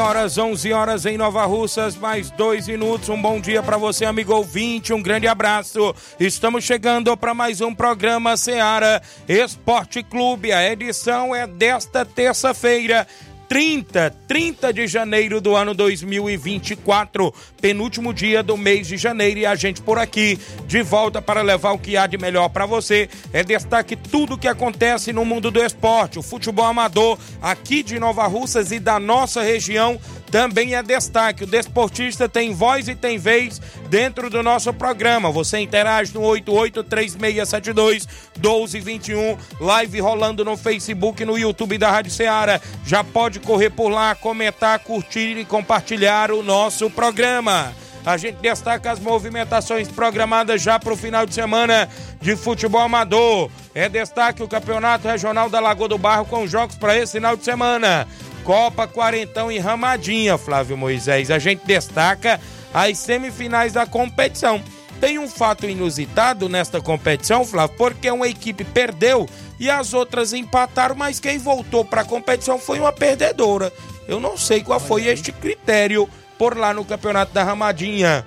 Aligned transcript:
Horas, 0.00 0.38
11 0.38 0.72
horas 0.72 1.04
em 1.04 1.18
Nova 1.18 1.44
Russas, 1.44 1.94
mais 1.94 2.30
dois 2.30 2.66
minutos. 2.66 3.10
Um 3.10 3.20
bom 3.20 3.38
dia 3.38 3.62
para 3.62 3.76
você, 3.76 4.06
amigo 4.06 4.34
ouvinte. 4.34 4.94
Um 4.94 5.02
grande 5.02 5.28
abraço. 5.28 5.94
Estamos 6.18 6.64
chegando 6.64 7.14
para 7.16 7.34
mais 7.34 7.60
um 7.60 7.74
programa 7.74 8.36
Seara 8.36 9.02
Esporte 9.28 10.02
Clube. 10.02 10.52
A 10.52 10.72
edição 10.72 11.34
é 11.34 11.46
desta 11.46 12.04
terça-feira. 12.04 13.06
30, 13.50 14.14
30 14.28 14.72
de 14.72 14.86
janeiro 14.86 15.40
do 15.40 15.56
ano 15.56 15.74
2024, 15.74 17.34
penúltimo 17.60 18.14
dia 18.14 18.44
do 18.44 18.56
mês 18.56 18.86
de 18.86 18.96
janeiro 18.96 19.40
e 19.40 19.44
a 19.44 19.56
gente 19.56 19.82
por 19.82 19.98
aqui 19.98 20.38
de 20.68 20.82
volta 20.82 21.20
para 21.20 21.42
levar 21.42 21.72
o 21.72 21.78
que 21.78 21.96
há 21.96 22.06
de 22.06 22.16
melhor 22.16 22.48
para 22.50 22.64
você. 22.64 23.08
É 23.32 23.42
destaque 23.42 23.96
tudo 23.96 24.34
o 24.34 24.38
que 24.38 24.46
acontece 24.46 25.12
no 25.12 25.24
mundo 25.24 25.50
do 25.50 25.60
esporte, 25.60 26.16
o 26.16 26.22
futebol 26.22 26.64
amador 26.64 27.18
aqui 27.42 27.82
de 27.82 27.98
Nova 27.98 28.24
Russas 28.28 28.70
e 28.70 28.78
da 28.78 29.00
nossa 29.00 29.42
região 29.42 29.98
também 30.30 30.74
é 30.74 30.82
destaque. 30.82 31.44
O 31.44 31.46
desportista 31.46 32.28
tem 32.28 32.54
voz 32.54 32.88
e 32.88 32.94
tem 32.94 33.18
vez 33.18 33.60
dentro 33.88 34.30
do 34.30 34.42
nosso 34.42 34.72
programa. 34.72 35.30
Você 35.30 35.58
interage 35.58 36.14
no 36.14 36.20
883672 36.22 38.06
1221, 38.36 39.36
live 39.60 40.00
rolando 40.00 40.44
no 40.44 40.56
Facebook 40.56 41.24
no 41.24 41.36
YouTube 41.36 41.76
da 41.78 41.90
Rádio 41.90 42.12
Ceará. 42.12 42.60
Já 42.86 43.02
pode 43.02 43.40
correr 43.40 43.70
por 43.70 43.88
lá, 43.88 44.14
comentar, 44.14 44.78
curtir 44.78 45.36
e 45.36 45.44
compartilhar 45.44 46.30
o 46.30 46.42
nosso 46.42 46.88
programa. 46.88 47.74
A 48.04 48.16
gente 48.16 48.36
destaca 48.36 48.90
as 48.90 48.98
movimentações 48.98 49.88
programadas 49.88 50.62
já 50.62 50.78
para 50.78 50.92
o 50.92 50.96
final 50.96 51.26
de 51.26 51.34
semana 51.34 51.88
de 52.20 52.34
futebol 52.34 52.80
amador. 52.80 53.50
É 53.74 53.88
destaque 53.88 54.42
o 54.42 54.48
Campeonato 54.48 55.06
Regional 55.06 55.50
da 55.50 55.60
Lagoa 55.60 55.88
do 55.88 55.98
Barro 55.98 56.24
com 56.24 56.46
jogos 56.46 56.76
para 56.76 56.96
esse 56.96 57.12
final 57.12 57.36
de 57.36 57.44
semana. 57.44 58.08
Copa 58.44 58.86
Quarentão 58.86 59.50
e 59.50 59.58
Ramadinha, 59.58 60.36
Flávio 60.38 60.76
Moisés. 60.76 61.30
A 61.30 61.38
gente 61.38 61.64
destaca 61.64 62.40
as 62.72 62.98
semifinais 62.98 63.72
da 63.72 63.86
competição. 63.86 64.62
Tem 65.00 65.18
um 65.18 65.28
fato 65.28 65.66
inusitado 65.66 66.48
nesta 66.48 66.80
competição, 66.80 67.44
Flávio, 67.44 67.76
porque 67.76 68.10
uma 68.10 68.28
equipe 68.28 68.64
perdeu 68.64 69.28
e 69.58 69.70
as 69.70 69.94
outras 69.94 70.32
empataram, 70.32 70.94
mas 70.94 71.18
quem 71.18 71.38
voltou 71.38 71.84
para 71.84 72.02
a 72.02 72.04
competição 72.04 72.58
foi 72.58 72.78
uma 72.78 72.92
perdedora. 72.92 73.72
Eu 74.06 74.20
não 74.20 74.36
sei 74.36 74.62
qual 74.62 74.80
foi 74.80 75.06
este 75.06 75.32
critério 75.32 76.08
por 76.38 76.56
lá 76.56 76.74
no 76.74 76.84
Campeonato 76.84 77.32
da 77.32 77.42
Ramadinha. 77.42 78.26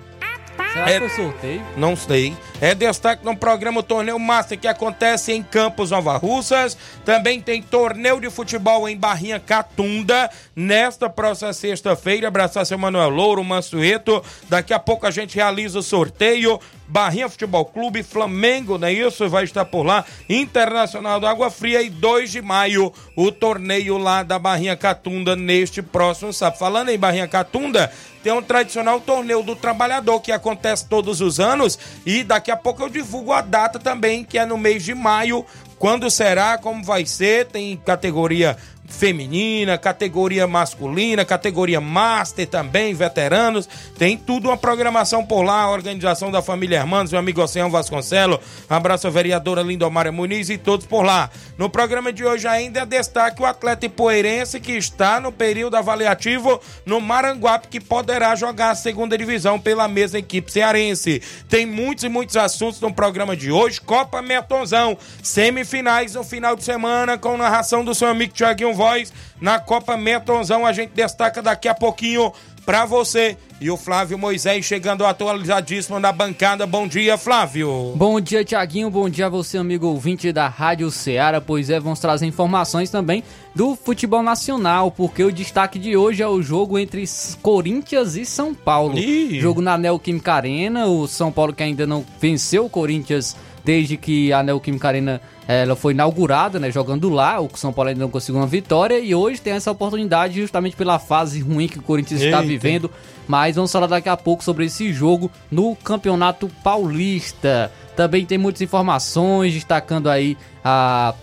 Será 0.72 0.90
é, 0.90 1.00
que 1.00 1.10
foi 1.10 1.26
sorteio? 1.26 1.64
Não 1.78 1.96
sei. 1.96 2.36
É 2.64 2.74
destaque 2.74 3.26
no 3.26 3.36
programa 3.36 3.82
o 3.82 3.84
Torneio 3.84 4.18
Master 4.18 4.58
que 4.58 4.70
acontece 4.70 5.34
em 5.34 5.44
Campos 5.44 5.92
Nova 5.92 6.16
Russas. 6.16 6.78
Também 7.04 7.42
tem 7.42 7.62
torneio 7.62 8.22
de 8.22 8.30
futebol 8.30 8.88
em 8.88 8.96
Barrinha 8.96 9.38
Catunda. 9.38 10.30
Nesta 10.56 11.10
próxima 11.10 11.52
sexta-feira, 11.52 12.30
abraçar 12.30 12.66
seu 12.66 12.78
Manuel 12.78 13.10
Louro, 13.10 13.44
Mansueto. 13.44 14.24
Daqui 14.48 14.74
a 14.74 14.80
pouco 14.80 15.06
a 15.06 15.12
gente 15.12 15.36
realiza 15.36 15.80
o 15.80 15.84
sorteio. 15.84 16.58
Barrinha 16.88 17.28
Futebol 17.28 17.66
Clube, 17.66 18.04
Flamengo, 18.04 18.78
não 18.78 18.88
é 18.88 18.94
isso? 18.94 19.28
Vai 19.28 19.46
estar 19.46 19.66
por 19.66 19.84
lá. 19.84 20.06
Internacional 20.30 21.20
do 21.20 21.26
Água 21.26 21.50
Fria 21.50 21.82
e 21.82 21.90
2 21.90 22.32
de 22.32 22.42
maio, 22.42 22.94
o 23.16 23.32
torneio 23.32 23.98
lá 23.98 24.22
da 24.22 24.38
Barrinha 24.38 24.78
Catunda 24.78 25.36
neste 25.36 25.82
próximo 25.82 26.32
sábado. 26.32 26.60
Falando 26.60 26.90
em 26.90 26.98
Barrinha 26.98 27.28
Catunda, 27.28 27.92
tem 28.24 28.32
um 28.32 28.42
tradicional 28.42 29.02
torneio 29.02 29.44
do 29.44 29.54
trabalhador 29.54 30.22
que 30.22 30.32
acontece 30.32 30.86
todos 30.86 31.20
os 31.20 31.42
anos 31.42 31.78
e 32.06 32.24
daqui 32.24 32.50
a 32.50 32.56
pouco 32.56 32.82
eu 32.82 32.90
divulgo 32.90 33.34
a 33.34 33.42
data 33.42 33.78
também, 33.78 34.24
que 34.24 34.40
é 34.40 34.46
no 34.46 34.58
mês 34.58 34.84
de 34.84 34.96
maio. 34.96 35.46
Quando 35.78 36.10
será, 36.10 36.58
como 36.58 36.82
vai 36.82 37.06
ser, 37.06 37.48
tem 37.48 37.76
categoria 37.76 38.58
feminina, 38.98 39.78
categoria 39.78 40.48
masculina, 40.48 41.26
categoria 41.26 41.82
master 41.82 42.48
também, 42.48 42.94
veteranos, 42.94 43.68
tem 43.98 44.18
tudo 44.18 44.50
uma 44.50 44.58
programação 44.58 45.26
por 45.26 45.42
lá, 45.42 45.62
a 45.62 45.72
organização 45.72 46.32
da 46.32 46.42
família 46.42 46.78
Hermanos, 46.78 47.12
meu 47.12 47.20
amigo 47.20 47.42
Oceano 47.42 47.72
Vasconcelo, 47.72 48.40
abraço 48.70 49.08
a 49.08 49.10
vereadora 49.10 49.62
Lindomara 49.62 50.12
Muniz 50.12 50.50
e 50.50 50.58
todos 50.58 50.86
por 50.86 51.04
lá. 51.04 51.30
No 51.58 51.70
programa 51.70 52.14
de 52.14 52.24
hoje 52.24 52.48
ainda 52.48 52.82
é 52.82 52.86
destaque 52.86 53.42
o 53.42 53.46
atleta 53.46 53.86
ipoeirense 53.86 54.60
que 54.60 54.74
está 54.74 55.20
no 55.20 55.32
período 55.32 55.76
avaliativo 55.76 56.62
no 56.86 57.02
Maranguape, 57.02 57.70
que 57.70 57.82
poderá 57.82 58.36
jogar 58.36 58.72
a 58.72 58.76
segunda 58.76 59.18
divisão 59.18 59.60
pela 59.60 59.88
mesma 59.88 60.20
equipe 60.20 60.52
cearense. 60.52 61.22
Tem 61.50 61.66
muitos 61.66 62.04
e 62.04 62.10
muitos 62.10 62.38
assuntos 62.38 62.80
no 62.80 62.94
programa 62.94 63.36
de 63.36 63.52
hoje, 63.52 63.82
Copa 63.82 64.22
Metonzão, 64.22 64.98
semifinais 65.22 66.14
no 66.14 66.24
final 66.24 66.56
de 66.56 66.64
semana 66.64 67.18
com 67.18 67.36
narração 67.38 67.84
do 67.84 67.96
seu 67.96 68.08
amigo 68.08 68.34
Tiaguinho 68.34 68.74
Voz 68.84 69.14
na 69.40 69.60
Copa 69.60 69.96
Metonzão. 69.96 70.66
A 70.66 70.74
gente 70.74 70.92
destaca 70.94 71.42
daqui 71.42 71.70
a 71.70 71.74
pouquinho 71.74 72.34
para 72.66 72.86
você. 72.86 73.38
E 73.62 73.72
o 73.72 73.78
Flávio 73.78 74.18
Moisés 74.18 74.66
chegando 74.66 75.06
atualizadíssimo 75.06 75.98
na 76.02 76.12
bancada. 76.12 76.68
Bom 76.68 76.86
dia, 76.86 77.18
Flávio. 77.18 77.94
Bom 77.96 78.20
dia, 78.20 78.44
Tiaguinho. 78.44 78.90
Bom 78.90 79.10
dia 79.10 79.28
a 79.28 79.30
você, 79.30 79.58
amigo 79.58 79.88
ouvinte 79.88 80.34
da 80.34 80.50
Rádio 80.50 80.92
Ceará. 80.92 81.40
Pois 81.40 81.70
é, 81.70 81.80
vamos 81.80 82.02
trazer 82.02 82.26
informações 82.26 82.90
também 82.90 83.24
do 83.56 83.74
futebol 83.74 84.22
nacional, 84.22 84.92
porque 84.92 85.24
o 85.24 85.32
destaque 85.32 85.80
de 85.80 85.96
hoje 85.96 86.22
é 86.22 86.28
o 86.28 86.42
jogo 86.42 86.78
entre 86.78 87.06
Corinthians 87.42 88.16
e 88.16 88.26
São 88.26 88.54
Paulo. 88.54 89.00
Ih. 89.00 89.40
Jogo 89.40 89.62
na 89.62 89.78
Neoquímica 89.78 90.34
Arena. 90.34 90.88
O 90.88 91.08
São 91.08 91.32
Paulo 91.32 91.54
que 91.54 91.64
ainda 91.64 91.88
não 91.88 92.04
venceu 92.20 92.66
o 92.66 92.70
Corinthians 92.70 93.34
desde 93.64 93.98
que 93.98 94.34
a 94.34 94.44
Neoquímica 94.44 94.88
Arena 94.88 95.22
ela 95.48 95.76
foi 95.76 95.94
inaugurada, 95.94 96.60
né, 96.60 96.72
jogando 96.72 97.10
lá. 97.10 97.40
O 97.40 97.50
São 97.56 97.74
Paulo 97.74 97.90
ainda 97.90 98.02
não 98.02 98.10
conseguiu 98.10 98.40
uma 98.40 98.48
vitória 98.48 99.00
e 99.00 99.14
hoje 99.14 99.42
tem 99.42 99.54
essa 99.54 99.72
oportunidade 99.72 100.40
justamente 100.40 100.76
pela 100.76 101.00
fase 101.00 101.42
ruim 101.42 101.68
que 101.68 101.80
o 101.80 101.82
Corinthians 101.82 102.22
Eita. 102.22 102.38
está 102.38 102.48
vivendo. 102.48 102.90
Mas 103.28 103.56
vamos 103.56 103.72
falar 103.72 103.88
daqui 103.88 104.10
a 104.10 104.18
pouco 104.18 104.44
sobre 104.44 104.66
esse 104.66 104.92
jogo 104.92 105.32
no 105.52 105.76
Campeonato 105.76 106.50
Paulista. 106.64 107.72
Também 107.96 108.26
tem 108.26 108.38
muitas 108.38 108.62
informações 108.62 109.54
destacando 109.54 110.10
aí 110.10 110.38
a 110.64 111.14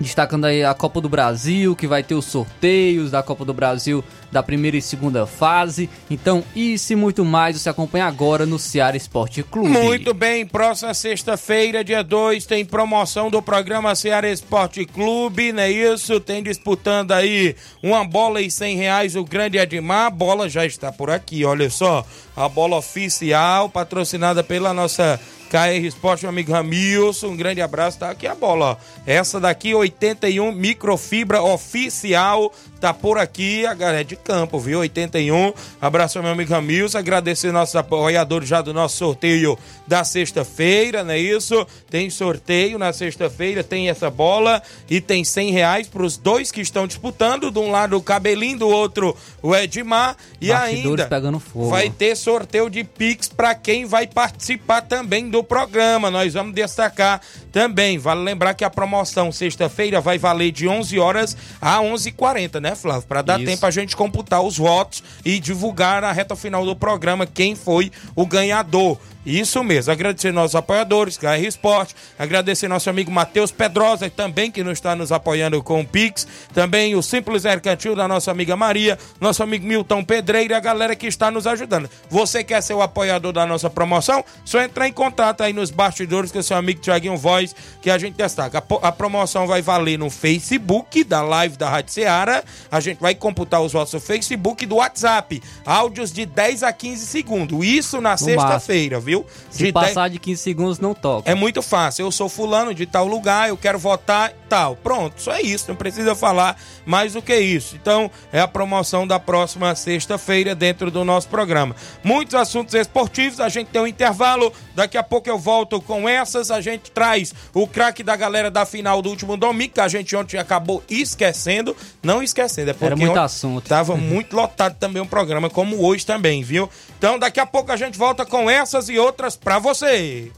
destacando 0.00 0.44
aí 0.44 0.64
a 0.64 0.74
Copa 0.74 1.00
do 1.00 1.08
Brasil, 1.08 1.74
que 1.74 1.86
vai 1.86 2.02
ter 2.02 2.14
os 2.14 2.24
sorteios 2.24 3.10
da 3.10 3.22
Copa 3.22 3.44
do 3.44 3.52
Brasil 3.52 4.04
da 4.30 4.42
primeira 4.42 4.76
e 4.76 4.82
segunda 4.82 5.26
fase. 5.26 5.88
Então, 6.10 6.44
isso 6.54 6.92
e 6.92 6.96
muito 6.96 7.24
mais 7.24 7.58
você 7.58 7.68
acompanha 7.68 8.06
agora 8.06 8.46
no 8.46 8.58
Ceará 8.58 8.96
Esporte 8.96 9.42
Clube. 9.42 9.68
Muito 9.68 10.12
bem, 10.14 10.46
próxima 10.46 10.92
sexta-feira, 10.94 11.82
dia 11.82 12.02
2, 12.02 12.46
tem 12.46 12.64
promoção 12.64 13.30
do 13.30 13.40
programa 13.40 13.94
Ceará 13.94 14.30
Esporte 14.30 14.84
Clube, 14.84 15.52
não 15.52 15.62
é 15.62 15.70
isso? 15.70 16.20
Tem 16.20 16.42
disputando 16.42 17.12
aí 17.12 17.56
uma 17.82 18.04
bola 18.04 18.40
e 18.40 18.50
cem 18.50 18.76
reais 18.76 19.16
o 19.16 19.24
grande 19.24 19.58
Edmar. 19.58 20.06
A 20.06 20.10
bola 20.10 20.48
já 20.48 20.64
está 20.64 20.92
por 20.92 21.10
aqui, 21.10 21.44
olha 21.44 21.70
só. 21.70 22.04
A 22.36 22.48
bola 22.48 22.76
oficial, 22.76 23.68
patrocinada 23.68 24.44
pela 24.44 24.72
nossa 24.72 25.18
KR 25.48 25.84
Esporte, 25.84 26.22
meu 26.22 26.30
amigo 26.30 26.52
Ramilson, 26.52 27.28
um 27.28 27.36
grande 27.36 27.62
abraço. 27.62 27.98
Tá 27.98 28.10
aqui 28.10 28.26
a 28.26 28.34
bola, 28.34 28.72
ó. 28.72 28.76
Essa 29.06 29.40
daqui, 29.40 29.74
81 29.74 30.52
microfibra 30.52 31.42
oficial, 31.42 32.52
tá 32.78 32.94
por 32.94 33.18
aqui, 33.18 33.66
a 33.66 33.74
galera 33.74 34.04
de 34.04 34.16
campo, 34.16 34.58
viu? 34.58 34.80
81. 34.80 35.52
Abraço 35.80 36.18
ao 36.18 36.22
meu 36.22 36.32
amigo 36.32 36.52
Ramilson, 36.52 36.98
agradecer 36.98 37.52
nossos 37.52 37.76
apoiadores 37.76 38.48
já 38.48 38.60
do 38.62 38.72
nosso 38.72 38.96
sorteio 38.96 39.58
da 39.86 40.04
sexta-feira, 40.04 41.02
não 41.02 41.12
é 41.12 41.18
isso? 41.18 41.66
Tem 41.90 42.08
sorteio 42.10 42.78
na 42.78 42.92
sexta-feira, 42.92 43.64
tem 43.64 43.88
essa 43.88 44.10
bola 44.10 44.62
e 44.88 45.00
tem 45.00 45.24
100 45.24 45.50
reais 45.50 45.88
pros 45.88 46.16
dois 46.16 46.50
que 46.50 46.60
estão 46.60 46.86
disputando. 46.86 47.50
De 47.50 47.58
um 47.58 47.70
lado 47.70 47.96
o 47.96 48.02
Cabelinho, 48.02 48.58
do 48.58 48.68
outro 48.68 49.16
o 49.42 49.54
Edmar. 49.54 50.16
E 50.40 50.48
Bastidores 50.48 50.86
ainda 50.86 51.06
pegando 51.06 51.40
fogo. 51.40 51.70
vai 51.70 51.90
ter 51.90 52.16
sorteio 52.16 52.70
de 52.70 52.84
Pix 52.84 53.28
para 53.28 53.54
quem 53.54 53.86
vai 53.86 54.06
participar 54.06 54.82
também 54.82 55.28
do 55.28 55.42
programa. 55.42 56.10
Nós 56.10 56.34
vamos 56.34 56.54
destacar 56.54 57.20
também. 57.52 57.98
Vale 57.98 58.22
lembrar 58.22 58.54
que 58.54 58.64
a 58.64 58.70
promoção 58.70 59.32
sexta-feira 59.32 60.00
vai 60.00 60.18
valer 60.18 60.52
de 60.52 60.68
11 60.68 60.98
horas 60.98 61.36
a 61.60 61.78
11h40, 61.78 62.60
né, 62.60 62.67
Flávio? 62.74 63.06
Para 63.06 63.22
dar 63.22 63.38
Isso. 63.40 63.50
tempo 63.50 63.66
a 63.66 63.70
gente 63.70 63.96
computar 63.96 64.42
os 64.42 64.58
votos 64.58 65.02
e 65.24 65.38
divulgar 65.38 66.02
na 66.02 66.12
reta 66.12 66.36
final 66.36 66.64
do 66.64 66.74
programa 66.74 67.26
quem 67.26 67.54
foi 67.54 67.90
o 68.14 68.26
ganhador. 68.26 68.98
Isso 69.28 69.62
mesmo, 69.62 69.92
agradecer 69.92 70.32
nossos 70.32 70.54
apoiadores, 70.54 71.18
KR 71.18 71.44
Esporte, 71.46 71.94
agradecer 72.18 72.66
nosso 72.66 72.88
amigo 72.88 73.10
Matheus 73.10 73.52
Pedrosa, 73.52 74.08
também 74.08 74.50
que 74.50 74.64
nos 74.64 74.78
está 74.78 74.96
nos 74.96 75.12
apoiando 75.12 75.62
com 75.62 75.82
o 75.82 75.86
Pix, 75.86 76.26
também 76.54 76.94
o 76.94 77.02
Simples 77.02 77.44
Mercantil 77.44 77.94
da 77.94 78.08
nossa 78.08 78.30
amiga 78.30 78.56
Maria, 78.56 78.98
nosso 79.20 79.42
amigo 79.42 79.66
Milton 79.66 80.02
Pedreira 80.02 80.54
e 80.54 80.56
a 80.56 80.60
galera 80.60 80.96
que 80.96 81.06
está 81.06 81.30
nos 81.30 81.46
ajudando. 81.46 81.90
Você 82.08 82.42
quer 82.42 82.62
ser 82.62 82.72
o 82.72 82.80
apoiador 82.80 83.34
da 83.34 83.44
nossa 83.44 83.68
promoção? 83.68 84.24
Só 84.46 84.62
entrar 84.62 84.88
em 84.88 84.92
contato 84.94 85.42
aí 85.42 85.52
nos 85.52 85.70
bastidores 85.70 86.32
com 86.32 86.38
o 86.38 86.42
seu 86.42 86.56
amigo 86.56 86.80
Tiaguinho 86.80 87.18
Voz, 87.18 87.54
que 87.82 87.90
a 87.90 87.98
gente 87.98 88.14
destaca. 88.14 88.64
A, 88.80 88.92
promoção 88.92 89.46
vai 89.46 89.60
valer 89.60 89.98
no 89.98 90.08
Facebook 90.08 91.04
da 91.04 91.20
live 91.20 91.58
da 91.58 91.68
Rádio 91.68 91.92
Seara, 91.92 92.42
a 92.70 92.80
gente 92.80 92.98
vai 92.98 93.14
computar 93.14 93.60
os 93.60 93.74
votos 93.74 93.92
do 93.92 94.00
Facebook 94.00 94.64
e 94.64 94.66
do 94.66 94.76
WhatsApp, 94.76 95.42
áudios 95.66 96.10
de 96.10 96.24
10 96.24 96.62
a 96.62 96.72
15 96.72 97.06
segundos, 97.06 97.66
isso 97.66 98.00
na 98.00 98.16
sexta-feira, 98.16 98.98
viu? 98.98 99.17
Se 99.50 99.64
De 99.64 99.72
10 99.72 99.86
passar 99.86 100.08
de 100.10 100.18
15 100.18 100.42
segundos, 100.42 100.78
não 100.78 100.94
toca. 100.94 101.30
é 101.30 101.34
muito 101.34 101.62
fácil. 101.62 102.06
Eu 102.06 102.12
sou 102.12 102.28
fulano 102.28 102.74
de 102.74 102.86
tal 102.86 103.06
lugar, 103.06 103.48
eu 103.48 103.56
quero 103.56 103.78
votar 103.78 104.32
tal. 104.48 104.76
Pronto, 104.76 105.20
só 105.20 105.32
é 105.32 105.42
isso. 105.42 105.66
Não 105.68 105.76
precisa 105.76 106.14
falar 106.14 106.56
mais 106.86 107.12
do 107.12 107.22
que 107.22 107.36
isso. 107.36 107.76
Então, 107.76 108.10
é 108.32 108.40
a 108.40 108.48
promoção 108.48 109.06
da 109.06 109.18
próxima 109.18 109.74
sexta-feira 109.74 110.54
dentro 110.54 110.90
do 110.90 111.04
nosso 111.04 111.28
programa. 111.28 111.74
Muitos 112.02 112.34
assuntos 112.34 112.74
esportivos, 112.74 113.40
a 113.40 113.48
gente 113.48 113.68
tem 113.68 113.80
um 113.80 113.86
intervalo. 113.86 114.52
Daqui 114.74 114.96
a 114.96 115.02
pouco 115.02 115.28
eu 115.28 115.38
volto 115.38 115.80
com 115.80 116.08
essas. 116.08 116.50
A 116.50 116.60
gente 116.60 116.90
traz 116.90 117.34
o 117.52 117.66
craque 117.66 118.02
da 118.02 118.16
galera 118.16 118.50
da 118.50 118.64
final 118.64 119.02
do 119.02 119.10
último 119.10 119.36
domingo, 119.36 119.74
que 119.74 119.80
a 119.80 119.88
gente 119.88 120.14
ontem 120.16 120.38
acabou 120.38 120.82
esquecendo. 120.88 121.76
Não 122.02 122.22
esquecendo, 122.22 122.70
é 122.70 122.72
porque 122.72 122.86
Era 122.86 122.96
muito 122.96 123.18
assunto. 123.18 123.68
Tava 123.68 123.96
muito 123.98 124.34
lotado 124.34 124.76
também 124.78 125.02
o 125.02 125.06
programa, 125.06 125.50
como 125.50 125.84
hoje 125.84 126.06
também, 126.06 126.42
viu? 126.42 126.70
Então, 126.96 127.18
daqui 127.18 127.38
a 127.38 127.46
pouco 127.46 127.70
a 127.70 127.76
gente 127.76 127.98
volta 127.98 128.24
com 128.24 128.48
essas 128.48 128.88
e 128.88 128.98
outras 128.98 129.07
pra 129.36 129.58
você. 129.58 130.30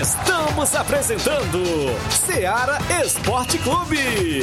Estamos 0.00 0.74
apresentando 0.74 1.62
Seara 2.10 2.78
Esporte 3.04 3.58
Clube. 3.58 4.42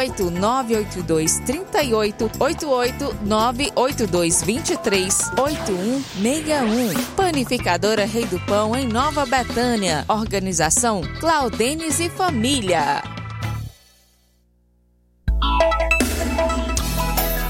982 0.09 1.39
38 1.39 2.31
88 2.39 3.17
982 3.23 4.43
23 4.43 5.31
8161. 5.37 7.03
Panificadora 7.15 8.05
Rei 8.05 8.25
do 8.25 8.39
Pão, 8.41 8.75
em 8.75 8.87
Nova 8.87 9.25
Betânia. 9.25 10.05
Organização 10.07 11.01
Claudenes 11.19 11.99
e 11.99 12.09
Família. 12.09 13.03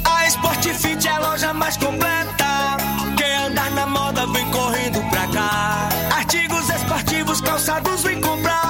A 0.05 0.27
Sport 0.27 0.65
Fit 0.73 1.07
é 1.07 1.11
a 1.11 1.19
loja 1.19 1.53
mais 1.53 1.77
completa. 1.77 2.77
Quem 3.17 3.35
andar 3.35 3.71
na 3.71 3.87
moda 3.87 4.25
vem 4.27 4.49
correndo 4.51 5.01
pra 5.09 5.27
cá. 5.27 5.89
Artigos 6.15 6.69
esportivos, 6.69 7.41
calçados 7.41 8.03
vem 8.03 8.19
comprar. 8.19 8.60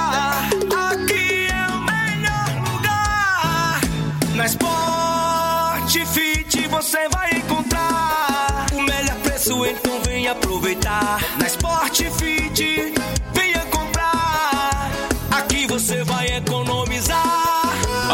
Aproveitar. 10.52 11.31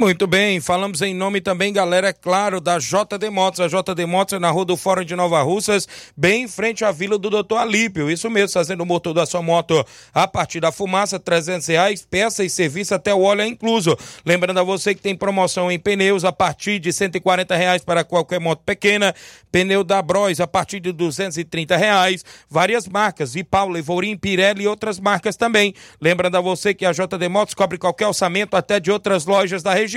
Muito 0.00 0.26
bem, 0.26 0.62
falamos 0.62 1.02
em 1.02 1.12
nome 1.12 1.42
também, 1.42 1.74
galera, 1.74 2.08
é 2.08 2.12
claro, 2.14 2.58
da 2.58 2.78
JD 2.78 3.28
Motos. 3.30 3.60
A 3.60 3.68
JD 3.68 4.06
Motos 4.06 4.32
é 4.32 4.38
na 4.38 4.50
rua 4.50 4.64
do 4.64 4.74
Fórum 4.74 5.04
de 5.04 5.14
Nova 5.14 5.42
Russas, 5.42 5.86
bem 6.16 6.44
em 6.44 6.48
frente 6.48 6.86
à 6.86 6.90
vila 6.90 7.18
do 7.18 7.28
Doutor 7.28 7.58
Alípio. 7.58 8.10
Isso 8.10 8.30
mesmo, 8.30 8.54
fazendo 8.54 8.80
o 8.80 8.86
motor 8.86 9.12
da 9.12 9.26
sua 9.26 9.42
moto 9.42 9.84
a 10.14 10.26
partir 10.26 10.58
da 10.58 10.72
fumaça, 10.72 11.20
300 11.20 11.66
reais, 11.66 12.06
peça 12.10 12.42
e 12.42 12.48
serviço 12.48 12.94
até 12.94 13.12
o 13.12 13.20
óleo 13.20 13.42
é 13.42 13.46
incluso. 13.46 13.94
Lembrando 14.24 14.58
a 14.60 14.62
você 14.62 14.94
que 14.94 15.02
tem 15.02 15.14
promoção 15.14 15.70
em 15.70 15.78
pneus 15.78 16.24
a 16.24 16.32
partir 16.32 16.78
de 16.78 16.94
140 16.94 17.54
reais 17.54 17.84
para 17.84 18.02
qualquer 18.02 18.40
moto 18.40 18.62
pequena, 18.64 19.14
pneu 19.52 19.84
da 19.84 20.00
Bros 20.00 20.40
a 20.40 20.46
partir 20.46 20.80
de 20.80 20.92
230 20.92 21.76
reais, 21.76 22.24
várias 22.48 22.88
marcas, 22.88 23.36
Ipau, 23.36 23.68
Levorim, 23.68 24.16
Pirelli 24.16 24.62
e 24.62 24.66
outras 24.66 24.98
marcas 24.98 25.36
também. 25.36 25.74
Lembrando 26.00 26.38
a 26.38 26.40
você 26.40 26.72
que 26.72 26.86
a 26.86 26.92
JD 26.92 27.28
Motos 27.28 27.52
cobre 27.52 27.76
qualquer 27.76 28.06
orçamento 28.06 28.56
até 28.56 28.80
de 28.80 28.90
outras 28.90 29.26
lojas 29.26 29.62
da 29.62 29.74
região. 29.74 29.89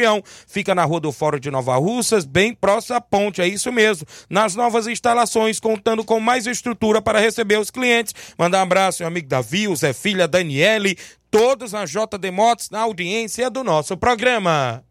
Fica 0.48 0.74
na 0.74 0.84
rua 0.84 1.00
do 1.00 1.12
Fórum 1.12 1.40
de 1.40 1.52
Nova 1.52 1.76
Russas, 1.76 2.26
bem 2.26 2.54
próximo 2.54 2.96
à 2.96 3.02
ponte, 3.02 3.42
é 3.42 3.48
isso 3.48 3.72
mesmo. 3.72 4.08
Nas 4.30 4.56
novas 4.56 4.88
instalações, 4.88 5.60
contando 5.60 6.04
com 6.04 6.20
mais 6.20 6.48
estrutura 6.48 7.02
para 7.02 7.20
receber 7.20 7.60
os 7.60 7.70
clientes. 7.70 8.14
Mandar 8.38 8.60
um 8.60 8.64
abraço, 8.64 9.02
meu 9.02 9.08
amigo 9.08 9.28
Davi, 9.28 9.68
o 9.68 9.76
Zé 9.76 9.94
Filha, 9.94 10.28
Daniele, 10.28 10.98
todos 11.30 11.72
na 11.72 11.86
JD 11.86 12.32
Motos, 12.32 12.70
na 12.70 12.82
audiência 12.82 13.50
do 13.50 13.64
nosso 13.64 13.98
programa. 13.98 14.84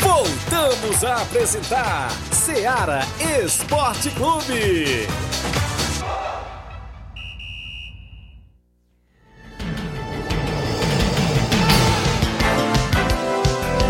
Voltamos 0.00 1.04
a 1.04 1.22
apresentar 1.22 2.10
Seara 2.32 3.00
Esporte 3.44 4.10
Clube. 4.10 5.06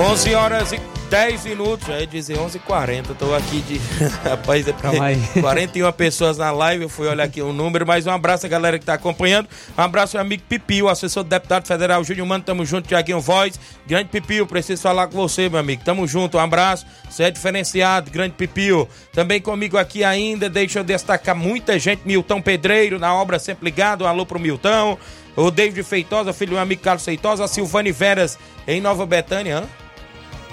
11 0.01 0.35
horas 0.35 0.73
e 0.73 0.81
10 1.11 1.45
minutos, 1.45 1.87
já 1.87 2.01
ia 2.01 2.07
dizer 2.07 2.39
11h40. 2.39 3.15
Tô 3.19 3.35
aqui 3.35 3.61
de. 3.61 3.79
Rapaz, 4.25 4.67
é 4.67 4.75
aí. 4.99 5.21
41 5.39 5.93
pessoas 5.93 6.39
na 6.39 6.51
live. 6.51 6.85
Eu 6.85 6.89
fui 6.89 7.07
olhar 7.07 7.25
aqui 7.25 7.43
o 7.43 7.53
número, 7.53 7.87
mas 7.87 8.07
um 8.07 8.11
abraço 8.11 8.47
a 8.47 8.49
galera 8.49 8.79
que 8.79 8.87
tá 8.87 8.95
acompanhando. 8.95 9.47
Um 9.77 9.83
abraço 9.83 10.17
ao 10.17 10.23
amigo 10.23 10.43
Pipio, 10.49 10.89
assessor 10.89 11.23
do 11.23 11.29
deputado 11.29 11.67
federal 11.67 12.03
Júnior 12.03 12.27
Mano. 12.27 12.43
Tamo 12.43 12.65
junto, 12.65 12.89
Tiaguinho 12.89 13.21
Voz. 13.21 13.61
Grande 13.87 14.09
Pipio, 14.09 14.47
preciso 14.47 14.81
falar 14.81 15.07
com 15.09 15.19
você, 15.19 15.51
meu 15.51 15.61
amigo. 15.61 15.83
Tamo 15.85 16.07
junto, 16.07 16.39
um 16.39 16.41
abraço. 16.41 16.87
Você 17.11 17.25
é 17.25 17.31
diferenciado, 17.31 18.11
grande 18.11 18.35
Pipio. 18.37 18.89
Também 19.13 19.39
comigo 19.39 19.77
aqui 19.77 20.03
ainda, 20.03 20.49
deixa 20.49 20.79
eu 20.79 20.85
destacar 20.85 21.37
muita 21.37 21.79
gente. 21.79 22.01
Milton 22.07 22.41
Pedreiro, 22.41 22.99
na 22.99 23.15
obra 23.15 23.39
sempre 23.39 23.67
ligado. 23.67 24.05
Um 24.05 24.07
alô 24.07 24.25
pro 24.25 24.41
Milton. 24.41 24.97
O 25.37 25.51
David 25.51 25.83
Feitosa, 25.83 26.33
filho 26.33 26.53
do 26.53 26.55
meu 26.55 26.63
amigo 26.63 26.81
Carlos 26.81 27.05
Feitosa. 27.05 27.45
A 27.45 27.49
Silvane 27.49 27.93
Veras, 27.93 28.39
em 28.67 28.81
Nova 28.81 29.05
Betânia. 29.05 29.59
Hã? 29.59 29.90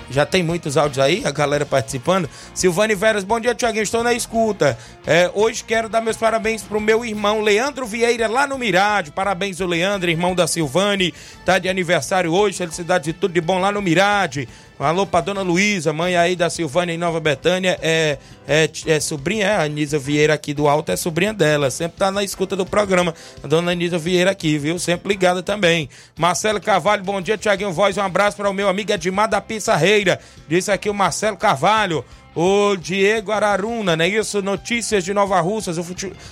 Já 0.10 0.26
tem 0.26 0.42
muitos 0.42 0.78
áudios 0.78 1.00
aí, 1.00 1.22
a 1.26 1.32
galera 1.32 1.66
participando. 1.66 2.30
Silvane 2.54 2.96
Veras, 2.96 3.24
bom 3.24 3.40
dia, 3.40 3.54
Tiaguinho. 3.54 3.84
Estou 3.84 4.04
na 4.04 4.14
escuta. 4.14 4.78
É, 5.06 5.30
hoje 5.34 5.64
quero 5.64 5.90
dar 5.90 6.02
meus 6.02 6.18
parabéns 6.18 6.64
pro 6.64 6.80
meu 6.80 7.04
irmão 7.04 7.42
Leandro 7.42 7.86
Vieira, 7.86 8.28
lá 8.28 8.48
no 8.48 8.58
Mirade. 8.58 9.12
Parabéns, 9.12 9.60
o 9.60 9.66
Leandro, 9.66 10.10
irmão 10.10 10.34
da 10.34 10.48
Silvane. 10.48 11.14
Tá 11.46 11.60
de 11.60 11.68
aniversário 11.68 12.32
hoje. 12.32 12.58
Felicidades 12.58 13.08
e 13.10 13.14
tudo 13.14 13.34
de 13.34 13.42
bom 13.42 13.60
lá 13.60 13.72
no 13.72 13.82
Mirade. 13.82 14.48
Um 14.80 14.84
alô 14.84 15.08
pra 15.08 15.22
dona 15.22 15.42
Luísa, 15.42 15.92
mãe 15.92 16.16
aí 16.16 16.36
da 16.36 16.52
Silvânia 16.52 16.94
em 16.94 17.00
Nova 17.00 17.20
Betânia. 17.20 17.80
É, 17.82 18.20
é, 18.48 18.70
é 18.86 19.00
sobrinha, 19.00 19.48
é, 19.48 19.56
a 19.56 19.64
Anísia 19.64 19.98
Vieira 19.98 20.36
aqui 20.36 20.54
do 20.54 20.68
Alto 20.68 20.92
é 20.92 20.96
sobrinha 20.96 21.34
dela. 21.34 21.72
Sempre 21.72 21.98
tá 21.98 22.12
na 22.12 22.24
escuta 22.24 22.56
do 22.56 22.64
programa. 22.64 23.14
A 23.44 23.48
dona 23.48 23.72
Anísia 23.72 23.98
Vieira 23.98 24.30
aqui, 24.30 24.56
viu? 24.60 24.78
Sempre 24.78 25.10
ligada 25.10 25.42
também. 25.42 25.90
Marcelo 26.16 26.62
Carvalho, 26.62 27.04
bom 27.04 27.20
dia, 27.20 27.40
Tiaguinho 27.40 27.74
Voz. 27.74 27.98
Um 27.98 28.04
abraço 28.04 28.38
para 28.38 28.50
o 28.50 28.54
meu 28.54 28.70
amigo 28.70 28.92
Edmar 28.92 29.28
da 29.28 29.42
Pissarreira. 29.42 30.20
Disse 30.48 30.72
aqui 30.72 30.90
o 30.92 30.94
Marcelo 30.94 31.38
Carvalho. 31.38 32.06
O 32.36 32.76
Diego 32.76 33.32
Araruna, 33.32 33.96
não 33.96 34.06
é 34.06 34.10
isso? 34.10 34.44
Notícias 34.44 35.04
de 35.04 35.12
Nova 35.12 35.42
Russas, 35.42 35.78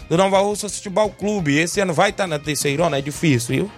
do 0.08 0.16
Nova 0.16 0.40
Russas 0.40 0.76
Futebol 0.76 1.10
Clube. 1.10 1.58
Esse 1.58 1.80
ano 1.80 1.96
vai 1.96 2.12
estar 2.12 2.26
tá 2.26 2.28
na 2.28 2.38
terceirona, 2.38 3.00
é 3.00 3.02
difícil, 3.02 3.56
viu? 3.56 3.72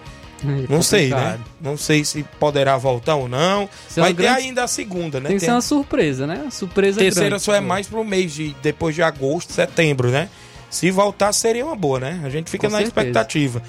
Não 0.69 0.81
sei, 0.83 1.09
né? 1.09 1.39
Não 1.59 1.75
sei 1.77 2.05
se 2.05 2.23
poderá 2.39 2.77
voltar 2.77 3.15
ou 3.15 3.27
não. 3.27 3.67
Isso 3.89 3.99
é 3.99 4.01
Vai 4.01 4.11
uma 4.11 4.15
ter 4.17 4.23
grande- 4.23 4.39
ainda 4.41 4.63
a 4.63 4.67
segunda, 4.67 5.19
né? 5.19 5.29
Tem 5.29 5.37
que 5.39 5.45
ser 5.45 5.51
uma 5.51 5.61
surpresa, 5.61 6.27
né? 6.27 6.39
Uma 6.43 6.51
surpresa 6.51 6.99
terceira 6.99 7.29
grande. 7.29 7.43
só 7.43 7.53
é 7.55 7.59
mais 7.59 7.87
pro 7.87 8.03
mês 8.03 8.33
de 8.33 8.55
depois 8.61 8.93
de 8.93 9.01
agosto, 9.01 9.51
setembro, 9.53 10.09
né? 10.09 10.29
Se 10.69 10.91
voltar 10.91 11.31
seria 11.33 11.65
uma 11.65 11.75
boa, 11.75 11.99
né? 11.99 12.21
A 12.23 12.29
gente 12.29 12.49
fica 12.51 12.67
Com 12.67 12.71
na 12.73 12.79
certeza. 12.79 12.89
expectativa. 13.01 13.61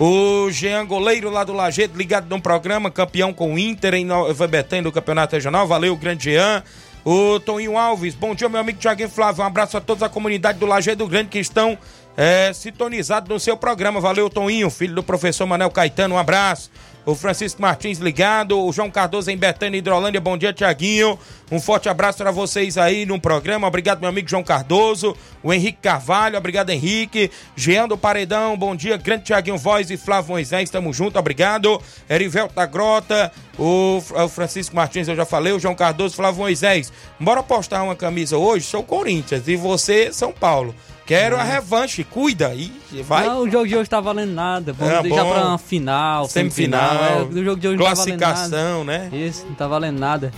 O 0.00 0.50
Jean 0.50 0.84
Goleiro 0.84 1.30
lá 1.30 1.44
do 1.44 1.52
Lajeito, 1.52 1.96
ligado 1.96 2.28
num 2.28 2.40
programa, 2.40 2.90
campeão 2.90 3.32
com 3.32 3.54
o 3.54 3.58
Inter 3.58 3.94
em 3.94 4.04
Nova 4.04 4.46
Betânia 4.46 4.82
do 4.84 4.92
Campeonato 4.92 5.34
Regional. 5.36 5.66
Valeu, 5.66 5.96
grande 5.96 6.32
Jean. 6.32 6.62
O 7.04 7.38
Toninho 7.38 7.78
Alves, 7.78 8.14
bom 8.16 8.34
dia, 8.34 8.48
meu 8.48 8.60
amigo 8.60 8.78
Tiaguinho 8.80 9.08
Flávio. 9.08 9.42
Um 9.42 9.46
abraço 9.46 9.76
a 9.76 9.80
toda 9.80 10.06
a 10.06 10.08
comunidade 10.08 10.58
do 10.58 10.66
Lajeado 10.66 11.06
Grande 11.06 11.28
que 11.28 11.38
estão 11.38 11.78
é, 12.16 12.52
sintonizados 12.52 13.28
no 13.28 13.38
seu 13.38 13.56
programa. 13.56 14.00
Valeu, 14.00 14.30
Toninho, 14.30 14.70
filho 14.70 14.94
do 14.94 15.02
professor 15.02 15.46
Manel 15.46 15.70
Caetano. 15.70 16.14
Um 16.14 16.18
abraço. 16.18 16.70
O 17.06 17.14
Francisco 17.14 17.62
Martins 17.62 17.98
ligado, 17.98 18.58
o 18.58 18.72
João 18.72 18.90
Cardoso 18.90 19.30
em 19.30 19.36
Betânia, 19.36 19.78
Hidrolândia. 19.78 20.20
Bom 20.20 20.36
dia, 20.36 20.52
Tiaguinho. 20.52 21.16
Um 21.52 21.60
forte 21.60 21.88
abraço 21.88 22.18
para 22.18 22.32
vocês 22.32 22.76
aí 22.76 23.06
no 23.06 23.20
programa. 23.20 23.68
Obrigado, 23.68 24.00
meu 24.00 24.08
amigo 24.08 24.28
João 24.28 24.42
Cardoso. 24.42 25.16
O 25.40 25.52
Henrique 25.52 25.78
Carvalho, 25.80 26.36
obrigado, 26.36 26.70
Henrique. 26.70 27.30
Jean 27.54 27.86
do 27.86 27.96
Paredão, 27.96 28.58
bom 28.58 28.74
dia. 28.74 28.96
Grande 28.96 29.22
Tiaguinho 29.22 29.56
Voz 29.56 29.88
e 29.88 29.96
Flávio 29.96 30.32
Moisés, 30.32 30.68
tamo 30.68 30.92
junto, 30.92 31.16
obrigado. 31.16 31.80
Erivelto 32.10 32.56
da 32.56 32.66
Grota, 32.66 33.30
o 33.56 34.00
Francisco 34.28 34.74
Martins, 34.74 35.06
eu 35.06 35.14
já 35.14 35.24
falei. 35.24 35.52
O 35.52 35.60
João 35.60 35.76
Cardoso, 35.76 36.16
Flávio 36.16 36.40
Moisés. 36.40 36.92
Bora 37.20 37.40
postar 37.40 37.84
uma 37.84 37.94
camisa 37.94 38.36
hoje? 38.36 38.66
Sou 38.66 38.82
Corinthians 38.82 39.46
e 39.46 39.54
você, 39.54 40.12
São 40.12 40.32
Paulo. 40.32 40.74
Quero 41.06 41.36
a 41.36 41.42
revanche, 41.44 42.02
cuida. 42.02 42.52
Ih, 42.52 42.72
vai. 43.04 43.26
Não, 43.26 43.42
o 43.42 43.50
jogo 43.50 43.66
de 43.68 43.76
hoje 43.76 43.88
tá 43.88 44.00
valendo 44.00 44.32
nada. 44.34 44.72
Vamos 44.72 44.94
É, 44.94 45.02
deixar 45.02 45.22
bom. 45.24 45.30
pra 45.32 45.44
uma 45.46 45.58
final, 45.58 46.26
Semifinal, 46.26 46.88
semifinal. 46.90 47.20
É, 47.20 47.22
o 47.40 47.44
jogo 47.44 47.60
de 47.60 47.68
hoje 47.68 47.76
não 47.78 47.84
tá 47.86 47.94
valendo 47.94 48.10
nada. 48.20 48.32
classificação, 48.34 48.84
né? 48.84 49.08
Isso, 49.12 49.46
não 49.48 49.54
tá 49.54 49.68
valendo 49.68 49.98
nada. 50.00 50.32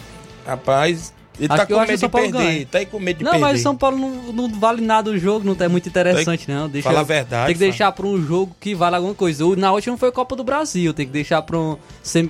Rapaz, 0.46 1.12
ele 1.38 1.48
Acho 1.52 1.56
tá 1.56 1.66
com 1.66 1.80
medo 1.80 1.96
de 1.98 2.08
perder. 2.08 2.32
ganha. 2.32 2.66
Tá 2.66 2.78
aí 2.78 2.86
com 2.86 2.98
medo 2.98 3.18
de 3.18 3.24
não, 3.24 3.32
perder. 3.32 3.46
mas 3.46 3.60
o 3.60 3.62
São 3.62 3.76
Paulo 3.76 3.96
não, 3.98 4.32
não 4.32 4.48
vale 4.60 4.80
nada 4.80 5.10
o 5.10 5.18
jogo, 5.18 5.44
não 5.46 5.56
é 5.64 5.68
muito 5.68 5.88
interessante, 5.88 6.48
não. 6.50 6.68
Deixa, 6.68 6.88
Fala 6.88 7.00
a 7.00 7.04
verdade, 7.04 7.46
Tem 7.46 7.54
que 7.54 7.58
deixar 7.60 7.92
pra 7.92 8.06
um 8.06 8.20
jogo 8.24 8.54
que 8.60 8.74
vale 8.74 8.96
alguma 8.96 9.14
coisa. 9.14 9.44
O, 9.46 9.54
na 9.56 9.72
última 9.72 9.96
foi 9.96 10.10
Copa 10.12 10.34
do 10.34 10.42
Brasil, 10.44 10.92
tem 10.92 11.06
que 11.06 11.12
deixar 11.12 11.42
pra 11.42 11.58
um. 11.58 11.76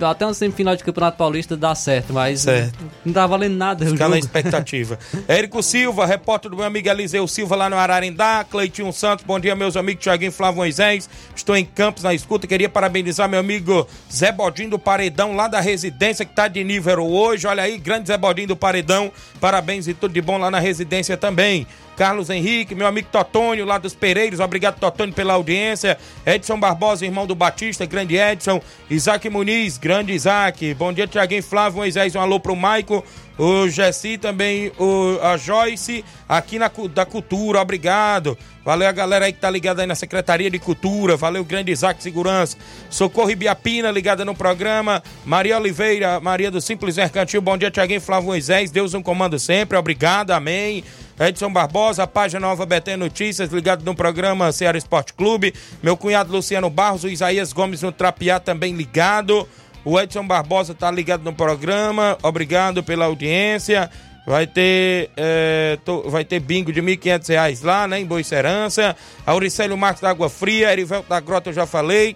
até 0.09 0.27
uma 0.27 0.35
semifinal 0.35 0.77
de 0.77 0.85
Campeonato 0.85 1.17
Paulista 1.17 1.57
dar 1.57 1.75
certo, 1.75 2.13
mas 2.13 2.41
Certo. 2.43 2.79
não 3.05 3.13
tá 3.13 3.27
valendo 3.27 3.57
nada 3.57 3.85
o 3.85 3.89
Ficar 3.89 4.05
jogo. 4.05 4.11
na 4.11 4.19
expectativa. 4.19 4.99
Érico 5.27 5.63
Silva, 5.63 6.05
repórter 6.07 6.51
do 6.51 6.57
meu 6.57 6.67
amigo 6.67 6.89
Eliseu 6.89 7.27
Silva 7.27 7.57
lá 7.57 7.71
no 7.71 7.77
Ararendá. 7.77 8.45
Cleitinho 8.49 8.93
Santos, 8.93 9.25
bom 9.25 9.39
dia, 9.41 9.55
meus 9.55 9.77
amigos. 9.77 10.03
Tiaguinho 10.03 10.33
Flávio 10.33 10.57
Moisés. 10.59 11.09
Estou 11.35 11.57
em 11.57 11.65
Campos 11.65 12.03
na 12.03 12.13
escuta. 12.15 12.47
Queria 12.47 12.69
parabenizar 12.69 13.29
meu 13.29 13.41
amigo 13.41 13.87
Zé 14.13 14.33
Bodinho 14.33 14.71
do 14.71 14.79
Paredão, 14.79 15.35
lá 15.35 15.49
da 15.49 15.61
residência 15.61 16.25
que 16.25 16.35
tá 16.35 16.49
de 16.49 16.63
nível 16.65 17.05
hoje. 17.07 17.47
Olha 17.47 17.63
aí, 17.63 17.79
grande 17.79 18.09
Zé 18.09 18.17
Bodinho 18.19 18.49
do 18.49 18.57
Paredão. 18.57 18.98
Parabéns 19.41 19.87
e 19.89 19.95
tudo 19.95 20.13
de 20.13 20.21
bom 20.21 20.39
lá 20.39 20.51
na 20.51 20.59
residência 20.59 21.17
também. 21.17 21.67
Carlos 21.99 22.31
Henrique, 22.31 22.77
meu 22.77 22.87
amigo 22.87 23.09
Totônio, 23.11 23.67
lá 23.67 23.77
dos 23.77 23.93
Pereiros. 23.93 24.39
Obrigado, 24.39 24.79
Totônio, 24.79 25.13
pela 25.13 25.35
audiência. 25.35 25.99
Edson 26.25 26.57
Barbosa, 26.57 27.05
irmão 27.05 27.27
do 27.27 27.35
Batista, 27.35 27.85
grande 27.85 28.17
Edson. 28.17 28.63
Isaac 28.89 29.29
Muniz, 29.29 29.77
grande 29.77 30.13
Isaac. 30.13 30.75
Bom 30.75 30.93
dia, 30.93 31.09
Tiaguinho 31.09 31.43
Flávio 31.43 31.79
Moisés. 31.79 32.15
Um 32.15 32.21
alô 32.21 32.39
pro 32.39 32.55
Maico. 32.55 33.05
O 33.37 33.69
Gessi 33.69 34.17
também, 34.17 34.73
o, 34.79 35.19
a 35.23 35.37
Joyce, 35.37 36.05
aqui 36.29 36.59
na, 36.59 36.69
da 36.93 37.07
Cultura, 37.07 37.61
obrigado. 37.61 38.37
Valeu 38.65 38.89
a 38.89 38.93
galera 38.93 39.27
aí 39.27 39.33
que 39.33 39.39
tá 39.39 39.49
ligada 39.49 39.81
aí 39.81 39.87
na 39.87 39.95
Secretaria 39.95 40.51
de 40.51 40.59
Cultura. 40.59 41.17
Valeu, 41.17 41.45
grande 41.45 41.71
Isaac 41.73 42.03
Segurança. 42.03 42.57
Socorro 42.91 43.31
Ibiapina, 43.31 43.91
ligada 43.91 44.25
no 44.25 44.35
programa. 44.35 45.03
Maria 45.25 45.57
Oliveira, 45.57 46.19
Maria 46.21 46.51
do 46.51 46.61
Simples 46.61 46.97
Mercantil. 46.97 47.41
Bom 47.41 47.57
dia, 47.57 47.71
Tiaguinho 47.71 48.01
Flávio 48.01 48.27
Moisés. 48.27 48.71
Deus 48.71 48.93
um 48.93 49.03
comando 49.03 49.39
sempre. 49.39 49.79
Obrigado, 49.79 50.33
amém. 50.33 50.85
Edson 51.19 51.53
Barbosa, 51.53 52.07
página 52.07 52.41
Nova 52.41 52.65
BT 52.65 52.97
Notícias, 52.97 53.51
ligado 53.51 53.85
no 53.85 53.95
programa 53.95 54.53
Ceará 54.53 54.79
Esporte 54.79 55.13
Clube. 55.13 55.53
Meu 55.83 55.97
cunhado 55.97 56.33
Luciano 56.33 56.71
Barros, 56.71 57.03
o 57.03 57.09
Isaías 57.09 57.53
Gomes 57.53 57.83
no 57.83 57.91
Trapiá 57.91 58.39
também 58.39 58.75
ligado. 58.75 59.49
O 59.85 59.99
Edson 59.99 60.27
Barbosa 60.27 60.75
tá 60.75 60.91
ligado 60.91 61.25
no 61.25 61.33
programa. 61.33 62.17
Obrigado 62.23 62.85
pela 62.85 63.07
audiência. 63.07 63.91
Vai 64.25 64.47
ter, 64.47 65.11
é, 65.17 65.79
vai 66.05 66.25
ter 66.25 66.39
bingo 66.39 66.71
de 66.73 66.83
1.500 66.83 67.29
reais 67.29 67.63
lá, 67.63 67.89
né, 67.89 67.99
em 67.99 68.05
Boicerança. 68.05 68.95
Auricélio 69.27 69.77
Marcos 69.77 70.03
da 70.03 70.11
Água 70.11 70.29
Fria, 70.29 70.71
Erivelto 70.71 71.09
da 71.09 71.19
Grota, 71.19 71.49
eu 71.49 71.55
já 71.55 71.67
falei. 71.67 72.15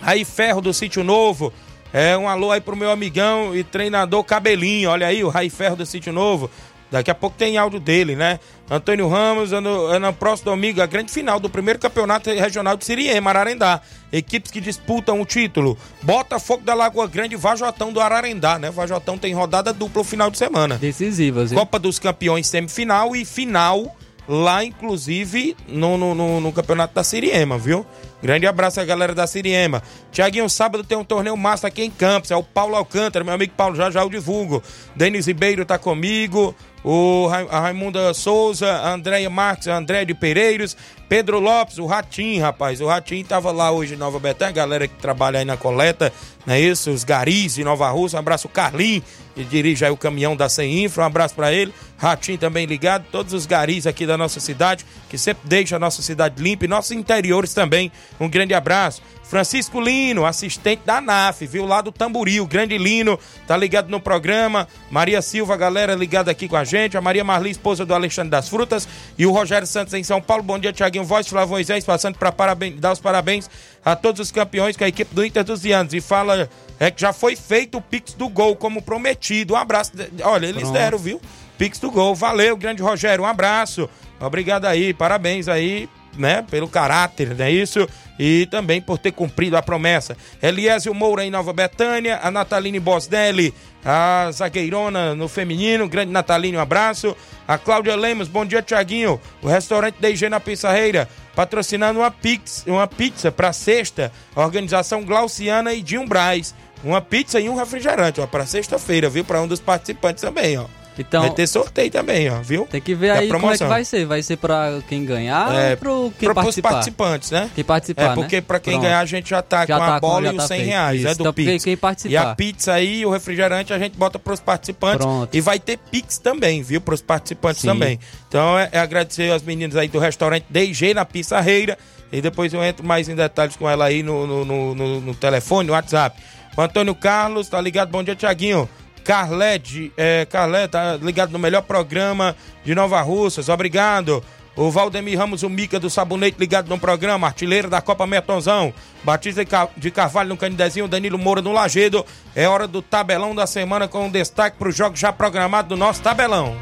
Aí 0.00 0.24
Ferro 0.24 0.60
do 0.60 0.72
Sítio 0.72 1.04
Novo. 1.04 1.52
É 1.92 2.16
um 2.16 2.28
alô 2.28 2.52
aí 2.52 2.60
pro 2.60 2.76
meu 2.76 2.90
amigão 2.90 3.54
e 3.56 3.64
treinador 3.64 4.22
Cabelinho. 4.22 4.90
Olha 4.90 5.06
aí, 5.06 5.24
o 5.24 5.28
Rai 5.28 5.50
Ferro 5.50 5.76
do 5.76 5.84
Sítio 5.84 6.12
Novo. 6.12 6.50
Daqui 6.90 7.10
a 7.10 7.14
pouco 7.14 7.36
tem 7.36 7.58
áudio 7.58 7.78
dele, 7.78 8.16
né? 8.16 8.40
Antônio 8.70 9.08
Ramos, 9.08 9.52
é 9.52 9.60
no, 9.60 10.12
próximo 10.14 10.50
domingo, 10.52 10.80
a 10.80 10.86
grande 10.86 11.12
final 11.12 11.38
do 11.38 11.48
primeiro 11.50 11.78
campeonato 11.78 12.30
regional 12.30 12.76
de 12.78 12.84
Siriema, 12.84 13.28
Ararendá. 13.30 13.80
Equipes 14.10 14.50
que 14.50 14.60
disputam 14.60 15.20
o 15.20 15.26
título. 15.26 15.76
Botafogo 16.02 16.62
da 16.64 16.72
Lagoa 16.74 17.06
Grande 17.06 17.34
e 17.34 17.38
Vajotão 17.38 17.92
do 17.92 18.00
Ararendá, 18.00 18.58
né? 18.58 18.70
Vajotão 18.70 19.18
tem 19.18 19.34
rodada 19.34 19.72
dupla 19.72 20.00
no 20.02 20.04
final 20.08 20.30
de 20.30 20.38
semana. 20.38 20.76
Decisivas, 20.78 21.50
viu? 21.50 21.58
Copa 21.58 21.78
dos 21.78 21.98
Campeões 21.98 22.46
semifinal 22.46 23.14
e 23.14 23.24
final 23.24 23.94
lá, 24.26 24.62
inclusive, 24.62 25.56
no, 25.66 25.96
no, 25.96 26.14
no- 26.14 26.40
no 26.40 26.52
campeonato 26.52 26.94
da 26.94 27.02
Siriema, 27.02 27.56
viu? 27.58 27.84
Grande 28.22 28.46
abraço 28.46 28.80
à 28.80 28.84
galera 28.84 29.14
da 29.14 29.26
Siriema. 29.26 29.82
Tiaguinho, 30.10 30.48
sábado 30.50 30.82
tem 30.84 30.98
um 30.98 31.04
torneio 31.04 31.36
massa 31.36 31.68
aqui 31.68 31.82
em 31.82 31.90
Campos. 31.90 32.30
É 32.30 32.36
o 32.36 32.42
Paulo 32.42 32.74
Alcântara, 32.74 33.24
meu 33.24 33.32
amigo 33.32 33.52
Paulo, 33.56 33.76
já 33.76 33.90
já 33.90 34.00
eu 34.02 34.10
divulgo. 34.10 34.62
Denis 34.96 35.26
Ribeiro 35.26 35.64
tá 35.64 35.78
comigo. 35.78 36.54
O 36.84 37.26
Ra- 37.26 37.60
Raimunda 37.60 38.14
Souza, 38.14 38.80
Andréia 38.88 39.28
Marques, 39.28 39.66
André 39.68 40.04
de 40.04 40.14
Pereiros, 40.14 40.76
Pedro 41.08 41.40
Lopes, 41.40 41.78
o 41.78 41.86
Ratinho, 41.86 42.42
rapaz. 42.42 42.80
O 42.80 42.86
Ratinho 42.86 43.24
tava 43.24 43.50
lá 43.50 43.70
hoje 43.70 43.94
em 43.94 43.96
Nova 43.96 44.18
Betânia, 44.18 44.52
galera 44.52 44.86
que 44.86 44.94
trabalha 44.96 45.38
aí 45.38 45.44
na 45.44 45.56
coleta, 45.56 46.12
não 46.46 46.54
é 46.54 46.60
isso? 46.60 46.90
Os 46.90 47.04
garis 47.04 47.54
de 47.54 47.64
Nova 47.64 47.88
Rússia. 47.90 48.16
Um 48.16 48.20
abraço, 48.20 48.46
o 48.46 48.50
Carlinho, 48.50 49.02
que 49.34 49.44
dirige 49.44 49.84
aí 49.84 49.90
o 49.90 49.96
caminhão 49.96 50.36
da 50.36 50.48
Sem 50.48 50.84
Infra. 50.84 51.02
Um 51.02 51.06
abraço 51.06 51.34
pra 51.34 51.52
ele. 51.52 51.72
Ratinho 51.96 52.38
também 52.38 52.66
ligado. 52.66 53.04
Todos 53.10 53.32
os 53.32 53.46
garis 53.46 53.86
aqui 53.86 54.06
da 54.06 54.16
nossa 54.16 54.40
cidade, 54.40 54.84
que 55.08 55.18
sempre 55.18 55.48
deixa 55.48 55.76
a 55.76 55.78
nossa 55.78 56.00
cidade 56.00 56.42
limpa 56.42 56.64
e 56.64 56.68
nossos 56.68 56.92
interiores 56.92 57.52
também. 57.52 57.92
Um 58.18 58.28
grande 58.28 58.54
abraço. 58.54 59.02
Francisco 59.28 59.78
Lino, 59.78 60.24
assistente 60.24 60.80
da 60.86 61.02
NAF, 61.02 61.46
viu 61.46 61.66
lá 61.66 61.82
do 61.82 61.92
Tamboril, 61.92 62.46
grande 62.46 62.78
Lino, 62.78 63.20
tá 63.46 63.54
ligado 63.58 63.90
no 63.90 64.00
programa. 64.00 64.66
Maria 64.90 65.20
Silva, 65.20 65.54
galera 65.54 65.94
ligada 65.94 66.30
aqui 66.30 66.48
com 66.48 66.56
a 66.56 66.64
gente. 66.64 66.96
A 66.96 67.00
Maria 67.02 67.22
Marli, 67.22 67.50
esposa 67.50 67.84
do 67.84 67.92
Alexandre 67.92 68.30
das 68.30 68.48
Frutas. 68.48 68.88
E 69.18 69.26
o 69.26 69.30
Rogério 69.30 69.66
Santos 69.66 69.92
em 69.92 70.02
São 70.02 70.18
Paulo. 70.18 70.42
Bom 70.42 70.58
dia, 70.58 70.72
Tiaguinho 70.72 70.97
Voz, 71.04 71.26
Flávio 71.26 71.50
Moisés, 71.50 71.84
passando 71.84 72.18
para 72.18 72.32
dar 72.76 72.92
os 72.92 73.00
parabéns 73.00 73.48
a 73.84 73.96
todos 73.96 74.20
os 74.20 74.30
campeões 74.30 74.76
com 74.76 74.84
a 74.84 74.88
equipe 74.88 75.14
do 75.14 75.24
Inter 75.24 75.44
dos 75.44 75.62
Dianos. 75.62 75.94
E 75.94 76.00
fala 76.00 76.48
é 76.80 76.90
que 76.90 77.00
já 77.00 77.12
foi 77.12 77.34
feito 77.34 77.78
o 77.78 77.80
Pix 77.80 78.14
do 78.14 78.28
Gol, 78.28 78.54
como 78.56 78.82
prometido. 78.82 79.54
Um 79.54 79.56
abraço. 79.56 79.92
Olha, 80.22 80.46
eles 80.46 80.62
Pronto. 80.62 80.74
deram, 80.74 80.98
viu? 80.98 81.20
Pix 81.56 81.78
do 81.78 81.90
Gol. 81.90 82.14
Valeu, 82.14 82.56
grande 82.56 82.82
Rogério. 82.82 83.24
Um 83.24 83.26
abraço. 83.26 83.88
Obrigado 84.20 84.64
aí, 84.64 84.92
parabéns 84.92 85.48
aí, 85.48 85.88
né, 86.18 86.44
pelo 86.50 86.68
caráter, 86.68 87.34
não 87.34 87.44
é 87.44 87.50
isso? 87.50 87.88
E 88.18 88.46
também 88.50 88.80
por 88.80 88.98
ter 88.98 89.12
cumprido 89.12 89.56
a 89.56 89.62
promessa. 89.62 90.16
Eliésio 90.42 90.92
Moura 90.92 91.24
em 91.24 91.30
Nova 91.30 91.52
Betânia, 91.52 92.18
a 92.22 92.30
Nataline 92.30 92.80
Bosdelli, 92.80 93.54
a 93.84 94.28
zagueirona 94.32 95.14
no 95.14 95.28
feminino, 95.28 95.88
grande 95.88 96.12
Nataline, 96.12 96.56
um 96.56 96.60
abraço. 96.60 97.16
A 97.46 97.56
Cláudia 97.56 97.96
Lemos, 97.96 98.28
bom 98.28 98.44
dia, 98.44 98.60
Tiaguinho. 98.60 99.20
O 99.40 99.48
restaurante 99.48 99.96
DG 100.00 100.28
na 100.28 100.40
Pissarreira, 100.40 101.08
patrocinando 101.34 102.00
uma, 102.00 102.10
pix, 102.10 102.64
uma 102.66 102.86
pizza 102.86 103.30
para 103.30 103.52
sexta, 103.52 104.12
a 104.34 104.42
organização 104.42 105.04
Glauciana 105.04 105.72
e 105.72 105.80
Dinho 105.80 106.06
Braz. 106.06 106.54
Uma 106.84 107.00
pizza 107.00 107.40
e 107.40 107.48
um 107.48 107.56
refrigerante, 107.56 108.20
ó, 108.20 108.26
para 108.26 108.46
sexta-feira, 108.46 109.08
viu? 109.08 109.24
Para 109.24 109.40
um 109.40 109.48
dos 109.48 109.60
participantes 109.60 110.22
também, 110.22 110.58
ó. 110.58 110.66
Então, 110.98 111.22
Vai 111.22 111.30
ter 111.30 111.46
sorteio 111.46 111.90
também, 111.90 112.28
ó, 112.30 112.40
viu? 112.42 112.66
tem 112.70 112.80
que 112.80 112.94
ver 112.94 113.08
Da 113.14 113.20
aí 113.20 113.28
como 113.28 113.36
é 113.36 113.38
que 113.38 113.40
promoção. 113.58 113.68
vai 113.68 113.84
ser. 113.84 114.04
Vai 114.04 114.22
ser 114.22 114.36
pra 114.36 114.80
quem 114.88 115.04
ganhar 115.04 115.54
É, 115.54 115.70
ou 115.72 115.76
pro 115.76 116.12
quem 116.18 116.28
pros 116.28 116.34
participar? 116.34 116.70
participantes, 116.70 117.30
né? 117.30 117.50
Quem 117.54 117.64
participar, 117.64 118.02
É, 118.02 118.08
né? 118.08 118.14
porque 118.14 118.40
pra 118.42 118.58
quem 118.58 118.72
Pronto. 118.74 118.82
ganhar 118.84 119.00
a 119.00 119.04
gente 119.06 119.30
já 119.30 119.40
tá 119.42 119.64
Já 119.64 119.78
com 119.78 119.86
tá 119.86 119.96
a 119.96 120.00
bola 120.00 120.28
e 120.32 120.36
tá 120.36 120.42
os 120.42 120.48
100 120.48 120.56
feito. 120.58 120.68
reais, 120.70 121.04
é 121.04 121.14
do 121.14 121.20
então, 121.20 121.32
Pix. 121.32 121.64
quem 121.64 121.76
participar. 121.76 122.12
E 122.12 122.16
a 122.16 122.34
pizza 122.34 122.72
aí, 122.72 123.06
o 123.06 123.10
refrigerante 123.10 123.72
a 123.72 123.78
gente 123.78 123.96
bota 123.96 124.18
pros 124.18 124.40
participantes. 124.40 125.06
Pronto. 125.06 125.34
E 125.34 125.40
vai 125.40 125.58
ter 125.58 125.78
Pix 125.78 126.18
também, 126.18 126.62
viu? 126.62 126.80
Pros 126.80 127.00
participantes 127.00 127.62
Sim. 127.62 127.68
também. 127.68 127.98
Então 128.28 128.58
é, 128.58 128.68
é 128.72 128.78
agradecer 128.80 129.30
aos 129.32 129.42
meninos 129.42 129.76
aí 129.76 129.88
do 129.88 129.98
restaurante 129.98 130.44
DG 130.50 130.94
na 130.94 131.04
Pissarreira. 131.04 131.78
E 132.10 132.20
depois 132.20 132.52
eu 132.54 132.64
entro 132.64 132.84
mais 132.86 133.08
em 133.08 133.14
detalhes 133.14 133.54
com 133.54 133.68
ela 133.68 133.84
aí 133.84 134.02
no, 134.02 134.26
no, 134.26 134.44
no, 134.44 134.74
no- 134.74 135.00
no 135.00 135.14
telefone, 135.14 135.66
no 135.66 135.74
WhatsApp. 135.74 136.18
O 136.56 136.60
Antônio 136.62 136.94
Carlos, 136.94 137.48
tá 137.48 137.60
ligado? 137.60 137.90
Bom 137.90 138.02
dia, 138.02 138.16
Tiaguinho. 138.16 138.68
Carlete, 139.12 139.90
é, 139.96 140.26
Carlete, 140.26 140.72
tá 140.72 140.98
ligado 141.00 141.30
no 141.32 141.38
melhor 141.38 141.62
programa 141.62 142.36
de 142.62 142.74
Nova 142.74 143.00
Russas, 143.00 143.48
obrigado. 143.48 144.22
O 144.54 144.70
Valdemir 144.70 145.16
Ramos, 145.18 145.42
o 145.42 145.48
Mica 145.48 145.80
do 145.80 145.88
Sabonete, 145.88 146.36
ligado 146.38 146.68
no 146.68 146.78
programa, 146.78 147.26
artilheiro 147.26 147.70
da 147.70 147.80
Copa 147.80 148.06
Metonzão. 148.06 148.70
Batista 149.02 149.42
de 149.42 149.50
Ca- 149.50 149.68
de 149.74 149.90
Carvalho 149.90 150.28
no 150.28 150.36
Canidezinho, 150.36 150.86
Danilo 150.86 151.16
Moura 151.16 151.40
no 151.40 151.52
Lagedo. 151.52 152.04
É 152.34 152.46
hora 152.46 152.68
do 152.68 152.82
tabelão 152.82 153.34
da 153.34 153.46
semana 153.46 153.88
com 153.88 154.10
destaque 154.10 154.58
para 154.58 154.68
os 154.68 154.76
jogos 154.76 155.00
já 155.00 155.10
programados 155.10 155.70
do 155.70 155.76
nosso 155.76 156.02
tabelão. 156.02 156.54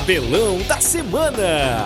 Tabelão 0.00 0.56
da 0.62 0.80
semana. 0.80 1.84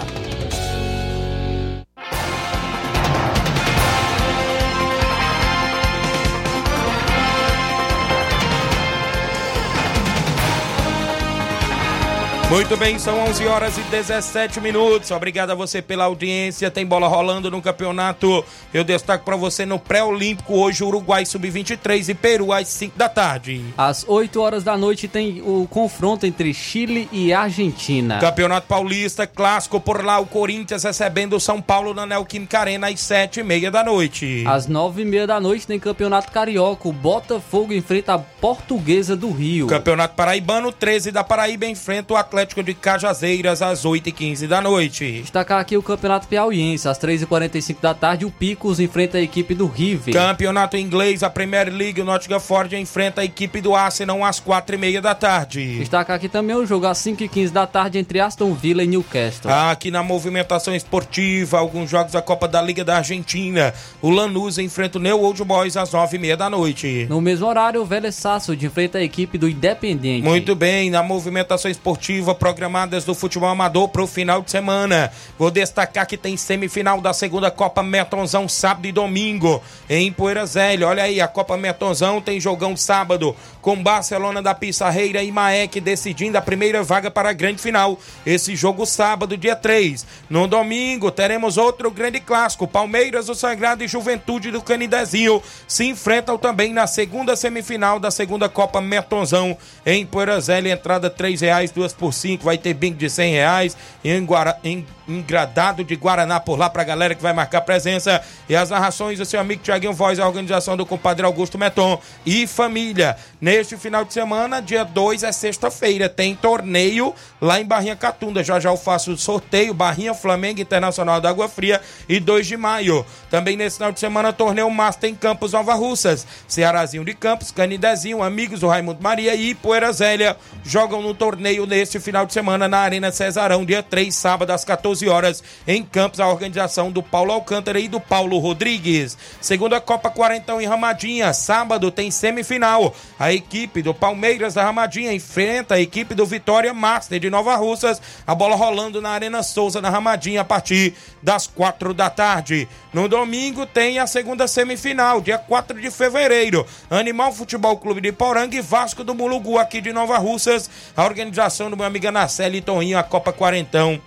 Muito 12.55 12.77
bem, 12.77 13.01
são 13.01 13.19
11 13.19 13.47
horas 13.49 13.77
e 13.79 13.81
17 13.81 14.61
minutos. 14.61 15.11
Obrigado 15.11 15.51
a 15.51 15.57
você 15.57 15.83
pela 15.83 16.05
audiência. 16.05 16.71
Tem 16.71 16.87
bola 16.87 17.09
rolando 17.09 17.51
no 17.51 17.61
campeonato. 17.61 18.45
Eu 18.73 18.85
destaco 18.85 19.25
para 19.25 19.35
você 19.35 19.67
no 19.67 19.77
pré-olímpico 19.77 20.55
hoje 20.55 20.85
Uruguai 20.85 21.27
sub-23 21.27 22.11
e 22.11 22.15
Peru 22.15 22.53
às 22.53 22.69
5 22.69 22.97
da 22.97 23.09
tarde. 23.09 23.61
Às 23.77 24.05
8 24.07 24.41
horas 24.41 24.63
da 24.63 24.77
noite 24.77 25.09
tem 25.09 25.43
o 25.45 25.67
confronto 25.69 26.27
entre 26.27 26.55
Chile 26.55 27.09
e 27.11 27.33
Argentina. 27.33 28.21
Campeonato 28.21 28.69
Paulista, 28.69 29.27
clássico 29.27 29.81
por 29.81 30.05
lá, 30.05 30.21
o 30.21 30.27
Corinthians 30.27 30.85
recebendo 30.85 31.35
o 31.35 31.41
São 31.41 31.61
Paulo 31.61 31.93
na 31.93 32.07
Neoquímica 32.07 32.61
Arena 32.61 32.87
às 32.87 33.01
7 33.01 33.41
e 33.41 33.43
meia 33.43 33.69
da 33.69 33.83
noite. 33.83 34.45
Às 34.47 34.69
9 34.69 35.03
e 35.03 35.05
meia 35.05 35.27
da 35.27 35.41
noite 35.41 35.67
tem 35.67 35.81
Campeonato 35.81 36.31
Carioca. 36.31 36.89
O 36.89 36.93
Botafogo 36.93 37.73
enfrenta 37.73 38.15
a 38.15 38.19
Portuguesa 38.21 39.17
do 39.17 39.33
Rio. 39.33 39.67
Campeonato 39.67 40.15
Paraibano, 40.15 40.71
13 40.71 41.11
da 41.11 41.25
Paraíba 41.25 41.67
enfrenta 41.67 42.15
o 42.15 42.17
Atlético 42.17 42.44
de 42.63 42.75
Cajazeiras 42.75 43.63
às 43.63 43.85
8 43.85 44.09
e 44.09 44.13
15 44.13 44.47
da 44.47 44.61
noite. 44.61 45.21
Destacar 45.23 45.61
aqui 45.61 45.77
o 45.77 45.83
Campeonato 45.83 46.29
Piauiense. 46.29 46.89
Às 46.89 46.99
3h45 46.99 47.77
da 47.81 47.95
tarde, 47.95 48.25
o 48.25 48.31
Picos 48.31 48.79
enfrenta 48.81 49.19
a 49.19 49.21
equipe 49.21 49.55
do 49.55 49.67
River. 49.67 50.13
Campeonato 50.13 50.77
Inglês, 50.77 51.23
a 51.23 51.31
Premier 51.31 51.73
League, 51.73 52.01
o 52.01 52.05
Nottingham 52.05 52.41
Forest 52.41 52.77
enfrenta 52.77 53.21
a 53.21 53.25
equipe 53.25 53.61
do 53.61 53.75
Arsenal 53.75 54.23
às 54.25 54.41
4 54.41 54.75
e 54.75 54.79
meia 54.79 55.01
da 55.01 55.15
tarde. 55.15 55.79
Destacar 55.79 56.17
aqui 56.17 56.29
também 56.29 56.57
o 56.57 56.67
jogo 56.67 56.87
às 56.87 56.99
5h15 56.99 57.51
da 57.51 57.67
tarde 57.67 57.99
entre 57.99 58.21
Aston 58.21 58.53
Villa 58.55 58.83
e 58.83 58.87
Newcastle. 58.87 59.51
Aqui 59.51 59.91
na 59.91 60.03
movimentação 60.03 60.75
esportiva, 60.75 61.59
alguns 61.59 61.91
jogos 61.91 62.13
da 62.13 62.23
Copa 62.23 62.49
da 62.49 62.61
Liga 62.61 62.85
da 62.85 62.97
Argentina. 62.97 63.73
O 64.01 64.11
Lanús 64.11 64.59
enfrenta 64.59 64.99
o 64.99 65.01
New 65.01 65.21
Old 65.21 65.45
Boys 65.45 65.77
às 65.77 65.93
9 65.93 66.17
e 66.17 66.21
meia 66.21 66.37
da 66.37 66.49
noite. 66.51 67.07
No 67.09 67.21
mesmo 67.21 67.47
horário, 67.47 67.81
o 67.81 67.85
Vélez 67.85 68.15
Sarsfield 68.15 68.65
enfrenta 68.65 68.99
a 68.99 69.03
equipe 69.03 69.39
do 69.39 69.49
Independiente. 69.49 70.23
Muito 70.23 70.55
bem, 70.55 70.91
na 70.91 71.03
movimentação 71.03 71.71
esportiva 71.71 72.24
programadas 72.33 73.05
do 73.05 73.13
futebol 73.13 73.49
amador 73.49 73.89
para 73.89 74.05
o 74.05 74.07
final 74.07 74.41
de 74.41 74.53
semana. 74.53 75.11
Vou 75.37 75.51
destacar 75.51 76.07
que 76.07 76.17
tem 76.17 76.37
semifinal 76.37 77.01
da 77.01 77.13
segunda 77.13 77.51
Copa 77.51 77.83
Metonzão 77.83 78.49
sábado 78.49 78.87
e 78.87 78.93
domingo 78.93 79.61
em 79.89 80.13
Poeira. 80.13 80.45
Olha 80.87 81.03
aí, 81.03 81.21
a 81.21 81.27
Copa 81.27 81.57
Metonzão 81.57 82.21
tem 82.21 82.39
jogão 82.39 82.77
sábado 82.77 83.35
com 83.63 83.83
Barcelona 83.83 84.43
da 84.43 84.55
Pissarreira 84.55 85.23
e 85.23 85.33
Maek 85.33 85.81
decidindo 85.81 86.37
a 86.37 86.43
primeira 86.43 86.83
vaga 86.83 87.11
para 87.11 87.31
a 87.31 87.33
grande 87.33 87.63
final. 87.63 87.99
Esse 88.27 88.55
jogo 88.55 88.85
sábado, 88.85 89.37
dia 89.37 89.57
3. 89.57 90.07
No 90.29 90.47
domingo 90.47 91.11
teremos 91.11 91.57
outro 91.57 91.91
grande 91.91 92.21
clássico. 92.21 92.69
Palmeiras 92.69 93.27
do 93.27 93.35
Sagrado 93.35 93.83
e 93.83 93.89
Juventude 93.89 94.51
do 94.51 94.61
Canidezinho 94.63 95.43
se 95.67 95.85
enfrentam 95.87 96.37
também 96.37 96.73
na 96.73 96.87
segunda 96.87 97.35
semifinal 97.35 97.99
da 97.99 98.11
segunda 98.11 98.49
Copa 98.49 98.81
Metonzão 98.81 99.57
em 99.87 100.05
Poeira. 100.05 100.25
Entrada 100.25 101.11
3 101.11 101.43
reais, 101.43 101.71
duas 101.71 101.93
por 101.93 102.14
cinco. 102.15 102.45
Vai 102.45 102.59
ter 102.59 102.75
bingo 102.75 102.97
de 102.97 103.11
100 103.11 103.33
reais. 103.33 103.77
Em 104.05 104.25
Guara... 104.25 104.59
em 104.65 104.87
engradado 105.09 105.85
de 105.85 105.95
Guaraná 105.97 106.41
por 106.41 106.59
lá 106.59 106.69
pra 106.69 106.85
galera 106.85 107.15
que 107.15 107.23
vai 107.23 107.33
marcar 107.33 107.61
presença. 107.61 108.23
E 108.49 108.57
as 108.57 108.71
narrações 108.71 109.19
do 109.19 109.25
seu 109.25 109.41
amigo 109.41 109.63
Tiaguinho 109.63 109.93
Voz, 109.93 110.19
a 110.19 110.27
organização 110.27 110.77
do 110.77 110.87
compadre 110.87 111.25
Augusto 111.25 111.59
Meton 111.59 112.01
e 112.25 112.47
família. 112.47 113.17
Neste 113.41 113.77
final 113.77 114.05
de 114.05 114.13
semana, 114.13 114.61
dia 114.61 114.85
2 114.85 115.23
é 115.23 115.33
sexta-feira, 115.33 116.09
tem 116.09 116.35
torneio 116.35 117.15
lá 117.41 117.61
em 117.61 117.65
Barrinha 117.65 117.97
Catunda. 117.97 118.43
Já 118.43 118.59
já 118.59 118.71
eu 118.71 118.77
faço 118.77 119.13
o 119.13 119.19
sorteio, 119.19 119.75
Barrinha 119.75 120.15
Flamengo 120.15 120.61
Internacional 120.61 121.21
da 121.21 121.29
Água 121.29 121.49
Fria 121.49 121.81
e 122.09 122.19
2 122.19 122.47
de 122.47 122.57
maio. 122.57 123.05
Também 123.31 123.57
nesse 123.57 123.77
final 123.77 123.93
de 123.93 124.01
semana, 124.01 124.33
torneio 124.33 124.71
Master 124.71 125.11
em 125.11 125.15
Campos 125.15 125.53
Nova 125.53 125.75
Russas. 125.75 126.27
Cearazinho 126.49 127.05
de 127.05 127.15
Campos, 127.15 127.51
Canidezinho, 127.51 128.23
amigos 128.23 128.61
do 128.61 128.69
Raimundo 128.69 129.03
Maria 129.03 129.35
e 129.35 129.55
Poeira 129.55 129.93
Zélia 129.93 130.37
jogam 130.65 131.03
no 131.03 131.15
torneio 131.15 131.67
neste 131.67 132.01
final 132.01 132.25
de 132.25 132.33
semana 132.33 132.69
na 132.69 132.79
Arena 132.79 133.11
Cesarão, 133.11 133.65
dia 133.65 133.83
3, 133.83 134.15
sábado 134.15 134.51
às 134.51 134.65
14 134.65 134.94
horas, 135.03 135.43
em 135.67 135.83
Campos, 135.83 136.21
a 136.21 136.29
organização 136.29 136.91
do 136.91 137.03
Paulo 137.03 137.33
Alcântara 137.33 137.79
e 137.81 137.89
do 137.89 138.01
Paulo 138.01 138.39
Rodrigues. 138.39 139.17
Segunda 139.41 139.81
Copa 139.81 140.11
Quarentão 140.11 140.61
em 140.61 140.67
Ramadinha, 140.67 141.33
sábado 141.33 141.91
tem 141.91 142.11
semifinal. 142.11 142.95
A 143.19 143.33
equipe 143.33 143.83
do 143.83 143.93
Palmeiras 143.93 144.55
da 144.55 144.63
Ramadinha 144.63 145.13
enfrenta 145.13 145.75
a 145.75 145.81
equipe 145.81 146.15
do 146.15 146.27
Vitória 146.27 146.73
Master 146.73 147.19
de 147.19 147.31
Nova 147.31 147.57
Russas. 147.57 148.01
A 148.27 148.35
bola 148.35 148.57
rolando 148.57 149.01
na 149.01 149.11
Arena 149.11 149.43
Souza 149.43 149.81
na 149.81 149.91
Ramadinha 149.91 150.41
a 150.41 150.45
partir 150.45 150.95
das 151.23 151.47
4 151.47 151.95
da 151.95 152.11
tarde. 152.11 152.69
No 152.93 153.09
domingo 153.09 153.67
tem 153.67 153.99
a 153.99 154.07
segunda 154.07 154.47
semifinal, 154.47 155.21
dia 155.21 155.39
4 155.39 155.81
de 155.81 155.91
fevereiro. 155.91 156.67
Animal 156.91 157.33
Futebol 157.33 157.77
Clube 157.77 158.01
de 158.01 158.13
Poranga 158.13 158.57
e 158.57 158.61
Vasco 158.61 159.03
do 159.03 159.15
Mulugu 159.15 159.59
aqui 159.59 159.81
de 159.81 159.93
Nova 159.93 160.19
Russas. 160.19 160.71
A 160.97 161.05
organização 161.05 161.71
do 161.71 161.77
meu 161.77 161.87
amigo 161.87 162.07
Anaceli 162.07 162.61
Toninho, 162.61 162.99
a 162.99 163.03
Copa 163.03 163.33
Quarentão 163.33 164.01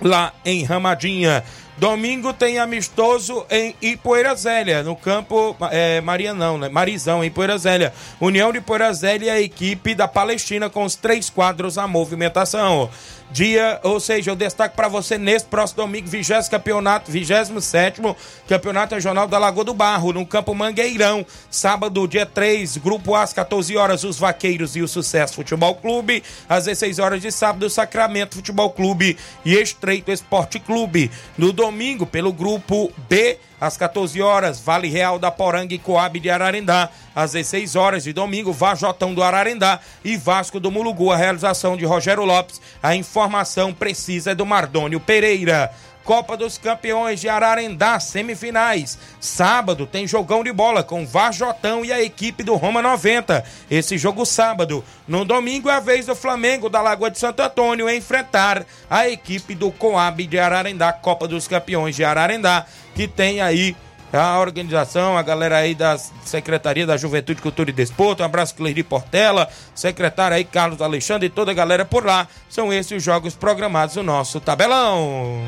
lá 0.00 0.32
em 0.44 0.64
Ramadinha. 0.64 1.42
Domingo 1.78 2.32
tem 2.32 2.58
amistoso 2.58 3.46
em 3.48 3.72
Ipoeira 3.80 4.34
Zélia, 4.34 4.82
no 4.82 4.96
campo 4.96 5.56
é, 5.70 6.00
Maria 6.00 6.34
não, 6.34 6.58
né? 6.58 6.68
Marizão, 6.68 7.22
em 7.22 7.28
Ipoeira 7.28 7.56
Zélia. 7.56 7.92
União 8.20 8.50
de 8.50 8.58
Ipoeira 8.58 8.92
Zélia 8.92 9.26
e 9.26 9.30
a 9.30 9.40
equipe 9.40 9.94
da 9.94 10.08
Palestina 10.08 10.68
com 10.68 10.82
os 10.82 10.96
três 10.96 11.30
quadros 11.30 11.76
na 11.76 11.86
movimentação. 11.86 12.90
Dia, 13.30 13.78
ou 13.82 14.00
seja, 14.00 14.30
eu 14.30 14.36
destaco 14.36 14.74
para 14.74 14.88
você 14.88 15.18
nesse 15.18 15.44
próximo 15.44 15.82
domingo, 15.82 16.08
20 16.08 16.48
campeonato, 16.50 17.10
27 17.10 18.00
campeonato 18.48 18.94
regional 18.94 19.28
da 19.28 19.38
Lagoa 19.38 19.64
do 19.64 19.74
Barro, 19.74 20.12
no 20.12 20.24
campo 20.24 20.54
Mangueirão. 20.54 21.26
Sábado, 21.50 22.08
dia 22.08 22.24
3, 22.24 22.78
grupo 22.78 23.14
A, 23.14 23.22
às 23.22 23.32
14 23.32 23.76
horas, 23.76 24.02
os 24.04 24.18
Vaqueiros 24.18 24.76
e 24.76 24.82
o 24.82 24.88
Sucesso 24.88 25.34
Futebol 25.34 25.74
Clube. 25.74 26.22
Às 26.48 26.64
16 26.64 26.98
horas 26.98 27.20
de 27.20 27.30
sábado, 27.30 27.66
o 27.66 27.70
Sacramento 27.70 28.36
Futebol 28.36 28.70
Clube 28.70 29.16
e 29.44 29.54
Estreito 29.54 30.10
Esporte 30.10 30.58
Clube. 30.58 31.10
No 31.36 31.52
domingo, 31.52 32.06
pelo 32.06 32.32
grupo 32.32 32.90
B, 33.08 33.38
às 33.60 33.76
14 33.76 34.20
horas, 34.22 34.60
Vale 34.60 34.88
Real 34.88 35.18
da 35.18 35.30
Poranga 35.30 35.74
e 35.74 35.78
Coab 35.78 36.20
de 36.20 36.30
Ararendá. 36.30 36.88
Às 37.14 37.32
16 37.32 37.74
horas 37.76 38.04
de 38.04 38.12
domingo, 38.12 38.52
Vajotão 38.52 39.12
do 39.12 39.22
Ararendá 39.22 39.80
e 40.04 40.16
Vasco 40.16 40.60
do 40.60 40.70
Mulugu. 40.70 41.10
A 41.10 41.16
realização 41.16 41.76
de 41.76 41.84
Rogério 41.84 42.24
Lopes. 42.24 42.60
A 42.82 42.94
informação 42.94 43.72
precisa 43.72 44.34
do 44.34 44.46
Mardônio 44.46 45.00
Pereira. 45.00 45.72
Copa 46.08 46.38
dos 46.38 46.56
Campeões 46.56 47.20
de 47.20 47.28
Ararendá, 47.28 48.00
semifinais. 48.00 48.96
Sábado 49.20 49.86
tem 49.86 50.06
jogão 50.06 50.42
de 50.42 50.50
bola 50.50 50.82
com 50.82 51.04
Varjotão 51.04 51.84
e 51.84 51.92
a 51.92 52.02
equipe 52.02 52.42
do 52.42 52.54
Roma 52.54 52.80
90. 52.80 53.44
Esse 53.70 53.98
jogo 53.98 54.24
sábado. 54.24 54.82
No 55.06 55.22
domingo 55.22 55.68
é 55.68 55.74
a 55.74 55.80
vez 55.80 56.06
do 56.06 56.16
Flamengo 56.16 56.70
da 56.70 56.80
Lagoa 56.80 57.10
de 57.10 57.18
Santo 57.18 57.42
Antônio 57.42 57.90
enfrentar 57.90 58.64
a 58.88 59.06
equipe 59.06 59.54
do 59.54 59.70
Coab 59.70 60.26
de 60.26 60.38
Ararendá, 60.38 60.94
Copa 60.94 61.28
dos 61.28 61.46
Campeões 61.46 61.94
de 61.94 62.04
Ararendá, 62.04 62.64
que 62.98 63.06
tem 63.06 63.40
aí 63.40 63.76
a 64.12 64.40
organização, 64.40 65.16
a 65.16 65.22
galera 65.22 65.58
aí 65.58 65.72
da 65.72 65.96
Secretaria 65.96 66.84
da 66.84 66.96
Juventude, 66.96 67.40
Cultura 67.40 67.70
e 67.70 67.72
Desporto, 67.72 68.24
um 68.24 68.26
abraço 68.26 68.56
Cleiri 68.56 68.82
Portela, 68.82 69.48
secretário 69.72 70.36
aí 70.36 70.42
Carlos 70.42 70.82
Alexandre 70.82 71.28
e 71.28 71.30
toda 71.30 71.52
a 71.52 71.54
galera 71.54 71.84
por 71.84 72.04
lá. 72.04 72.26
São 72.48 72.72
esses 72.72 72.96
os 72.96 73.02
jogos 73.04 73.36
programados 73.36 73.94
no 73.94 74.02
nosso 74.02 74.40
tabelão. 74.40 75.44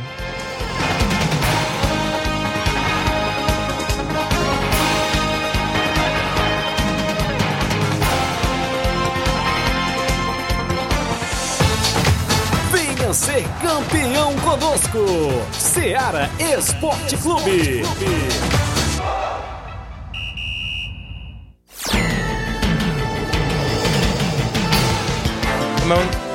Ser 13.13 13.45
campeão 13.61 14.37
conosco. 14.37 14.99
Seara 15.53 16.31
Esporte 16.39 17.17
Clube. 17.17 17.83
Não. 25.89 26.30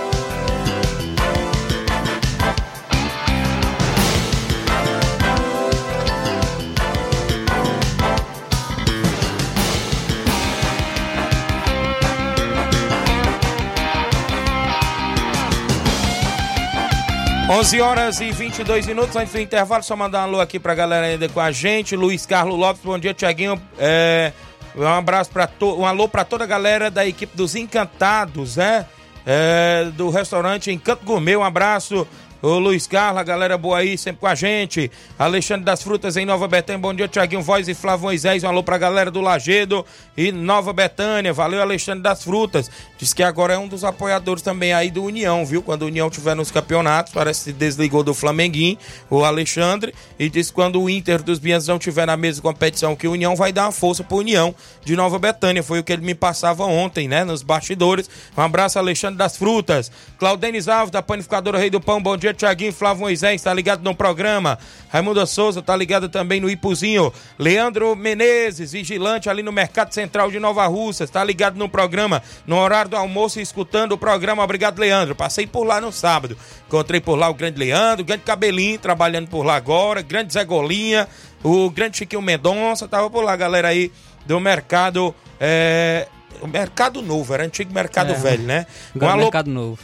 11 17.47 17.79
horas 17.79 18.19
e 18.21 18.31
22 18.31 18.87
minutos 18.87 19.15
antes 19.15 19.31
do 19.31 19.39
intervalo, 19.39 19.83
só 19.83 19.95
mandar 19.95 20.21
um 20.21 20.23
alô 20.23 20.41
aqui 20.41 20.59
pra 20.59 20.73
galera 20.73 21.05
ainda 21.05 21.29
com 21.29 21.39
a 21.39 21.51
gente. 21.51 21.95
Luiz 21.95 22.25
Carlos 22.25 22.57
Lopes, 22.57 22.81
bom 22.83 22.97
dia, 22.97 23.13
Tiaguinho. 23.13 23.61
É, 23.77 24.33
um 24.75 24.87
abraço 24.87 25.29
para 25.29 25.45
to... 25.45 25.79
um 25.79 25.85
alô 25.85 26.07
para 26.07 26.25
toda 26.25 26.43
a 26.43 26.47
galera 26.47 26.89
da 26.89 27.05
equipe 27.05 27.37
dos 27.37 27.55
Encantados, 27.55 28.55
né? 28.55 28.87
É, 29.23 29.91
do 29.93 30.09
restaurante 30.09 30.71
Encanto 30.71 31.05
Gourmet. 31.05 31.35
Um 31.35 31.43
abraço. 31.43 32.07
Ô 32.41 32.59
Luiz 32.59 32.85
Carlos, 32.85 33.19
a 33.19 33.23
galera 33.23 33.57
boa 33.57 33.77
aí, 33.77 33.97
sempre 33.97 34.21
com 34.21 34.27
a 34.27 34.35
gente. 34.35 34.91
Alexandre 35.17 35.65
das 35.65 35.81
Frutas 35.81 36.15
em 36.17 36.25
Nova 36.25 36.47
Betânia. 36.47 36.79
Bom 36.79 36.93
dia, 36.93 37.07
Tiaguinho 37.07 37.41
Voz 37.41 37.67
e 37.67 37.73
Flávio 37.73 38.03
Moisés. 38.03 38.43
Um 38.43 38.47
alô 38.49 38.61
pra 38.61 38.77
galera 38.77 39.09
do 39.09 39.19
Lagedo 39.21 39.85
e 40.15 40.31
Nova 40.31 40.71
Betânia. 40.71 41.33
Valeu, 41.33 41.61
Alexandre 41.61 42.03
das 42.03 42.23
Frutas. 42.23 42.69
Diz 42.99 43.13
que 43.13 43.23
agora 43.23 43.53
é 43.53 43.57
um 43.57 43.67
dos 43.67 43.83
apoiadores 43.83 44.43
também 44.43 44.73
aí 44.73 44.91
do 44.91 45.03
União, 45.03 45.45
viu? 45.45 45.63
Quando 45.63 45.83
o 45.83 45.85
União 45.85 46.09
tiver 46.09 46.35
nos 46.35 46.51
campeonatos, 46.51 47.13
parece 47.13 47.45
que 47.45 47.57
desligou 47.57 48.03
do 48.03 48.13
Flamenguinho, 48.13 48.77
o 49.09 49.23
Alexandre. 49.23 49.93
E 50.19 50.29
diz 50.29 50.49
que 50.49 50.53
quando 50.53 50.81
o 50.81 50.89
Inter 50.89 51.23
dos 51.23 51.39
Bianos 51.39 51.67
não 51.67 51.79
tiver 51.79 52.05
na 52.05 52.17
mesma 52.17 52.43
competição 52.43 52.95
que 52.95 53.07
o 53.07 53.13
União, 53.13 53.35
vai 53.35 53.51
dar 53.51 53.65
uma 53.65 53.71
força 53.71 54.03
pro 54.03 54.17
União 54.17 54.53
de 54.83 54.95
Nova 54.95 55.17
Betânia. 55.17 55.63
Foi 55.63 55.79
o 55.79 55.83
que 55.83 55.93
ele 55.93 56.03
me 56.03 56.13
passava 56.13 56.63
ontem, 56.65 57.07
né? 57.07 57.23
Nos 57.23 57.41
bastidores. 57.41 58.09
Um 58.37 58.41
abraço, 58.41 58.77
Alexandre 58.77 59.17
das 59.17 59.35
Frutas. 59.35 59.91
Claudenis 60.19 60.67
Alves, 60.67 60.91
da 60.91 61.01
Panificadora 61.01 61.57
Rei 61.57 61.69
do 61.69 61.81
Pão. 61.81 62.01
Bom 62.01 62.15
dia, 62.15 62.24
Tiaguinho 62.33 62.73
Flávio 62.73 63.01
Moisés, 63.01 63.41
tá 63.41 63.53
ligado 63.53 63.83
no 63.83 63.95
programa. 63.95 64.57
Raimundo 64.89 65.25
Souza, 65.27 65.61
tá 65.61 65.75
ligado 65.75 66.09
também 66.09 66.39
no 66.39 66.49
Ipuzinho. 66.49 67.11
Leandro 67.37 67.95
Menezes, 67.95 68.71
vigilante 68.71 69.29
ali 69.29 69.43
no 69.43 69.51
Mercado 69.51 69.93
Central 69.93 70.31
de 70.31 70.39
Nova 70.39 70.65
Russa, 70.67 71.07
tá 71.07 71.23
ligado 71.23 71.57
no 71.57 71.67
programa, 71.67 72.21
no 72.47 72.57
horário 72.57 72.91
do 72.91 72.97
almoço, 72.97 73.39
escutando 73.39 73.93
o 73.93 73.97
programa. 73.97 74.43
Obrigado, 74.43 74.79
Leandro. 74.79 75.15
Passei 75.15 75.45
por 75.45 75.63
lá 75.63 75.81
no 75.81 75.91
sábado. 75.91 76.37
Encontrei 76.67 77.01
por 77.01 77.15
lá 77.15 77.29
o 77.29 77.33
grande 77.33 77.59
Leandro, 77.59 78.03
o 78.03 78.05
grande 78.05 78.23
Cabelinho, 78.23 78.79
trabalhando 78.79 79.27
por 79.27 79.43
lá 79.43 79.55
agora, 79.55 80.01
grande 80.01 80.33
Zé 80.33 80.43
Golinha, 80.43 81.07
o 81.43 81.69
grande 81.69 81.97
Chiquinho 81.97 82.21
Mendonça, 82.21 82.87
tava 82.87 83.09
por 83.09 83.23
lá, 83.23 83.35
galera 83.35 83.67
aí 83.67 83.91
do 84.25 84.39
mercado. 84.39 85.13
É... 85.39 86.07
O 86.41 86.47
Mercado 86.47 87.01
Novo, 87.01 87.33
era 87.33 87.45
antigo 87.45 87.73
Mercado 87.73 88.11
É. 88.11 88.15
Velho, 88.15 88.43
né? 88.43 88.67
Agora 88.93 89.13
alô 89.13 89.21
Mercado 89.23 89.49
Novo. 89.49 89.79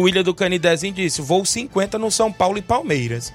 O 0.00 0.02
William 0.02 0.22
do 0.22 0.34
Canidezinho 0.34 0.94
disse: 0.94 1.20
voo 1.22 1.44
50 1.44 1.98
no 1.98 2.10
São 2.10 2.32
Paulo 2.32 2.58
e 2.58 2.62
Palmeiras. 2.62 3.32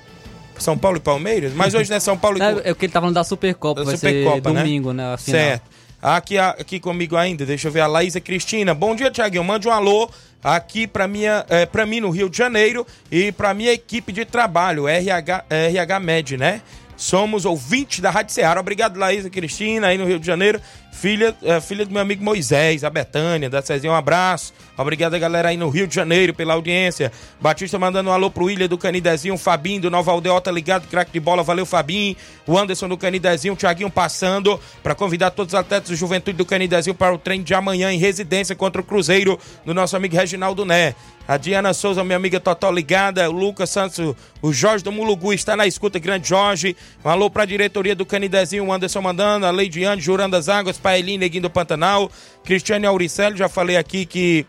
São 0.58 0.78
Paulo 0.78 0.98
e 0.98 1.00
Palmeiras? 1.00 1.54
Mas 1.54 1.74
hoje 1.74 1.90
não 1.90 1.98
é 1.98 2.00
São 2.00 2.18
Paulo 2.18 2.38
e 2.38 2.40
Não, 2.40 2.62
é 2.64 2.72
o 2.72 2.76
que 2.76 2.86
ele 2.86 2.94
tá 2.94 3.00
falando 3.00 3.16
da 3.16 3.24
Supercopa, 3.24 3.82
Da 3.82 3.86
vai 3.86 3.98
Supercopa, 3.98 4.50
ser 4.50 4.54
né? 4.54 4.62
domingo, 4.62 4.94
né? 4.94 5.16
Certo. 5.18 5.64
Aqui, 6.02 6.38
aqui 6.38 6.80
comigo 6.80 7.16
ainda, 7.16 7.46
deixa 7.46 7.68
eu 7.68 7.72
ver 7.72 7.82
a 7.82 7.88
Laísa 7.88 8.20
Cristina. 8.20 8.74
Bom 8.74 8.96
dia, 8.96 9.12
Tiaguinho. 9.12 9.44
Mande 9.44 9.68
um 9.68 9.72
alô 9.72 10.10
aqui 10.44 10.88
pra, 10.88 11.08
minha, 11.08 11.46
é, 11.48 11.66
pra 11.66 11.86
mim 11.86 12.00
no 12.00 12.10
Rio 12.10 12.28
de 12.30 12.38
Janeiro 12.38 12.86
e 13.12 13.32
pra 13.32 13.54
minha 13.54 13.72
equipe 13.72 14.12
de 14.12 14.26
trabalho, 14.26 14.88
RH, 14.88 15.46
RH 15.50 16.00
Med, 16.00 16.38
né? 16.38 16.62
Somos 16.98 17.46
ouvintes 17.46 18.00
da 18.00 18.10
Rádio 18.12 18.34
Ceará. 18.34 18.60
Obrigado, 18.60 18.98
Laísa 18.98 19.30
Cristina, 19.30 19.88
aí 19.88 19.98
no 19.98 20.06
Rio 20.06 20.20
de 20.20 20.26
Janeiro. 20.26 20.62
Filha, 20.92 21.36
é, 21.42 21.60
filha 21.62 21.86
do 21.86 21.92
meu 21.92 22.02
amigo 22.02 22.24
Moisés, 22.24 22.84
a 22.84 22.90
Betânia, 22.90 23.50
da 23.50 23.62
Cezinha, 23.62 23.92
um 23.92 23.96
abraço. 23.96 24.54
Obrigado 24.78 25.14
a 25.14 25.20
galera 25.20 25.50
aí 25.50 25.58
no 25.58 25.70
Rio 25.70 25.88
de 25.88 25.96
Janeiro 25.96 26.34
pela 26.34 26.54
audiência. 26.54 27.12
Batista 27.40 27.80
mandando 27.80 28.10
um 28.10 28.14
alô 28.14 28.30
pro 28.30 28.46
William 28.46 28.68
do 28.68 28.78
Canidezinho, 28.78 29.38
Fabinho 29.38 29.82
do 29.82 29.90
Nova 29.90 30.12
Aldeota 30.12 30.52
ligado, 30.52 30.88
craque 30.88 31.12
de 31.12 31.20
bola, 31.20 31.44
valeu 31.44 31.66
Fabinho. 31.66 32.16
O 32.46 32.58
Anderson 32.58 32.90
do 32.90 32.98
Canidezinho, 32.98 33.54
o 33.54 33.58
Thiaguinho 33.58 33.90
passando 33.90 34.60
para 34.84 34.94
convidar 34.94 35.32
todos 35.32 35.54
os 35.54 35.60
atletas 35.60 35.90
do 35.90 35.96
Juventude 35.96 36.38
do 36.38 36.46
Canidezinho 36.46 36.96
para 36.96 37.14
o 37.14 37.18
treino 37.18 37.44
de 37.44 37.54
amanhã 37.54 37.92
em 37.92 37.98
residência 37.98 38.56
contra 38.56 38.82
o 38.82 38.84
Cruzeiro 38.84 39.40
do 39.66 39.74
nosso 39.74 39.96
amigo 39.96 40.16
Reginaldo 40.16 40.66
Né. 40.66 40.94
A 41.28 41.38
Diana 41.38 41.74
Souza, 41.74 42.04
minha 42.04 42.18
amiga 42.18 42.40
Totó 42.40 42.70
ligada, 42.70 43.30
o 43.30 43.32
Lucas 43.32 43.70
Santos, 43.70 44.16
o 44.42 44.52
Jorge 44.52 44.84
do 44.84 44.92
Mulugu 44.92 45.32
está 45.32 45.56
na 45.56 45.66
escuta, 45.66 45.98
grande 45.98 46.28
Jorge. 46.28 46.76
Um 47.06 47.10
alô 47.10 47.30
pra 47.30 47.46
diretoria 47.46 47.96
do 47.96 48.06
Canidezinho, 48.06 48.66
o 48.66 48.74
Anderson 48.74 49.02
mandando, 49.02 49.46
a 49.46 49.52
Leidiane, 49.52 50.02
Jurando 50.02 50.32
das 50.32 50.50
Águas, 50.50 50.78
Paelinho, 50.82 51.20
Neguinho 51.20 51.44
do 51.44 51.50
Pantanal, 51.50 52.12
Cristiane 52.44 52.86
Auricelli, 52.86 53.38
já 53.38 53.48
falei 53.48 53.78
aqui 53.78 54.06
que 54.06 54.46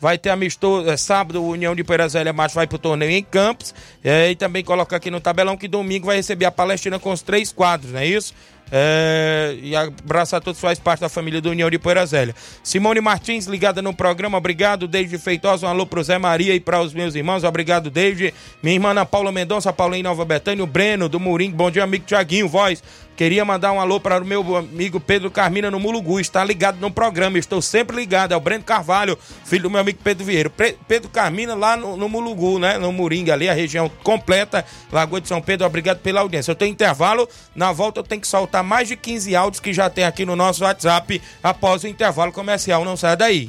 vai 0.00 0.18
ter 0.18 0.30
amistoso, 0.30 0.90
é, 0.90 0.96
sábado, 0.96 1.42
o 1.42 1.48
União 1.48 1.74
de 1.74 1.82
Poeira 1.82 2.06
Zélia 2.08 2.32
Macho 2.32 2.54
vai 2.54 2.66
pro 2.66 2.78
torneio 2.78 3.10
em 3.10 3.22
Campos, 3.22 3.74
é, 4.02 4.30
e 4.30 4.36
também 4.36 4.62
coloca 4.62 4.94
aqui 4.94 5.10
no 5.10 5.20
tabelão 5.20 5.56
que 5.56 5.66
domingo 5.66 6.06
vai 6.06 6.16
receber 6.16 6.44
a 6.44 6.50
Palestina 6.50 6.98
com 6.98 7.10
os 7.10 7.22
três 7.22 7.52
quadros, 7.52 7.92
não 7.92 8.00
é 8.00 8.06
isso? 8.06 8.34
É, 8.72 9.56
e 9.62 9.76
abraço 9.76 10.36
a 10.36 10.40
todos 10.40 10.60
faz 10.60 10.78
parte 10.78 11.00
da 11.00 11.08
família 11.08 11.40
do 11.40 11.50
União 11.50 11.70
de 11.70 11.78
Poeira 11.78 12.04
Zélia. 12.04 12.34
Simone 12.62 13.00
Martins, 13.00 13.46
ligada 13.46 13.80
no 13.82 13.94
programa, 13.94 14.38
obrigado. 14.38 14.88
David 14.88 15.22
Feitosa, 15.22 15.66
um 15.66 15.70
alô 15.70 15.86
pro 15.86 16.02
Zé 16.02 16.18
Maria 16.18 16.54
e 16.54 16.60
para 16.60 16.80
os 16.80 16.92
meus 16.92 17.14
irmãos, 17.14 17.44
obrigado, 17.44 17.90
David. 17.90 18.34
Minha 18.62 18.74
irmã 18.74 18.90
Ana 18.90 19.04
Paula 19.06 19.30
Mendonça, 19.30 19.72
Paulinho 19.72 20.04
Nova 20.04 20.24
Betânia, 20.24 20.64
o 20.64 20.66
Breno 20.66 21.08
do 21.08 21.20
Murim, 21.20 21.50
bom 21.50 21.70
dia, 21.70 21.84
amigo 21.84 22.04
Tiaguinho, 22.06 22.48
voz. 22.48 22.82
Queria 23.16 23.44
mandar 23.44 23.70
um 23.70 23.80
alô 23.80 24.00
para 24.00 24.20
o 24.20 24.24
meu 24.26 24.56
amigo 24.56 24.98
Pedro 24.98 25.30
Carmina 25.30 25.70
no 25.70 25.78
Mulugu, 25.78 26.18
está 26.18 26.44
ligado 26.44 26.80
no 26.80 26.90
programa, 26.90 27.38
estou 27.38 27.62
sempre 27.62 27.94
ligado, 27.94 28.32
é 28.32 28.36
o 28.36 28.40
Breno 28.40 28.64
Carvalho, 28.64 29.16
filho 29.44 29.62
do 29.64 29.70
meu 29.70 29.80
amigo 29.80 30.00
Pedro 30.02 30.24
Vieira. 30.24 30.50
Pre- 30.50 30.76
Pedro 30.88 31.08
Carmina 31.08 31.54
lá 31.54 31.76
no, 31.76 31.96
no 31.96 32.08
Mulugu, 32.08 32.58
né, 32.58 32.76
no 32.76 32.92
Moringa 32.92 33.32
ali, 33.32 33.48
a 33.48 33.52
região 33.54 33.88
completa, 34.02 34.64
Lagoa 34.90 35.20
de 35.20 35.28
São 35.28 35.40
Pedro, 35.40 35.64
obrigado 35.64 35.98
pela 35.98 36.22
audiência. 36.22 36.50
Eu 36.50 36.56
tenho 36.56 36.72
intervalo, 36.72 37.28
na 37.54 37.70
volta 37.70 38.00
eu 38.00 38.04
tenho 38.04 38.20
que 38.20 38.26
soltar 38.26 38.64
mais 38.64 38.88
de 38.88 38.96
15 38.96 39.36
áudios 39.36 39.60
que 39.60 39.72
já 39.72 39.88
tem 39.88 40.04
aqui 40.04 40.24
no 40.26 40.34
nosso 40.34 40.64
WhatsApp 40.64 41.22
após 41.40 41.84
o 41.84 41.88
intervalo 41.88 42.32
comercial, 42.32 42.84
não 42.84 42.96
sai 42.96 43.16
daí. 43.16 43.48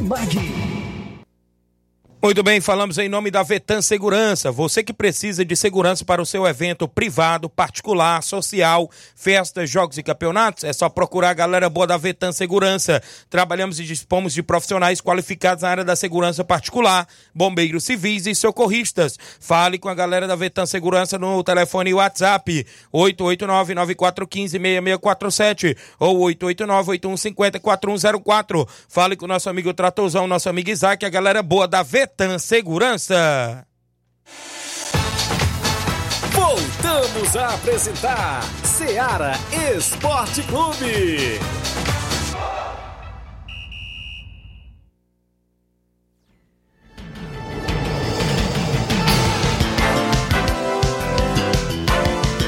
Martimag. 0.00 0.93
Muito 2.24 2.42
bem, 2.42 2.58
falamos 2.58 2.96
em 2.96 3.06
nome 3.06 3.30
da 3.30 3.42
Vetan 3.42 3.82
Segurança. 3.82 4.50
Você 4.50 4.82
que 4.82 4.94
precisa 4.94 5.44
de 5.44 5.54
segurança 5.54 6.06
para 6.06 6.22
o 6.22 6.26
seu 6.26 6.46
evento 6.46 6.88
privado, 6.88 7.50
particular, 7.50 8.22
social, 8.22 8.90
festas, 9.14 9.68
jogos 9.68 9.98
e 9.98 10.02
campeonatos, 10.02 10.64
é 10.64 10.72
só 10.72 10.88
procurar 10.88 11.28
a 11.28 11.34
galera 11.34 11.68
boa 11.68 11.86
da 11.86 11.98
Vetan 11.98 12.32
Segurança. 12.32 13.02
Trabalhamos 13.28 13.78
e 13.78 13.84
dispomos 13.84 14.32
de 14.32 14.42
profissionais 14.42 15.02
qualificados 15.02 15.64
na 15.64 15.68
área 15.68 15.84
da 15.84 15.94
segurança 15.94 16.42
particular, 16.42 17.06
bombeiros 17.34 17.84
civis 17.84 18.26
e 18.26 18.34
socorristas. 18.34 19.18
Fale 19.38 19.76
com 19.76 19.90
a 19.90 19.94
galera 19.94 20.26
da 20.26 20.34
Vetan 20.34 20.64
Segurança 20.64 21.18
no 21.18 21.44
telefone 21.44 21.92
WhatsApp 21.92 22.66
889-9415-6647 22.90 25.76
ou 26.00 26.20
889-8150-4104. 26.20 28.66
Fale 28.88 29.14
com 29.14 29.26
o 29.26 29.28
nosso 29.28 29.50
amigo 29.50 29.74
Tratozão, 29.74 30.26
nosso 30.26 30.48
amigo 30.48 30.70
Isaac, 30.70 31.04
a 31.04 31.10
galera 31.10 31.42
boa 31.42 31.68
da 31.68 31.82
Vetan 31.82 32.13
Segurança. 32.38 33.66
Voltamos 36.32 37.36
a 37.36 37.54
apresentar 37.54 38.42
Seara 38.62 39.32
Esporte 39.76 40.42
Clube. 40.44 41.40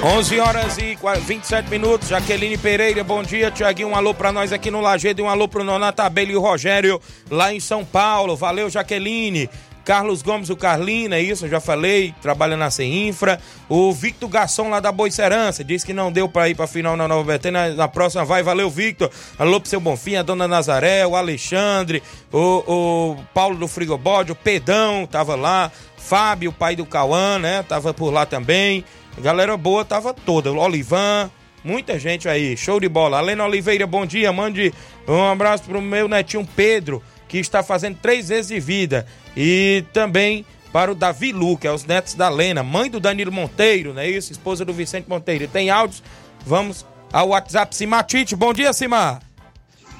11 0.07 0.39
horas 0.39 0.79
e 0.79 0.97
27 1.27 1.69
minutos. 1.69 2.07
Jaqueline 2.07 2.57
Pereira, 2.57 3.03
bom 3.03 3.25
dia. 3.25 3.51
Tiaguinho, 3.51 3.89
um 3.89 3.97
alô 3.97 4.15
pra 4.15 4.31
nós 4.31 4.53
aqui 4.53 4.71
no 4.71 4.81
Lagedo 4.81 5.21
e 5.21 5.25
um 5.25 5.29
alô 5.29 5.49
pro 5.49 5.65
Nonato 5.65 6.01
Abelho 6.01 6.31
e 6.31 6.37
o 6.37 6.41
Rogério 6.41 7.01
lá 7.29 7.53
em 7.53 7.59
São 7.59 7.85
Paulo. 7.85 8.37
Valeu, 8.37 8.71
Jaqueline. 8.71 9.51
Carlos 9.85 10.23
Gomes, 10.23 10.49
o 10.49 10.57
Carlina, 10.57 11.17
é 11.17 11.23
isso, 11.23 11.47
eu 11.47 11.49
já 11.49 11.61
falei, 11.61 12.13
trabalha 12.21 12.57
na 12.57 12.69
Infra. 12.81 13.41
O 13.69 13.93
Victor 13.93 14.29
Garçom 14.29 14.69
lá 14.69 14.81
da 14.81 14.91
Boicerança, 14.91 15.63
disse 15.63 15.87
que 15.87 15.93
não 15.93 16.11
deu 16.11 16.29
pra 16.29 16.49
ir 16.49 16.57
pra 16.57 16.67
final 16.67 16.97
na 16.97 17.07
Nova 17.07 17.23
Betânia, 17.23 17.73
na 17.73 17.87
próxima 17.87 18.25
vai, 18.25 18.43
valeu 18.43 18.69
Victor. 18.69 19.11
Alô 19.39 19.61
pro 19.61 19.71
seu 19.71 19.79
Bonfim, 19.79 20.17
a 20.17 20.23
dona 20.23 20.49
Nazaré, 20.49 21.07
o 21.07 21.15
Alexandre, 21.15 22.03
o, 22.33 22.39
o 22.67 23.17
Paulo 23.33 23.57
do 23.57 23.69
Frigobode, 23.69 24.33
o 24.33 24.37
Pedão 24.37 25.07
tava 25.07 25.37
lá, 25.37 25.71
Fábio, 25.97 26.53
pai 26.53 26.75
do 26.75 26.85
Cauã, 26.85 27.39
né, 27.39 27.65
tava 27.69 27.95
por 27.95 28.13
lá 28.13 28.27
também. 28.27 28.85
A 29.17 29.21
galera 29.21 29.57
boa 29.57 29.85
tava 29.85 30.13
toda, 30.13 30.53
Olivan, 30.53 31.31
muita 31.65 31.99
gente 31.99 32.29
aí, 32.29 32.55
show 32.57 32.79
de 32.79 32.89
bola. 32.89 33.17
Alena 33.17 33.45
Oliveira, 33.45 33.87
bom 33.87 34.05
dia, 34.05 34.31
mande 34.31 34.75
um 35.09 35.25
abraço 35.25 35.65
pro 35.65 35.81
meu 35.81 36.07
netinho 36.07 36.47
Pedro, 36.55 37.03
que 37.27 37.39
está 37.39 37.63
fazendo 37.63 37.97
três 37.97 38.29
vezes 38.29 38.49
de 38.49 38.61
vida. 38.61 39.07
E 39.35 39.85
também 39.93 40.45
para 40.71 40.93
o 40.93 40.95
Davi 40.95 41.33
Lu, 41.33 41.57
que 41.57 41.67
é 41.67 41.73
os 41.73 41.87
netos 41.87 42.13
da 42.13 42.29
Lena, 42.29 42.63
mãe 42.63 42.91
do 42.91 43.01
Danilo 43.01 43.33
Monteiro, 43.33 43.95
não 43.95 44.03
é 44.03 44.11
isso? 44.11 44.33
Esposa 44.33 44.67
do 44.67 44.73
Vicente 44.75 45.09
Monteiro. 45.09 45.49
Tem 45.49 45.71
áudios? 45.71 46.03
Vamos 46.45 46.85
ao 47.11 47.29
WhatsApp 47.29 47.75
Simatite. 47.75 48.37
Bom 48.37 48.53
dia, 48.53 48.75
Simar. 48.75 49.21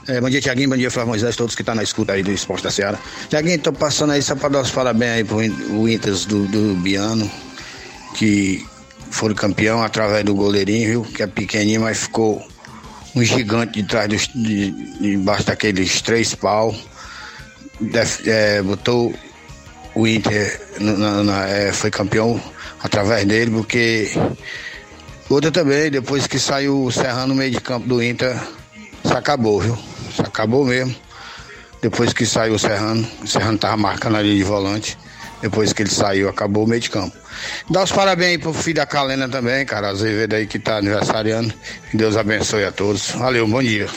É, 0.07 0.21
bom 0.21 0.29
dia, 0.29 0.43
Tiaguinho. 0.43 0.69
Bom 0.69 0.77
dia, 0.77 0.91
Flávio 0.91 1.09
Moisés, 1.09 1.35
todos 1.35 1.55
que 1.55 1.63
estão 1.63 1.75
tá 1.75 1.77
na 1.77 1.83
escuta 1.83 2.13
aí 2.13 2.23
do 2.23 2.31
Esporte 2.31 2.65
da 2.65 2.71
Seara. 2.71 2.99
Tiaguinho, 3.31 3.59
tô 3.59 3.73
passando 3.73 4.13
aí 4.13 4.21
só 4.21 4.37
para 4.37 4.51
dar 4.51 4.61
os 4.61 4.71
parabéns 4.71 5.13
aí 5.13 5.25
pro 5.25 5.39
o 5.39 5.89
Inter 5.89 6.13
do, 6.27 6.47
do 6.47 6.75
Biano, 6.75 7.29
que 8.15 8.65
foram 9.11 9.35
campeão 9.35 9.83
através 9.83 10.25
do 10.25 10.35
goleirinho, 10.35 10.89
viu? 10.89 11.03
Que 11.03 11.23
é 11.23 11.27
pequenininho, 11.27 11.83
mas 11.83 11.99
ficou 11.99 12.47
um 13.15 13.25
gigante 13.25 13.81
de 13.81 13.89
trás 13.89 14.09
dos, 14.09 14.29
de, 14.35 14.71
debaixo 15.01 15.45
daqueles 15.45 16.03
três 16.03 16.35
pau. 16.35 16.75
Def, 17.81 18.27
é, 18.27 18.63
botou 18.63 19.15
o 19.95 20.07
Inter 20.07 20.61
na, 20.79 21.23
na, 21.23 21.49
é, 21.49 21.73
foi 21.73 21.91
campeão 21.91 22.41
através 22.83 23.25
dele, 23.25 23.51
porque 23.51 24.11
outra 25.29 25.51
também, 25.51 25.91
depois 25.91 26.27
que 26.27 26.39
saiu 26.39 26.85
o 26.85 26.93
Serrano 26.93 27.29
no 27.29 27.35
meio 27.35 27.51
de 27.51 27.61
campo 27.61 27.89
do 27.89 28.03
Inter, 28.03 28.37
se 29.05 29.13
acabou, 29.13 29.61
viu? 29.61 29.79
Se 30.15 30.23
acabou 30.23 30.65
mesmo. 30.65 30.95
Depois 31.81 32.13
que 32.13 32.27
saiu 32.27 32.55
o 32.55 32.59
Serrano, 32.59 33.07
o 33.23 33.27
Serrano 33.27 33.59
tava 33.59 33.77
marcando 33.77 34.17
ali 34.17 34.37
de 34.37 34.43
volante. 34.43 34.99
Depois 35.41 35.73
que 35.73 35.83
ele 35.83 35.91
saiu, 35.91 36.29
acabou 36.29 36.65
o 36.65 36.67
meio 36.67 36.81
de 36.81 36.91
campo. 36.91 37.17
Dá 37.71 37.83
os 37.83 37.93
parabéns 37.93 38.41
pro 38.41 38.53
filho 38.53 38.77
da 38.77 38.87
Calena 38.87 39.29
também, 39.29 39.65
cara, 39.67 39.89
Azevedo 39.89 40.35
aí 40.35 40.47
que 40.47 40.59
tá 40.59 40.79
aniversariando. 40.79 41.53
Que 41.91 41.97
Deus 41.97 42.17
abençoe 42.17 42.65
a 42.65 42.73
todos. 42.73 43.11
Valeu, 43.11 43.47
bom 43.47 43.63
dia. 43.63 43.89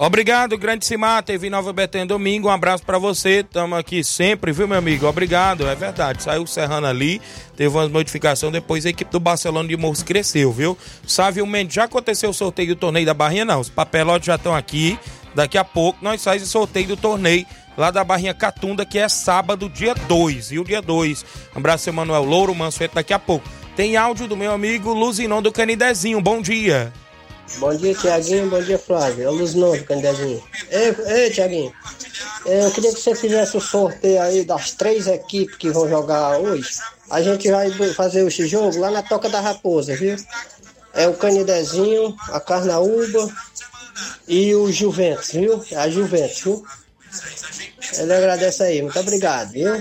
Obrigado, 0.00 0.56
grande 0.56 0.86
Simar. 0.86 1.24
Teve 1.24 1.50
Nova 1.50 1.72
Betânia 1.72 2.06
domingo. 2.06 2.46
Um 2.46 2.52
abraço 2.52 2.84
para 2.84 2.98
você. 2.98 3.42
Tamo 3.42 3.74
aqui 3.74 4.04
sempre, 4.04 4.52
viu, 4.52 4.68
meu 4.68 4.78
amigo? 4.78 5.06
Obrigado. 5.06 5.66
É 5.66 5.74
verdade. 5.74 6.22
Saiu 6.22 6.46
Serrano 6.46 6.86
ali, 6.86 7.20
teve 7.56 7.74
umas 7.74 7.90
modificações. 7.90 8.52
Depois 8.52 8.86
a 8.86 8.90
equipe 8.90 9.10
do 9.10 9.18
Barcelona 9.18 9.68
de 9.68 9.76
Morros 9.76 10.04
cresceu, 10.04 10.52
viu? 10.52 10.78
Sávio 11.04 11.44
Mendes, 11.44 11.74
já 11.74 11.84
aconteceu 11.84 12.30
o 12.30 12.34
sorteio 12.34 12.68
do 12.68 12.76
torneio 12.76 13.06
da 13.06 13.12
Barrinha? 13.12 13.44
Não. 13.44 13.58
Os 13.58 13.68
papelotes 13.68 14.26
já 14.26 14.36
estão 14.36 14.54
aqui. 14.54 14.96
Daqui 15.34 15.58
a 15.58 15.64
pouco 15.64 15.98
nós 16.00 16.20
saímos 16.20 16.48
o 16.48 16.50
sorteio 16.50 16.86
do 16.86 16.96
torneio 16.96 17.44
lá 17.78 17.92
da 17.92 18.02
Barrinha 18.02 18.34
Catunda, 18.34 18.84
que 18.84 18.98
é 18.98 19.08
sábado, 19.08 19.70
dia 19.70 19.94
2, 19.94 20.50
viu? 20.50 20.64
Dia 20.64 20.82
2. 20.82 21.24
Um 21.54 21.58
abraço, 21.58 21.88
Emanuel 21.88 22.24
Louro, 22.24 22.52
Mansueto, 22.52 22.96
daqui 22.96 23.12
a 23.12 23.18
pouco. 23.20 23.48
Tem 23.76 23.96
áudio 23.96 24.26
do 24.26 24.36
meu 24.36 24.50
amigo 24.50 24.92
Luzinon 24.92 25.40
do 25.40 25.52
Canidezinho. 25.52 26.20
Bom 26.20 26.42
dia. 26.42 26.92
Bom 27.58 27.74
dia, 27.76 27.94
Tiaguinho. 27.94 28.50
Bom 28.50 28.60
dia, 28.60 28.78
Flávio. 28.78 29.24
É 29.24 29.30
o 29.30 29.32
Luzinon 29.32 29.76
do 29.76 29.84
Canidezinho. 29.84 30.42
Ei, 30.68 30.96
ei 31.06 31.30
Tiaguinho. 31.30 31.72
Eu 32.44 32.70
queria 32.72 32.92
que 32.92 33.00
você 33.00 33.14
fizesse 33.14 33.56
o 33.56 33.60
sorteio 33.60 34.20
aí 34.20 34.44
das 34.44 34.72
três 34.72 35.06
equipes 35.06 35.56
que 35.56 35.70
vão 35.70 35.88
jogar 35.88 36.36
hoje. 36.38 36.68
A 37.08 37.22
gente 37.22 37.48
vai 37.48 37.70
fazer 37.94 38.26
esse 38.26 38.48
jogo 38.48 38.76
lá 38.80 38.90
na 38.90 39.04
Toca 39.04 39.28
da 39.28 39.40
Raposa, 39.40 39.94
viu? 39.94 40.16
É 40.92 41.06
o 41.06 41.14
Canidezinho, 41.14 42.16
a 42.32 42.40
Carnaúba 42.40 43.30
e 44.26 44.52
o 44.56 44.70
Juventus, 44.72 45.30
viu? 45.30 45.62
A 45.76 45.88
Juventus, 45.88 46.40
viu? 46.42 46.64
Ele 47.98 48.12
agradece 48.12 48.62
aí, 48.62 48.82
muito 48.82 48.98
obrigado, 48.98 49.52
viu? 49.52 49.80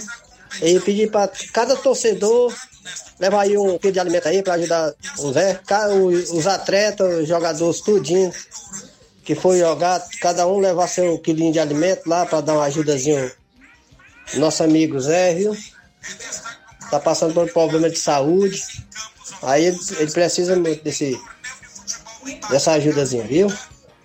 E 0.61 0.79
pedir 0.79 1.11
para 1.11 1.31
cada 1.53 1.75
torcedor 1.75 2.53
levar 3.19 3.41
aí 3.41 3.57
um 3.57 3.77
quilo 3.77 3.93
de 3.93 3.99
alimento 3.99 4.27
aí 4.27 4.41
para 4.41 4.53
ajudar 4.53 4.93
os, 5.19 5.35
é, 5.35 5.59
os 6.33 6.47
atletas, 6.47 7.21
os 7.21 7.27
jogadores, 7.27 7.81
tudinho 7.81 8.31
que 9.27 9.35
foi 9.35 9.59
jogar, 9.59 10.01
cada 10.21 10.47
um 10.47 10.57
levar 10.57 10.87
seu 10.87 11.19
quilinho 11.19 11.51
de 11.51 11.59
alimento 11.59 12.07
lá 12.07 12.25
para 12.25 12.39
dar 12.39 12.53
uma 12.53 12.63
ajudazinha. 12.63 13.29
Nosso 14.35 14.63
amigo 14.63 14.97
Zé, 15.01 15.35
viu? 15.35 15.53
Tá 16.89 16.97
passando 16.97 17.33
por 17.33 17.43
um 17.43 17.47
problema 17.47 17.89
de 17.89 17.99
saúde. 17.99 18.63
Aí 19.41 19.65
ele, 19.65 19.77
ele 19.99 20.11
precisa 20.11 20.55
muito 20.55 20.81
desse, 20.81 21.19
dessa 22.49 22.71
ajudazinha, 22.71 23.25
viu? 23.25 23.51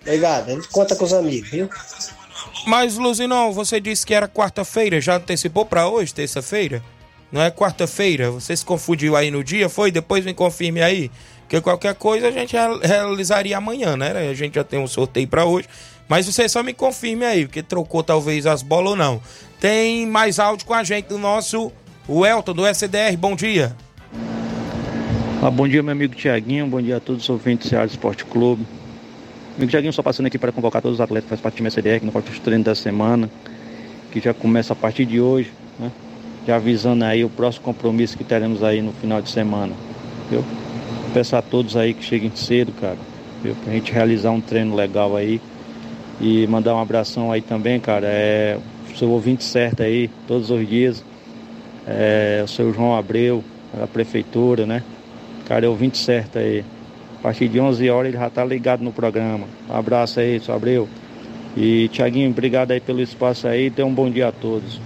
Obrigado. 0.01 0.49
Ele 0.49 0.67
conta 0.67 0.93
com 0.93 1.05
os 1.05 1.13
amigos, 1.13 1.49
viu? 1.49 1.69
Mas, 2.65 2.97
Luzinão, 2.97 3.51
você 3.51 3.79
disse 3.79 4.05
que 4.05 4.13
era 4.13 4.27
quarta-feira, 4.27 5.01
já 5.01 5.17
antecipou 5.17 5.65
para 5.65 5.87
hoje, 5.87 6.13
terça-feira? 6.13 6.81
Não 7.31 7.41
é 7.41 7.51
quarta-feira? 7.51 8.31
Você 8.31 8.55
se 8.55 8.63
confundiu 8.63 9.15
aí 9.15 9.31
no 9.31 9.43
dia? 9.43 9.67
Foi? 9.67 9.91
Depois 9.91 10.23
me 10.23 10.33
confirme 10.33 10.81
aí. 10.81 11.11
Porque 11.41 11.59
qualquer 11.59 11.95
coisa 11.95 12.27
a 12.27 12.31
gente 12.31 12.55
realizaria 12.81 13.57
amanhã, 13.57 13.97
né? 13.97 14.29
A 14.29 14.33
gente 14.33 14.55
já 14.55 14.63
tem 14.63 14.79
um 14.79 14.87
sorteio 14.87 15.27
para 15.27 15.43
hoje. 15.43 15.67
Mas 16.07 16.25
você 16.25 16.47
só 16.47 16.63
me 16.63 16.73
confirme 16.73 17.25
aí, 17.25 17.45
porque 17.45 17.63
trocou 17.63 18.03
talvez 18.03 18.45
as 18.45 18.61
bolas 18.61 18.91
ou 18.91 18.95
não. 18.95 19.21
Tem 19.59 20.05
mais 20.05 20.39
áudio 20.39 20.65
com 20.65 20.73
a 20.73 20.83
gente 20.83 21.07
do 21.07 21.17
nosso 21.17 21.71
o 22.07 22.25
Elton 22.25 22.53
do 22.53 22.65
SDR. 22.65 23.17
Bom 23.17 23.35
dia. 23.35 23.75
Ah, 25.41 25.51
bom 25.51 25.67
dia, 25.67 25.83
meu 25.83 25.91
amigo 25.91 26.15
Tiaguinho. 26.15 26.67
Bom 26.67 26.81
dia 26.81 26.97
a 26.97 26.99
todos 26.99 27.23
os 27.23 27.29
ouvintes 27.29 27.67
do 27.67 27.69
Ceará 27.69 27.85
Esporte 27.85 28.23
Clube. 28.25 28.65
Amigo 29.55 29.69
Tiaguinho, 29.69 29.93
só 29.93 30.01
passando 30.01 30.25
aqui 30.25 30.39
para 30.39 30.51
convocar 30.51 30.81
todos 30.81 30.97
os 30.97 31.01
atletas 31.01 31.25
que 31.25 31.29
fazem 31.29 31.43
parte 31.43 31.61
do 31.61 31.71
time 31.71 31.99
que 31.99 32.05
não 32.05 32.11
falta 32.11 32.31
os 32.31 32.39
treinos 32.39 32.65
da 32.65 32.73
semana, 32.73 33.29
que 34.11 34.19
já 34.19 34.33
começa 34.33 34.73
a 34.73 34.75
partir 34.75 35.05
de 35.05 35.21
hoje, 35.21 35.51
né? 35.79 35.91
Já 36.47 36.55
avisando 36.55 37.05
aí 37.05 37.23
o 37.23 37.29
próximo 37.29 37.63
compromisso 37.63 38.17
que 38.17 38.23
teremos 38.23 38.63
aí 38.63 38.81
no 38.81 38.91
final 38.93 39.21
de 39.21 39.29
semana, 39.29 39.73
viu? 40.27 40.43
Peço 41.13 41.35
a 41.35 41.41
todos 41.41 41.77
aí 41.77 41.93
que 41.93 42.03
cheguem 42.03 42.31
cedo, 42.33 42.71
cara, 42.81 42.97
viu? 43.43 43.53
Pra 43.63 43.73
gente 43.73 43.91
realizar 43.91 44.31
um 44.31 44.41
treino 44.41 44.75
legal 44.75 45.15
aí. 45.15 45.39
E 46.19 46.47
mandar 46.47 46.73
um 46.73 46.79
abração 46.79 47.31
aí 47.31 47.41
também, 47.41 47.79
cara, 47.79 48.07
é 48.07 48.57
seu 48.95 49.09
ouvinte 49.11 49.43
certo 49.43 49.83
aí, 49.83 50.09
todos 50.27 50.49
os 50.49 50.67
dias. 50.67 51.03
É, 51.85 52.41
o 52.43 52.47
seu 52.47 52.73
João 52.73 52.95
Abreu, 52.97 53.43
da 53.71 53.85
prefeitura, 53.85 54.65
né? 54.65 54.83
Cara, 55.47 55.65
é 55.65 55.69
ouvinte 55.69 55.97
certo 55.97 56.39
aí. 56.39 56.63
A 57.23 57.27
partir 57.31 57.47
de 57.47 57.57
11 57.57 57.89
horas 57.89 58.09
ele 58.09 58.21
já 58.21 58.29
tá 58.29 58.43
ligado 58.43 58.83
no 58.83 58.91
programa. 58.91 59.47
Um 59.69 59.73
abraço 59.73 60.19
aí, 60.19 60.41
Abreu. 60.49 60.89
E 61.55 61.87
Tiaguinho, 61.87 62.29
obrigado 62.29 62.71
aí 62.71 62.81
pelo 62.81 62.99
espaço 62.99 63.47
aí. 63.47 63.71
Tenha 63.71 63.87
um 63.87 63.93
bom 63.93 64.11
dia 64.11 64.27
a 64.27 64.31
todos. 64.33 64.81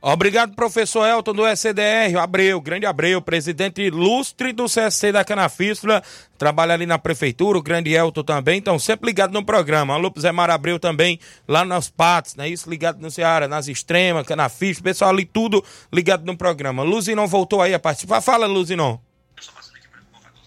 Obrigado, 0.00 0.54
professor 0.54 1.04
Elton 1.04 1.32
do 1.32 1.46
SCDR, 1.46 2.16
Abreu, 2.20 2.60
grande 2.60 2.86
Abreu, 2.86 3.20
presidente 3.20 3.82
ilustre 3.82 4.52
do 4.52 4.66
CSC 4.66 5.10
da 5.10 5.24
Canafístula, 5.24 6.00
trabalha 6.38 6.74
ali 6.74 6.86
na 6.86 6.98
prefeitura, 6.98 7.58
o 7.58 7.62
grande 7.62 7.92
Elton 7.92 8.22
também, 8.22 8.58
então 8.58 8.78
sempre 8.78 9.06
ligado 9.06 9.32
no 9.32 9.44
programa. 9.44 9.96
O 9.96 10.20
Zé 10.20 10.30
Mar 10.30 10.50
Abreu 10.50 10.78
também, 10.78 11.18
lá 11.46 11.64
nos 11.64 11.88
Patos, 11.88 12.36
né? 12.36 12.48
Isso, 12.48 12.70
ligado 12.70 13.00
no 13.00 13.10
Ceará, 13.10 13.48
nas 13.48 13.66
Extremas, 13.66 14.26
Canafístula, 14.26 14.90
pessoal 14.90 15.10
ali 15.10 15.24
tudo 15.24 15.64
ligado 15.92 16.24
no 16.24 16.36
programa. 16.36 16.84
Luzinon 16.84 17.26
voltou 17.26 17.62
aí 17.62 17.74
a 17.74 17.80
participar. 17.80 18.20
Fala, 18.20 18.46
Luzinon. 18.46 18.98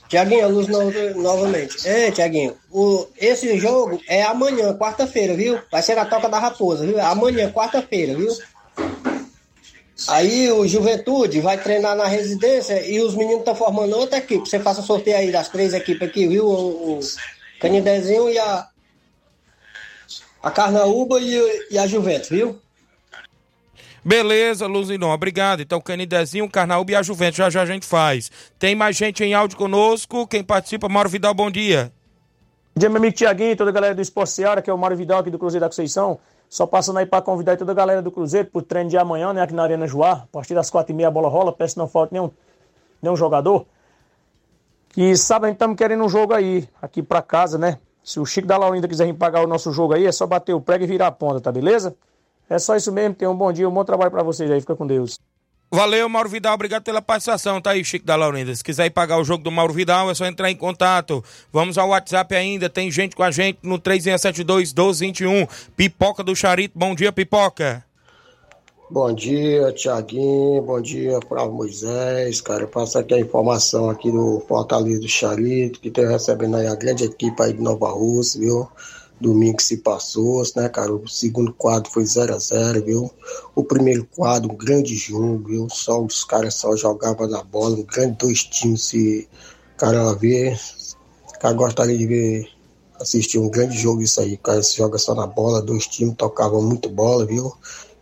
Tiaguinho, 0.08 0.46
a 0.46 0.48
luz 0.48 0.68
no, 0.68 0.92
novamente. 1.22 1.88
É, 1.88 2.12
Tiaguinho, 2.12 2.56
o, 2.72 3.08
esse 3.18 3.58
jogo 3.58 4.00
é 4.08 4.24
amanhã, 4.24 4.76
quarta-feira, 4.78 5.34
viu? 5.34 5.60
Vai 5.72 5.82
ser 5.82 5.96
na 5.96 6.06
Toca 6.06 6.30
da 6.30 6.40
Raposa, 6.40 6.86
viu? 6.86 7.02
Amanhã, 7.02 7.52
quarta-feira, 7.52 8.16
viu? 8.16 8.32
Aí 10.10 10.52
o 10.52 10.68
Juventude 10.68 11.40
vai 11.40 11.58
treinar 11.58 11.96
na 11.96 12.06
residência 12.06 12.86
e 12.86 13.00
os 13.00 13.16
meninos 13.16 13.40
estão 13.40 13.56
formando 13.56 13.98
outra 13.98 14.18
equipe. 14.18 14.48
Você 14.48 14.60
faça 14.60 14.82
sorteio 14.82 15.18
aí 15.18 15.32
das 15.32 15.50
três 15.50 15.74
equipes 15.74 16.08
aqui, 16.08 16.28
viu? 16.28 16.46
O, 16.46 17.00
o 17.00 17.00
Canidezinho 17.60 18.30
e 18.30 18.38
a. 18.38 18.68
A 20.44 20.52
Carnaúba 20.52 21.20
e, 21.20 21.68
e 21.72 21.78
a 21.80 21.88
Juventus, 21.88 22.30
viu? 22.30 22.62
Beleza, 24.08 24.68
Luzinon, 24.68 25.12
obrigado. 25.12 25.62
Então, 25.62 25.82
Canidezinho, 25.82 26.48
Carnaúba 26.48 26.92
e 26.92 26.96
a 26.96 27.02
Juventus, 27.02 27.38
já 27.38 27.50
já 27.50 27.64
a 27.64 27.66
gente 27.66 27.88
faz. 27.88 28.32
Tem 28.60 28.76
mais 28.76 28.96
gente 28.96 29.24
em 29.24 29.34
áudio 29.34 29.58
conosco. 29.58 30.28
Quem 30.28 30.44
participa, 30.44 30.88
Mauro 30.88 31.10
Vidal, 31.10 31.34
bom 31.34 31.50
dia. 31.50 31.92
Bom 32.76 32.80
dia, 32.82 32.88
meu 32.88 33.00
amigo 33.00 33.16
Tiaguinho, 33.16 33.58
toda 33.58 33.72
a 33.72 33.74
galera 33.74 33.96
do 33.96 34.02
Esporte 34.04 34.30
Seara, 34.30 34.62
que 34.62 34.70
é 34.70 34.74
o 34.74 34.78
Mário 34.78 34.96
Vidal 34.96 35.22
aqui 35.22 35.32
do 35.32 35.40
Cruzeiro 35.40 35.62
da 35.62 35.70
Conceição. 35.70 36.20
Só 36.48 36.68
passando 36.68 37.00
aí 37.00 37.08
para 37.08 37.20
convidar 37.24 37.58
toda 37.58 37.72
a 37.72 37.76
galera 37.76 38.00
do 38.00 38.12
Cruzeiro 38.12 38.48
pro 38.48 38.62
treino 38.62 38.92
de 38.92 38.98
amanhã, 38.98 39.34
né, 39.34 39.42
aqui 39.42 39.56
na 39.56 39.64
Arena 39.64 39.88
Joá. 39.88 40.12
A 40.12 40.28
partir 40.32 40.54
das 40.54 40.70
quatro 40.70 40.94
e 40.94 40.96
meia 40.96 41.08
a 41.08 41.12
bola 41.12 41.28
rola, 41.28 41.52
peço 41.52 41.74
que 41.74 41.80
não 41.80 41.88
falte 41.88 42.14
nenhum, 42.14 42.30
nenhum 43.02 43.16
jogador. 43.16 43.66
Que 44.90 45.18
sabe, 45.18 45.46
a 45.46 45.50
gente 45.50 45.56
estamos 45.56 45.78
querendo 45.78 46.04
um 46.04 46.10
jogo 46.10 46.32
aí, 46.32 46.70
aqui 46.80 47.02
para 47.02 47.24
casa, 47.24 47.58
né? 47.58 47.80
Se 48.04 48.20
o 48.20 48.26
Chico 48.26 48.48
da 48.48 48.56
Laurinda 48.56 48.88
quiser 48.88 49.08
vir 49.08 49.16
pagar 49.16 49.44
o 49.44 49.48
nosso 49.48 49.72
jogo 49.72 49.96
aí, 49.96 50.06
é 50.06 50.12
só 50.12 50.28
bater 50.28 50.54
o 50.54 50.62
prego 50.62 50.84
e 50.84 50.88
virar 50.88 51.08
a 51.08 51.12
ponta, 51.12 51.42
tá 51.42 51.52
beleza? 51.52 51.96
É 52.50 52.60
só 52.60 52.76
isso 52.76 52.92
mesmo, 52.92 53.16
tenham 53.16 53.34
um 53.34 53.38
bom 53.38 53.52
dia, 53.52 53.68
um 53.68 53.74
bom 53.74 53.84
trabalho 53.84 54.12
para 54.12 54.24
vocês 54.24 54.50
aí, 54.50 54.62
fica 54.62 54.76
com 54.76 54.86
Deus. 54.86 55.18
Valeu, 55.72 56.08
Mauro 56.08 56.30
Vidal, 56.30 56.54
obrigado 56.54 56.84
pela 56.84 57.02
participação. 57.02 57.60
Tá 57.60 57.72
aí, 57.72 57.84
Chico 57.84 58.06
da 58.06 58.16
Laurinda. 58.16 58.56
Se 58.56 58.64
quiser 58.64 58.86
ir 58.86 58.92
pagar 58.92 59.18
o 59.18 59.24
jogo 59.24 59.44
do 59.44 59.52
Mauro 59.52 59.74
Vidal, 59.74 60.10
é 60.10 60.14
só 60.14 60.26
entrar 60.26 60.50
em 60.50 60.56
contato. 60.56 61.24
Vamos 61.52 61.78
ao 61.78 61.90
WhatsApp 61.90 62.34
ainda, 62.36 62.70
tem 62.70 62.90
gente 62.90 63.16
com 63.16 63.24
a 63.24 63.32
gente 63.32 63.60
no 63.64 63.78
3672 63.80 64.72
1221. 64.72 65.48
Pipoca 65.76 66.24
do 66.24 66.36
Charito, 66.36 66.78
bom 66.78 66.96
dia, 66.96 67.12
Pipoca. 67.12 67.84
Bom 68.90 69.12
dia, 69.14 69.74
Tiaguinho. 69.74 70.62
Bom 70.62 70.80
dia, 70.80 71.20
Flávio 71.28 71.54
Moisés. 71.54 72.40
Cara, 72.40 72.68
passa 72.68 73.00
aqui 73.00 73.16
a 73.16 73.20
informação 73.20 73.90
aqui 73.90 74.12
do 74.12 74.40
Fortaleza 74.48 75.02
do 75.02 75.10
Charito, 75.10 75.80
que 75.80 75.90
tem 75.90 76.08
recebendo 76.08 76.56
aí 76.56 76.68
a 76.68 76.76
grande 76.76 77.04
equipe 77.04 77.42
aí 77.42 77.52
de 77.52 77.62
Nova 77.62 77.90
Rússia, 77.90 78.40
viu? 78.40 78.70
Domingo 79.20 79.58
que 79.58 79.64
se 79.64 79.78
passou, 79.78 80.44
né, 80.56 80.68
cara? 80.68 80.94
O 80.94 81.08
segundo 81.08 81.54
quadro 81.54 81.90
foi 81.90 82.06
0 82.06 82.36
a 82.36 82.38
0 82.38 82.84
viu? 82.84 83.12
O 83.56 83.64
primeiro 83.64 84.06
quadro, 84.06 84.52
um 84.52 84.56
grande 84.56 84.96
jogo, 84.96 85.48
viu? 85.48 85.68
Só 85.70 86.02
os 86.02 86.24
caras 86.24 86.56
só 86.56 86.76
jogavam 86.76 87.28
na 87.28 87.42
bola, 87.44 87.78
um 87.78 87.84
grande 87.84 88.18
dois 88.18 88.44
times 88.44 88.84
se. 88.84 89.30
Cara, 89.78 90.14
ver. 90.16 90.60
Cara, 91.40 91.54
gostaria 91.54 91.98
de 91.98 92.06
ver 92.06 92.50
assistir 93.00 93.40
um 93.40 93.50
grande 93.50 93.78
jogo 93.78 94.02
isso 94.02 94.20
aí. 94.20 94.38
Cara, 94.38 94.62
se 94.62 94.78
joga 94.78 94.98
só 94.98 95.16
na 95.16 95.28
bola, 95.28 95.62
dois 95.62 95.88
times 95.88 96.16
tocavam 96.18 96.62
muito 96.62 96.90
bola, 96.90 97.26
viu? 97.26 97.54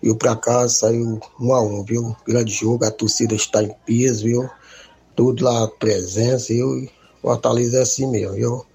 E 0.01 0.09
o 0.09 0.15
pra 0.15 0.35
cá 0.35 0.67
saiu 0.67 1.19
um 1.39 1.53
a 1.53 1.61
um, 1.61 1.83
viu? 1.83 2.15
Grande 2.27 2.51
jogo, 2.51 2.85
a 2.85 2.91
torcida 2.91 3.35
está 3.35 3.63
em 3.63 3.73
peso, 3.85 4.23
viu? 4.23 4.49
Tudo 5.15 5.45
lá 5.45 5.67
presença, 5.67 6.53
viu? 6.53 6.89
Fortaleza 7.21 7.77
é 7.77 7.81
assim 7.81 8.07
mesmo, 8.07 8.33
viu? 8.33 8.65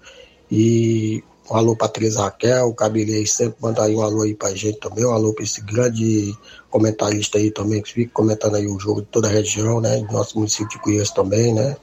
E 0.51 1.23
um 1.49 1.55
alô 1.55 1.75
pra 1.75 1.87
Teresa 1.87 2.21
Raquel, 2.21 2.67
o 2.67 2.73
Cabelei 2.73 3.25
sempre 3.25 3.57
manda 3.61 3.83
aí 3.83 3.95
um 3.95 4.01
alô 4.01 4.21
aí 4.21 4.35
pra 4.35 4.53
gente 4.53 4.79
também, 4.79 5.05
um 5.05 5.11
alô 5.11 5.33
pra 5.33 5.43
esse 5.43 5.61
grande 5.61 6.33
comentarista 6.69 7.37
aí 7.37 7.51
também, 7.51 7.81
que 7.81 7.91
fica 7.91 8.11
comentando 8.13 8.55
aí 8.55 8.67
o 8.67 8.79
jogo 8.79 9.01
de 9.01 9.07
toda 9.07 9.27
a 9.27 9.31
região, 9.31 9.81
né? 9.81 9.97
Do 9.97 10.13
nosso 10.13 10.37
município 10.37 10.69
de 10.69 10.79
Cuias 10.79 11.11
também, 11.11 11.53
né? 11.53 11.75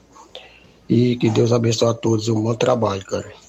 E 0.87 1.17
que 1.17 1.29
Deus 1.29 1.51
abençoe 1.51 1.89
a 1.89 1.93
todos, 1.93 2.29
um 2.29 2.41
bom 2.41 2.55
trabalho, 2.55 3.03
cara. 3.05 3.46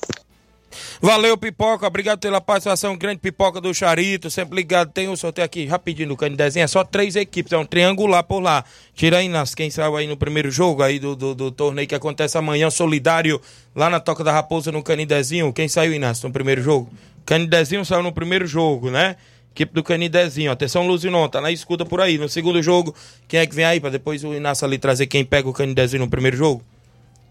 Valeu, 1.01 1.37
Pipoca. 1.37 1.87
Obrigado 1.87 2.19
pela 2.19 2.41
participação. 2.41 2.97
Grande 2.97 3.21
Pipoca 3.21 3.61
do 3.61 3.73
Charito. 3.73 4.31
Sempre 4.31 4.57
ligado. 4.57 4.91
Tem 4.93 5.09
um 5.09 5.17
sorteio 5.17 5.45
aqui 5.45 5.67
rapidinho 5.67 6.09
no 6.09 6.17
Canidezinho. 6.17 6.65
É 6.65 6.67
só 6.67 6.85
três 6.85 7.17
equipes. 7.17 7.53
É 7.53 7.59
um 7.59 7.65
triangular 7.65 8.23
por 8.25 8.41
lá. 8.41 8.65
Tira 8.95 9.19
aí, 9.19 9.29
nas, 9.29 9.55
quem 9.55 9.71
saiu 9.71 9.97
aí 9.97 10.07
no 10.07 10.17
primeiro 10.17 10.51
jogo 10.51 10.83
aí 10.83 10.99
do, 10.99 11.15
do, 11.15 11.35
do, 11.35 11.51
torneio 11.51 11.87
que 11.87 11.95
acontece 11.95 12.37
amanhã, 12.37 12.71
solidário, 12.71 13.41
lá 13.75 13.89
na 13.89 14.01
Toca 14.01 14.25
da 14.25 14.33
Raposa, 14.33 14.73
no 14.73 14.83
Canidezinho. 14.83 15.53
Quem 15.53 15.69
saiu, 15.69 15.93
Inácio, 15.93 16.27
no 16.27 16.33
primeiro 16.33 16.63
jogo? 16.63 16.91
Canidezinho 17.25 17.85
saiu 17.85 18.03
no 18.03 18.13
primeiro 18.13 18.47
jogo, 18.47 18.91
né? 18.91 19.17
Equipe 19.53 19.75
do 19.75 19.83
Canidezinho. 19.83 20.53
Atenção, 20.53 20.87
Luzinon, 20.87 21.29
tá 21.29 21.41
na 21.41 21.51
escuta 21.51 21.85
por 21.85 22.01
aí. 22.01 22.17
No 22.17 22.29
segundo 22.29 22.63
jogo, 22.63 22.95
quem 23.27 23.41
é 23.41 23.47
que 23.47 23.55
vem 23.55 23.65
aí? 23.65 23.81
Pra 23.81 23.91
depois 23.91 24.23
o 24.23 24.33
Inácio 24.33 24.65
ali 24.65 24.79
trazer 24.79 25.07
quem 25.09 25.25
pega 25.25 25.49
o 25.49 25.53
Canidezinho 25.53 26.05
no 26.05 26.09
primeiro 26.09 26.37
jogo? 26.37 26.63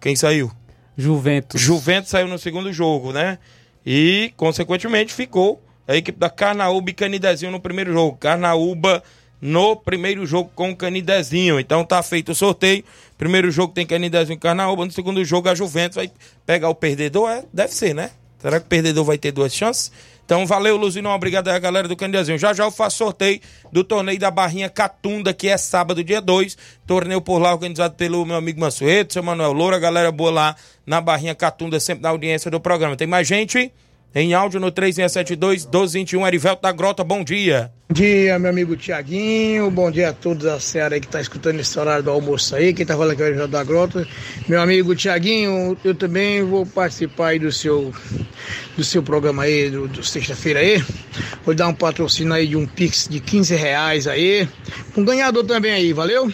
Quem 0.02 0.16
saiu? 0.16 0.52
Juventus. 0.98 1.62
Juventus 1.62 2.10
saiu 2.10 2.28
no 2.28 2.40
segundo 2.40 2.74
jogo, 2.74 3.14
né? 3.14 3.38
E, 3.86 4.34
consequentemente, 4.36 5.14
ficou 5.14 5.62
a 5.88 5.96
equipe 5.96 6.20
da 6.20 6.30
Carnaúba 6.30 6.90
e 6.90 6.94
Canidezinho 6.94 7.52
no 7.52 7.60
primeiro 7.60 7.94
jogo. 7.94 8.18
Carnaúba 8.18 9.02
no 9.40 9.76
primeiro 9.76 10.26
jogo 10.26 10.52
com 10.54 10.72
o 10.72 10.76
Canidezinho. 10.76 11.60
Então 11.60 11.86
tá 11.86 12.02
feito 12.04 12.32
o 12.32 12.36
sorteio. 12.36 12.84
Primeiro 13.18 13.50
jogo 13.52 13.74
tem 13.74 13.86
Canidezinho 13.86 14.36
e 14.36 14.40
Carnaúba. 14.40 14.86
No 14.86 14.92
segundo 14.92 15.24
jogo 15.24 15.48
a 15.48 15.56
Juventus 15.56 15.96
vai 15.96 16.12
pegar 16.46 16.70
o 16.70 16.76
perdedor. 16.76 17.30
É, 17.30 17.44
deve 17.54 17.74
ser, 17.74 17.94
né? 17.94 18.12
Será 18.40 18.60
que 18.60 18.66
o 18.66 18.70
perdedor 18.70 19.06
vai 19.06 19.18
ter 19.18 19.32
duas 19.32 19.54
chances? 19.54 19.92
Então 20.28 20.46
valeu, 20.46 20.76
Luzinão. 20.76 21.14
Obrigado 21.14 21.48
aí 21.48 21.58
galera 21.58 21.88
do 21.88 21.96
Canidezinho. 21.96 22.38
Já 22.38 22.54
já 22.54 22.66
eu 22.66 22.72
faço 22.72 22.98
sorteio 22.98 23.40
do 23.72 23.82
torneio 23.82 24.20
da 24.20 24.30
Barrinha 24.30 24.70
Catunda, 24.70 25.34
que 25.34 25.48
é 25.48 25.56
sábado, 25.56 26.04
dia 26.04 26.20
2. 26.20 26.58
Torneio 26.86 27.22
por 27.22 27.40
lá 27.40 27.54
organizado 27.54 27.96
pelo 27.96 28.26
meu 28.26 28.36
amigo 28.36 28.60
Mansueto, 28.60 29.14
seu 29.14 29.24
Manuel 29.24 29.54
Loura, 29.54 29.80
galera 29.80 30.12
boa 30.12 30.30
lá 30.30 30.56
na 30.86 31.00
Barrinha 31.00 31.34
Catunda, 31.34 31.80
sempre 31.80 32.04
na 32.04 32.10
audiência 32.10 32.52
do 32.52 32.60
programa. 32.60 32.98
Tem 32.98 33.08
mais 33.08 33.26
gente? 33.26 33.72
Em 34.16 34.34
áudio 34.34 34.60
no 34.60 34.72
3672 34.72 35.66
1221, 35.66 36.26
Erivelto 36.26 36.62
da 36.62 36.72
Grota, 36.72 37.04
bom 37.04 37.24
dia. 37.24 37.72
Bom 37.90 37.94
dia, 37.94 38.40
meu 38.40 38.50
amigo 38.50 38.76
Tiaguinho. 38.76 39.70
Bom 39.70 39.92
dia 39.92 40.10
a 40.10 40.14
todos 40.14 40.46
da 40.46 40.60
Seara 40.60 40.96
aí 40.96 41.02
que 41.02 41.08
tá 41.08 41.20
escutando 41.20 41.60
esse 41.60 41.78
horário 41.78 42.04
do 42.04 42.10
almoço 42.10 42.56
aí. 42.56 42.74
Quem 42.74 42.86
tá 42.86 42.96
falando 42.96 43.12
aqui 43.12 43.22
é 43.22 43.26
o 43.26 43.28
Erivelto 43.28 43.52
da 43.52 43.64
Grota. 43.64 44.08
Meu 44.48 44.62
amigo 44.62 44.96
Tiaguinho, 44.96 45.78
eu 45.84 45.94
também 45.94 46.42
vou 46.42 46.66
participar 46.66 47.28
aí 47.28 47.40
do 47.40 47.52
seu, 47.52 47.94
do 48.76 48.84
seu 48.84 49.04
programa 49.04 49.44
aí, 49.44 49.70
do, 49.70 49.88
do 49.88 50.02
sexta-feira 50.04 50.62
aí. 50.62 50.84
Vou 51.46 51.54
dar 51.54 51.68
um 51.68 51.74
patrocínio 51.74 52.34
aí 52.34 52.48
de 52.48 52.56
um 52.56 52.66
Pix 52.66 53.08
de 53.10 53.20
15 53.20 53.56
reais 53.56 54.08
aí. 54.08 54.48
Um 54.96 55.04
ganhador 55.04 55.46
também 55.46 55.74
aí, 55.74 55.94
valeu? 55.94 56.32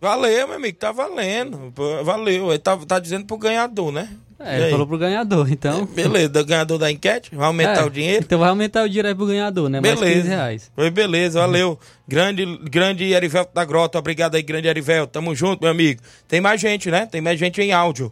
Valeu, 0.00 0.48
meu 0.48 0.56
amigo, 0.56 0.78
tá 0.78 0.92
valendo. 0.92 1.72
Valeu. 2.04 2.50
Ele 2.50 2.58
tá, 2.58 2.76
tá 2.76 2.98
dizendo 2.98 3.26
pro 3.26 3.36
ganhador, 3.36 3.92
né? 3.92 4.08
É, 4.42 4.58
ele 4.62 4.70
falou 4.70 4.86
pro 4.86 4.96
ganhador, 4.96 5.52
então. 5.52 5.82
É, 5.82 5.94
beleza, 5.94 6.42
ganhador 6.42 6.78
da 6.78 6.90
enquete, 6.90 7.34
vai 7.34 7.46
aumentar 7.46 7.82
É, 7.82 7.84
o 7.84 7.90
dinheiro. 7.90 8.24
Então 8.24 8.38
vai 8.38 8.48
aumentar 8.48 8.84
o 8.84 8.88
dinheiro 8.88 9.08
aí 9.08 9.14
pro 9.14 9.26
ganhador, 9.26 9.68
né? 9.68 9.80
Mais 9.80 9.92
15 9.98 10.04
Beleza. 10.06 10.28
reais. 10.28 10.72
Foi 10.74 10.90
beleza, 10.90 11.40
valeu. 11.40 11.78
Grande, 12.08 12.46
grande 12.64 13.04
Erivelto 13.12 13.52
da 13.54 13.64
Grota, 13.66 13.98
obrigado 13.98 14.36
aí, 14.36 14.42
grande 14.42 14.66
Erivelto. 14.66 15.12
Tamo 15.12 15.34
junto, 15.34 15.60
meu 15.60 15.70
amigo. 15.70 16.00
Tem 16.26 16.40
mais 16.40 16.58
gente, 16.60 16.90
né? 16.90 17.04
Tem 17.04 17.20
mais 17.20 17.38
gente 17.38 17.60
em 17.60 17.72
áudio. 17.72 18.10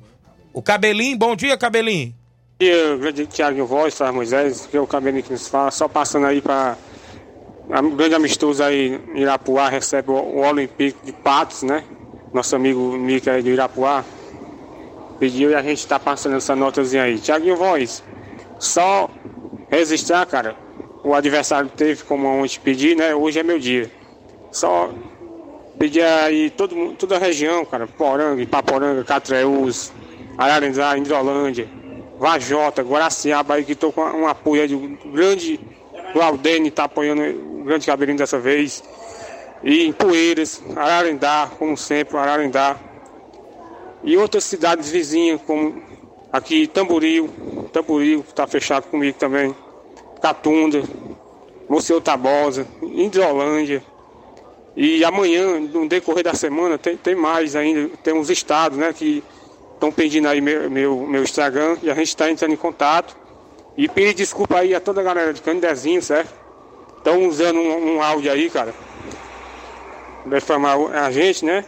O 0.53 0.61
Cabelinho, 0.61 1.17
bom 1.17 1.35
dia, 1.35 1.57
Cabelinho. 1.57 2.09
Bom 2.61 2.67
dia, 2.67 2.97
grande 2.99 3.27
Tiago 3.27 3.65
Voz, 3.65 3.95
Flávio 3.95 4.17
Moisés, 4.17 4.69
que 4.71 4.77
é 4.77 4.81
o 4.81 4.87
cabelinho 4.87 5.23
que 5.23 5.33
nos 5.33 5.49
fala, 5.49 5.71
só 5.71 5.89
passando 5.89 6.27
aí 6.27 6.43
para 6.43 6.77
um 7.83 7.95
grande 7.97 8.15
amistoso 8.17 8.63
aí 8.63 9.01
em 9.15 9.21
Irapuá, 9.23 9.69
recebe 9.69 10.11
o, 10.11 10.15
o 10.15 10.41
Olympique 10.47 10.99
de 11.07 11.13
Patos, 11.13 11.63
né? 11.63 11.85
Nosso 12.35 12.55
amigo 12.57 12.99
Mica 12.99 13.33
aí 13.33 13.43
de 13.43 13.51
Irapuá. 13.51 14.05
Pediu 15.19 15.51
e 15.51 15.55
a 15.55 15.63
gente 15.63 15.87
tá 15.87 15.99
passando 15.99 16.37
essa 16.37 16.55
notazinha 16.55 17.03
aí. 17.03 17.19
Tiaguinho 17.19 17.57
Voz, 17.57 18.03
só 18.59 19.11
registrar, 19.71 20.27
cara. 20.27 20.57
O 21.03 21.15
adversário 21.15 21.71
teve 21.71 22.03
como 22.05 22.27
ontem 22.29 22.59
pedir, 22.61 22.97
né? 22.97 23.15
Hoje 23.15 23.39
é 23.39 23.43
meu 23.43 23.59
dia. 23.59 23.91
Só 24.51 24.91
pedir 25.79 26.03
aí 26.03 26.51
todo, 26.51 26.95
toda 26.95 27.17
a 27.17 27.19
região, 27.19 27.65
cara. 27.65 27.87
Poranga, 27.87 28.43
Ipaporanga, 28.43 29.05
Catreus, 29.05 29.93
Ararendá, 30.37 30.97
Indolândia, 30.99 31.69
Vajota, 32.19 32.83
Guaraciaba 32.83 33.55
aí 33.55 33.65
que 33.65 33.75
tô 33.75 33.93
com 33.93 34.03
um 34.03 34.27
apoio 34.27 34.63
aí 34.63 34.69
do 34.69 35.11
grande 35.11 35.59
Claudene 36.13 36.71
tá 36.71 36.85
apoiando 36.85 37.23
o 37.23 37.65
Grande 37.65 37.87
Cabelinho 37.87 38.19
dessa 38.19 38.39
vez. 38.39 38.83
E 39.63 39.85
em 39.85 39.93
Poeiras, 39.93 40.63
Ararendá, 40.77 41.51
como 41.59 41.77
sempre, 41.77 42.17
Ararendá. 42.17 42.77
E 44.03 44.17
outras 44.17 44.45
cidades 44.45 44.89
vizinhas, 44.91 45.41
como 45.47 45.83
aqui 46.33 46.67
Tamboril, 46.67 47.29
Tamboril 47.73 48.25
está 48.27 48.47
fechado 48.47 48.87
comigo 48.89 49.19
também. 49.19 49.55
Catunda, 50.21 50.83
Moceu 51.69 52.01
Tabosa, 52.01 52.67
Indrolândia. 52.83 53.83
E 54.77 55.05
amanhã, 55.05 55.59
no 55.59 55.89
decorrer 55.89 56.23
da 56.23 56.35
semana, 56.35 56.79
tem, 56.79 56.97
tem 56.97 57.15
mais 57.15 57.57
ainda, 57.57 57.91
tem 58.03 58.15
uns 58.15 58.31
estados 58.31 58.79
né, 58.79 58.93
que 58.93 59.23
estão 59.75 59.91
pedindo 59.91 60.29
aí 60.29 60.41
meu, 60.41 60.71
meu, 60.71 61.07
meu 61.07 61.23
Instagram 61.23 61.77
e 61.83 61.91
a 61.91 61.95
gente 61.95 62.09
está 62.09 62.31
entrando 62.31 62.53
em 62.53 62.57
contato. 62.57 63.17
E 63.77 63.89
pedir 63.89 64.15
desculpa 64.15 64.59
aí 64.59 64.75
a 64.75 64.81
toda 64.81 65.01
a 65.01 65.05
galera 65.05 65.33
de 65.33 65.41
Candezinho, 65.41 66.03
certo? 66.03 66.35
Estão 66.97 67.29
usando 67.29 67.61
um, 67.61 67.95
um 67.95 68.03
áudio 68.03 68.33
aí, 68.33 68.51
cara. 68.51 68.75
Defamar 70.27 70.77
a 70.97 71.11
gente, 71.13 71.45
né? 71.45 71.65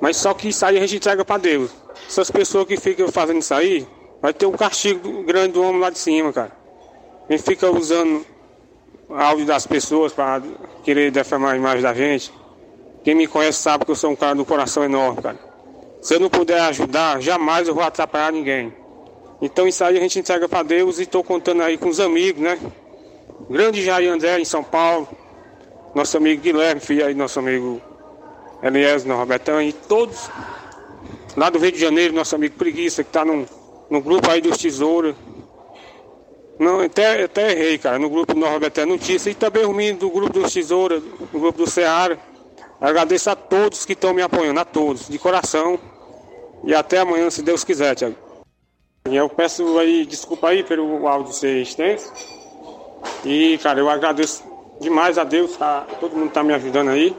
Mas 0.00 0.16
só 0.16 0.34
que 0.34 0.48
isso 0.48 0.64
aí 0.64 0.76
a 0.76 0.80
gente 0.80 0.96
entrega 0.96 1.24
para 1.24 1.38
Deus. 1.38 1.70
Essas 2.06 2.30
pessoas 2.30 2.66
que 2.66 2.76
ficam 2.76 3.08
fazendo 3.08 3.38
isso 3.38 3.54
aí, 3.54 3.86
vai 4.20 4.32
ter 4.32 4.46
um 4.46 4.52
castigo 4.52 5.22
grande 5.22 5.52
do 5.52 5.62
homem 5.62 5.80
lá 5.80 5.90
de 5.90 5.98
cima, 5.98 6.32
cara. 6.32 6.52
Quem 7.28 7.38
fica 7.38 7.70
usando 7.70 8.24
áudio 9.08 9.46
das 9.46 9.66
pessoas 9.66 10.12
para 10.12 10.42
querer 10.82 11.10
defamar 11.10 11.54
a 11.54 11.56
imagem 11.56 11.82
da 11.82 11.94
gente. 11.94 12.32
Quem 13.04 13.14
me 13.14 13.26
conhece 13.26 13.60
sabe 13.60 13.84
que 13.84 13.90
eu 13.90 13.96
sou 13.96 14.10
um 14.10 14.16
cara 14.16 14.34
do 14.34 14.44
coração 14.44 14.84
enorme, 14.84 15.22
cara. 15.22 15.38
Se 16.02 16.14
eu 16.14 16.20
não 16.20 16.28
puder 16.28 16.60
ajudar, 16.62 17.20
jamais 17.20 17.68
eu 17.68 17.74
vou 17.74 17.84
atrapalhar 17.84 18.32
ninguém. 18.32 18.72
Então 19.40 19.66
isso 19.66 19.84
aí 19.84 19.96
a 19.96 20.00
gente 20.00 20.18
entrega 20.18 20.48
para 20.48 20.62
Deus 20.62 20.98
e 20.98 21.02
estou 21.02 21.22
contando 21.22 21.62
aí 21.62 21.76
com 21.76 21.88
os 21.88 22.00
amigos, 22.00 22.42
né? 22.42 22.58
Grande 23.50 23.82
Jair 23.84 24.10
André 24.10 24.40
em 24.40 24.44
São 24.44 24.62
Paulo, 24.62 25.08
nosso 25.94 26.16
amigo 26.16 26.42
Guilherme, 26.42 26.80
filho 26.80 27.06
aí, 27.06 27.14
nosso 27.14 27.38
amigo 27.38 27.80
Eliezer, 28.66 29.08
no 29.08 29.16
Robertão, 29.16 29.60
e 29.60 29.72
todos 29.72 30.30
lá 31.36 31.50
do 31.50 31.58
Rio 31.58 31.72
de 31.72 31.78
Janeiro, 31.78 32.14
nosso 32.14 32.34
amigo 32.34 32.56
Preguiça, 32.56 33.04
que 33.04 33.10
está 33.10 33.24
no, 33.24 33.46
no 33.90 34.00
grupo 34.00 34.30
aí 34.30 34.40
dos 34.40 34.56
Tesouros. 34.56 35.14
Não, 36.58 36.80
até, 36.80 37.24
até 37.24 37.52
errei, 37.52 37.76
cara, 37.76 37.98
no 37.98 38.08
grupo 38.08 38.32
do 38.32 38.40
Norberté 38.40 38.86
Notícia 38.86 39.28
e 39.28 39.34
também 39.34 39.66
o 39.66 39.74
menino 39.74 39.98
do 39.98 40.10
grupo 40.10 40.32
dos 40.32 40.52
Tesouros, 40.52 41.02
do 41.02 41.38
grupo 41.38 41.58
do 41.58 41.70
Ceará. 41.70 42.16
Agradeço 42.80 43.30
a 43.30 43.36
todos 43.36 43.84
que 43.84 43.92
estão 43.92 44.14
me 44.14 44.22
apoiando, 44.22 44.60
a 44.60 44.64
todos, 44.64 45.08
de 45.08 45.18
coração. 45.18 45.78
E 46.64 46.74
até 46.74 46.98
amanhã, 46.98 47.30
se 47.30 47.42
Deus 47.42 47.62
quiser, 47.62 47.94
Tiago. 47.94 48.16
Eu 49.04 49.28
peço 49.28 49.78
aí, 49.78 50.04
desculpa 50.04 50.48
aí 50.48 50.64
pelo 50.64 51.06
áudio 51.06 51.32
ser 51.32 51.62
extenso. 51.62 52.12
E, 53.24 53.58
cara, 53.62 53.78
eu 53.78 53.88
agradeço 53.88 54.42
demais 54.80 55.16
a 55.16 55.24
Deus, 55.24 55.56
tá? 55.56 55.86
Todo 56.00 56.16
mundo 56.16 56.32
tá 56.32 56.42
me 56.42 56.52
ajudando 56.54 56.90
aí. 56.90 57.14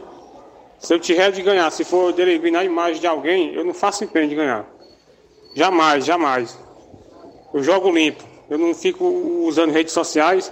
Se 0.80 0.94
eu 0.94 1.00
tiver 1.00 1.32
de 1.32 1.42
ganhar, 1.42 1.70
se 1.72 1.84
for 1.84 2.14
denegrir 2.14 2.56
a 2.56 2.64
imagem 2.64 3.02
de 3.02 3.08
alguém, 3.08 3.54
eu 3.54 3.66
não 3.66 3.74
faço 3.74 4.04
empenho 4.04 4.30
de 4.30 4.36
ganhar. 4.36 4.66
Jamais, 5.56 6.06
jamais. 6.06 6.58
Eu 7.54 7.64
jogo 7.64 7.92
limpo. 7.92 8.24
Eu 8.50 8.58
não 8.58 8.74
fico 8.74 9.06
usando 9.46 9.72
redes 9.72 9.92
sociais 9.92 10.52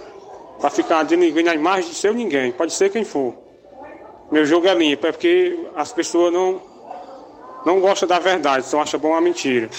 para 0.60 0.68
ficar 0.68 1.04
denegrindo 1.04 1.48
a 1.48 1.54
imagem 1.54 1.90
de 1.90 1.96
seu 1.96 2.12
ninguém. 2.12 2.52
Pode 2.52 2.72
ser 2.72 2.90
quem 2.90 3.04
for. 3.04 3.34
Meu 4.30 4.44
jogo 4.44 4.66
é 4.66 4.74
limpo, 4.74 5.06
é 5.06 5.12
porque 5.12 5.58
as 5.76 5.92
pessoas 5.92 6.32
não, 6.32 6.60
não 7.64 7.80
gostam 7.80 8.08
da 8.08 8.18
verdade, 8.18 8.66
só 8.66 8.80
acham 8.80 8.98
bom 8.98 9.14
a 9.14 9.20
mentira. 9.20 9.70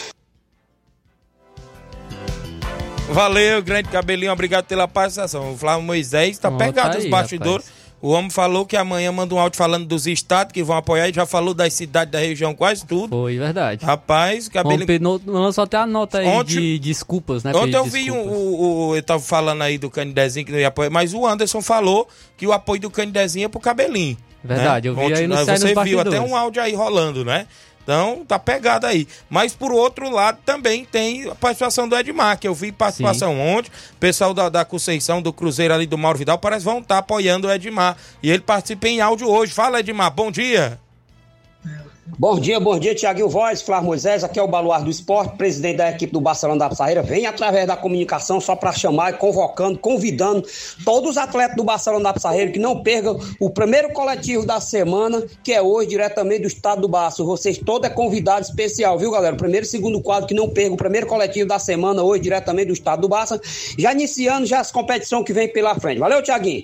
Valeu, 3.10 3.62
grande 3.62 3.90
cabelinho, 3.90 4.32
obrigado 4.32 4.66
pela 4.66 4.88
participação. 4.88 5.54
O 5.54 5.58
Flávio 5.58 5.84
Moisés 5.84 6.38
tá 6.38 6.50
Ó, 6.50 6.58
pegado 6.58 6.92
tá 6.92 6.96
nos 6.96 7.06
aí, 7.06 7.12
bastidores. 7.12 7.72
O 8.00 8.10
homem 8.12 8.30
falou 8.30 8.64
que 8.66 8.78
amanhã 8.78 9.12
manda 9.12 9.34
um 9.34 9.40
áudio 9.40 9.58
falando 9.58 9.86
dos 9.88 10.06
estados 10.06 10.54
que 10.54 10.64
vão 10.64 10.78
apoiar 10.78 11.10
e 11.10 11.14
já 11.14 11.26
falou 11.26 11.54
das 11.54 11.74
cidades 11.74 12.12
da 12.12 12.20
região, 12.20 12.54
quase 12.54 12.86
tudo. 12.86 13.10
Foi 13.10 13.38
verdade. 13.40 13.84
Rapaz, 13.84 14.48
cabelinho. 14.48 14.84
Ontem 14.84 15.00
no- 15.00 15.22
lançou 15.26 15.64
até 15.64 15.78
a 15.78 15.86
nota 15.88 16.20
aí 16.20 16.28
Ontem- 16.28 16.54
de 16.56 16.80
desculpas, 16.80 17.44
né? 17.44 17.52
Ontem 17.56 17.76
eu 17.76 17.86
vi 17.86 18.12
um, 18.12 18.22
o, 18.22 18.90
o- 18.90 18.96
eu 18.96 19.02
tava 19.02 19.22
falando 19.22 19.64
aí 19.64 19.80
do 19.80 19.90
Canidezinho 19.90 20.46
que 20.46 20.52
não 20.52 20.60
ia 20.60 20.68
apoiar, 20.68 20.92
mas 20.92 21.14
o 21.16 21.26
Anderson 21.26 21.62
falou 21.62 22.08
que 22.38 22.46
o 22.46 22.54
apoio 22.54 22.80
do 22.82 22.90
Canidezinho 22.92 23.46
é 23.46 23.50
pro 23.50 23.60
cabelinho. 23.60 24.16
Verdade, 24.44 24.88
né? 24.88 24.92
eu 24.92 24.96
vi 24.96 25.14
aí 25.14 25.28
no 25.28 25.36
Ontem, 25.36 25.58
Você 25.58 25.74
viu 25.84 26.00
até 26.00 26.22
um 26.22 26.36
áudio 26.36 26.62
aí 26.62 26.76
rolando, 26.76 27.26
né? 27.26 27.48
Então, 27.88 28.26
tá 28.28 28.38
pegado 28.38 28.86
aí. 28.86 29.08
Mas 29.30 29.56
por 29.56 29.72
outro 29.72 30.10
lado 30.10 30.40
também 30.46 30.84
tem 30.84 31.30
a 31.30 31.36
participação 31.36 31.88
do 31.88 31.98
Edmar, 31.98 32.38
que 32.38 32.46
eu 32.46 32.54
vi 32.54 32.70
participação 32.70 33.40
ontem. 33.40 33.72
O 33.94 33.98
pessoal 33.98 34.34
da, 34.34 34.50
da 34.50 34.66
Conceição, 34.66 35.22
do 35.22 35.32
Cruzeiro 35.32 35.74
ali 35.74 35.86
do 35.88 35.98
Mauro 35.98 36.20
Vidal, 36.20 36.38
parece 36.38 36.66
que 36.66 36.70
vão 36.70 36.80
estar 36.80 36.98
apoiando 36.98 37.48
o 37.48 37.52
Edmar. 37.52 37.96
E 38.22 38.30
ele 38.30 38.42
participa 38.42 38.90
em 38.90 39.00
áudio 39.00 39.30
hoje. 39.30 39.54
Fala, 39.54 39.80
Edmar, 39.80 40.12
bom 40.12 40.30
dia. 40.30 40.78
Bom 42.16 42.40
dia, 42.40 42.58
bom 42.58 42.80
dia, 42.80 42.96
Tiaguinho 42.96 43.28
Voz, 43.28 43.62
Flávio 43.62 43.88
Moisés, 43.88 44.24
aqui 44.24 44.40
é 44.40 44.42
o 44.42 44.48
Baluar 44.48 44.82
do 44.82 44.90
Esporte, 44.90 45.36
presidente 45.36 45.78
da 45.78 45.90
equipe 45.92 46.14
do 46.14 46.22
Barcelona 46.22 46.60
da 46.60 46.70
Pissarreira. 46.70 47.04
Vem 47.04 47.26
através 47.26 47.68
da 47.68 47.76
comunicação 47.76 48.40
só 48.40 48.56
para 48.56 48.72
chamar, 48.72 49.18
convocando, 49.18 49.78
convidando 49.78 50.48
todos 50.86 51.12
os 51.12 51.18
atletas 51.18 51.58
do 51.58 51.66
Barcelona 51.66 52.06
da 52.06 52.14
Pissarreira 52.14 52.50
que 52.50 52.60
não 52.60 52.82
percam 52.82 53.20
o 53.42 53.50
primeiro 53.50 53.92
coletivo 53.92 54.46
da 54.46 54.62
semana, 54.62 55.24
que 55.44 55.52
é 55.52 55.62
hoje, 55.62 55.90
diretamente 55.90 56.44
do 56.44 56.48
estado 56.48 56.82
do 56.82 56.88
Barço. 56.88 57.26
Vocês 57.26 57.58
todos 57.58 57.88
é 57.88 57.94
convidado 57.94 58.42
especial, 58.42 58.98
viu, 58.98 59.12
galera? 59.12 59.36
Primeiro 59.36 59.66
e 59.66 59.70
segundo 59.70 60.02
quadro 60.02 60.28
que 60.28 60.34
não 60.34 60.50
percam 60.50 60.76
o 60.76 60.78
primeiro 60.78 61.08
coletivo 61.08 61.48
da 61.48 61.60
semana, 61.60 62.02
hoje, 62.02 62.24
diretamente 62.24 62.68
do 62.68 62.74
estado 62.74 63.02
do 63.02 63.10
Barça. 63.10 63.40
Já 63.78 63.92
iniciando 63.92 64.46
já 64.46 64.62
as 64.62 64.72
competições 64.72 65.26
que 65.26 65.34
vem 65.34 65.52
pela 65.52 65.76
frente. 65.76 66.00
Valeu, 66.00 66.24
Tiaguinho? 66.24 66.64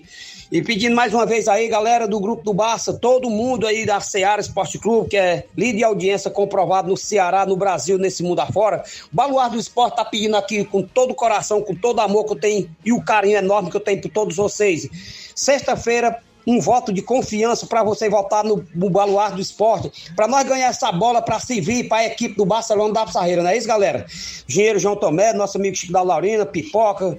E 0.54 0.62
pedindo 0.62 0.95
mais 0.95 1.12
uma 1.16 1.26
vez 1.26 1.47
aí, 1.47 1.68
galera 1.68 2.08
do 2.08 2.20
grupo 2.20 2.43
do 2.43 2.54
Barça, 2.54 2.93
todo 2.93 3.28
mundo 3.28 3.66
aí 3.66 3.88
da 3.88 3.99
Seara 3.99 4.39
Esporte 4.39 4.78
Clube, 4.78 5.10
que 5.10 5.18
é 5.18 5.47
líder 5.58 5.78
de 5.78 5.84
audiência 5.84 6.30
comprovado 6.30 6.89
no 6.89 6.95
Ceará, 6.95 7.43
no 7.43 7.58
Brasil, 7.58 7.97
nesse 7.97 8.22
mundo 8.22 8.39
afora. 8.39 8.84
O 9.12 9.16
Baluar 9.16 9.49
do 9.49 9.58
Esporte 9.58 9.95
tá 9.95 10.06
pedindo 10.06 10.38
aqui 10.38 10.64
com 10.64 10.84
todo 10.84 11.10
o 11.10 11.16
coração, 11.16 11.60
com 11.64 11.74
todo 11.74 11.97
o 11.97 12.01
amor 12.01 12.26
que 12.26 12.34
eu 12.34 12.39
tenho 12.39 12.70
e 12.86 12.93
o 12.93 13.01
carinho 13.01 13.39
enorme 13.39 13.72
que 13.72 13.78
eu 13.78 13.82
tenho 13.82 13.99
por 13.99 14.12
todos 14.12 14.36
vocês. 14.36 14.88
Sexta-feira, 15.36 16.22
um 16.46 16.60
voto 16.60 16.91
de 16.91 17.02
confiança 17.02 17.66
para 17.66 17.84
você 17.84 18.10
votar 18.10 18.44
no, 18.44 18.66
no 18.76 18.89
Baluar 18.89 19.34
do 19.34 19.41
Esporte, 19.41 20.12
para 20.16 20.28
nós 20.28 20.48
ganhar 20.48 20.68
essa 20.68 20.91
bola 20.91 21.22
para 21.22 21.39
servir 21.39 21.88
para 21.88 22.00
a 22.00 22.06
equipe 22.06 22.36
do 22.36 22.46
Barcelona 22.46 22.94
da 22.94 23.06
Pissarreira, 23.06 23.44
não 23.44 23.50
é 23.50 23.58
isso, 23.58 23.68
galera? 23.68 24.06
Engenheiro 24.48 24.80
João 24.80 24.96
Tomé, 24.96 25.34
nosso 25.34 25.58
amigo 25.58 25.76
Chico 25.76 25.94
da 25.94 26.02
Laurina, 26.02 26.46
Pipoca, 26.46 27.18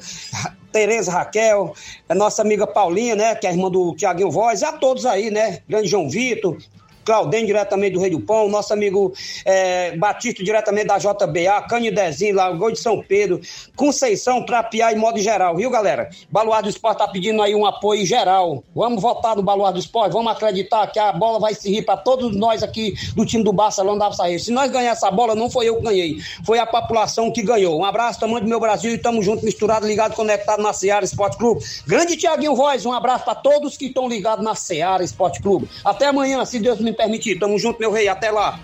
Tereza 0.71 1.13
Raquel, 1.13 1.73
a 2.09 2.15
nossa 2.15 2.43
amiga 2.43 2.67
Paulinha, 2.67 3.15
né, 3.15 3.35
que 3.35 3.47
é 3.47 3.51
a 3.51 3.53
irmã 3.53 3.71
do 3.71 3.95
Tiaguinho 3.95 4.31
Voz, 4.31 4.61
e 4.61 4.65
a 4.65 4.73
todos 4.73 5.07
aí, 5.07 5.31
né, 5.31 5.61
grande 5.69 5.89
João 5.89 6.11
Vitor, 6.11 6.59
Claudem, 7.05 7.47
diretamente 7.47 7.95
do 7.95 8.01
Rei 8.01 8.11
do 8.11 8.21
Pão, 8.21 8.49
nosso 8.49 8.73
amigo 8.73 9.13
é, 9.45 9.97
Batista, 9.97 10.43
diretamente 10.43 10.87
da 10.87 10.99
JBA, 10.99 11.63
Canidezinho, 11.69 12.35
lá, 12.35 12.51
Gol 12.53 12.73
de 12.73 12.79
São 12.79 13.03
Pedro, 13.03 13.41
Conceição, 13.77 14.45
Trapiá 14.45 14.93
e 14.93 14.97
modo 14.97 15.19
geral, 15.19 15.57
viu, 15.57 15.71
galera? 15.71 16.09
Baluar 16.31 16.63
do 16.63 16.69
Esporte 16.69 16.99
tá 16.99 17.09
pedindo 17.09 17.43
aí 17.43 17.55
um 17.55 17.67
apoio 17.67 18.07
geral. 18.07 18.65
Vamos 18.75 19.03
votar 19.03 19.37
no 19.37 19.43
Baluar 19.43 19.73
do 19.73 19.79
Esporte, 19.79 20.13
vamos 20.13 20.33
acreditar 20.33 20.87
que 20.89 20.99
a 20.99 21.13
bola 21.13 21.39
vai 21.39 21.55
servir 21.55 21.85
para 21.85 21.97
todos 21.97 22.35
nós 22.35 22.63
aqui 22.63 22.95
do 23.15 23.27
time 23.27 23.45
do 23.45 23.53
Barcelona 23.53 24.09
da 24.09 24.13
Saída. 24.13 24.39
Se 24.39 24.51
nós 24.51 24.71
ganhar 24.71 24.93
essa 24.93 25.11
bola, 25.11 25.35
não 25.35 25.51
foi 25.51 25.69
eu 25.69 25.77
que 25.77 25.83
ganhei, 25.83 26.19
foi 26.45 26.59
a 26.59 26.67
população 26.67 27.31
que 27.31 27.43
ganhou. 27.43 27.79
Um 27.79 27.85
abraço, 27.85 28.21
tamanho 28.21 28.41
do 28.41 28.49
meu 28.49 28.61
Brasil 28.61 28.93
e 28.93 28.99
tamo 28.99 29.23
junto, 29.23 29.45
misturado, 29.45 29.87
ligado, 29.87 30.15
conectado 30.15 30.63
na 30.63 30.73
Seara 30.73 31.05
Esporte 31.05 31.37
Clube. 31.37 31.65
Grande 31.87 32.17
Tiaguinho 32.17 32.55
Voz, 32.55 32.87
um 32.87 32.93
abraço 32.93 33.25
para 33.25 33.35
todos 33.35 33.77
que 33.77 33.87
estão 33.87 34.09
ligados 34.09 34.45
na 34.45 34.55
Seara 34.55 35.05
Esporte 35.05 35.41
Clube. 35.41 35.69
Até 35.85 36.07
amanhã, 36.07 36.45
se 36.45 36.59
Deus 36.59 36.81
me 36.81 36.94
permitir. 36.95 37.39
Tamo 37.39 37.59
junto, 37.59 37.79
meu 37.81 37.91
rei. 37.93 38.09
Até 38.09 38.31
lá. 38.31 38.59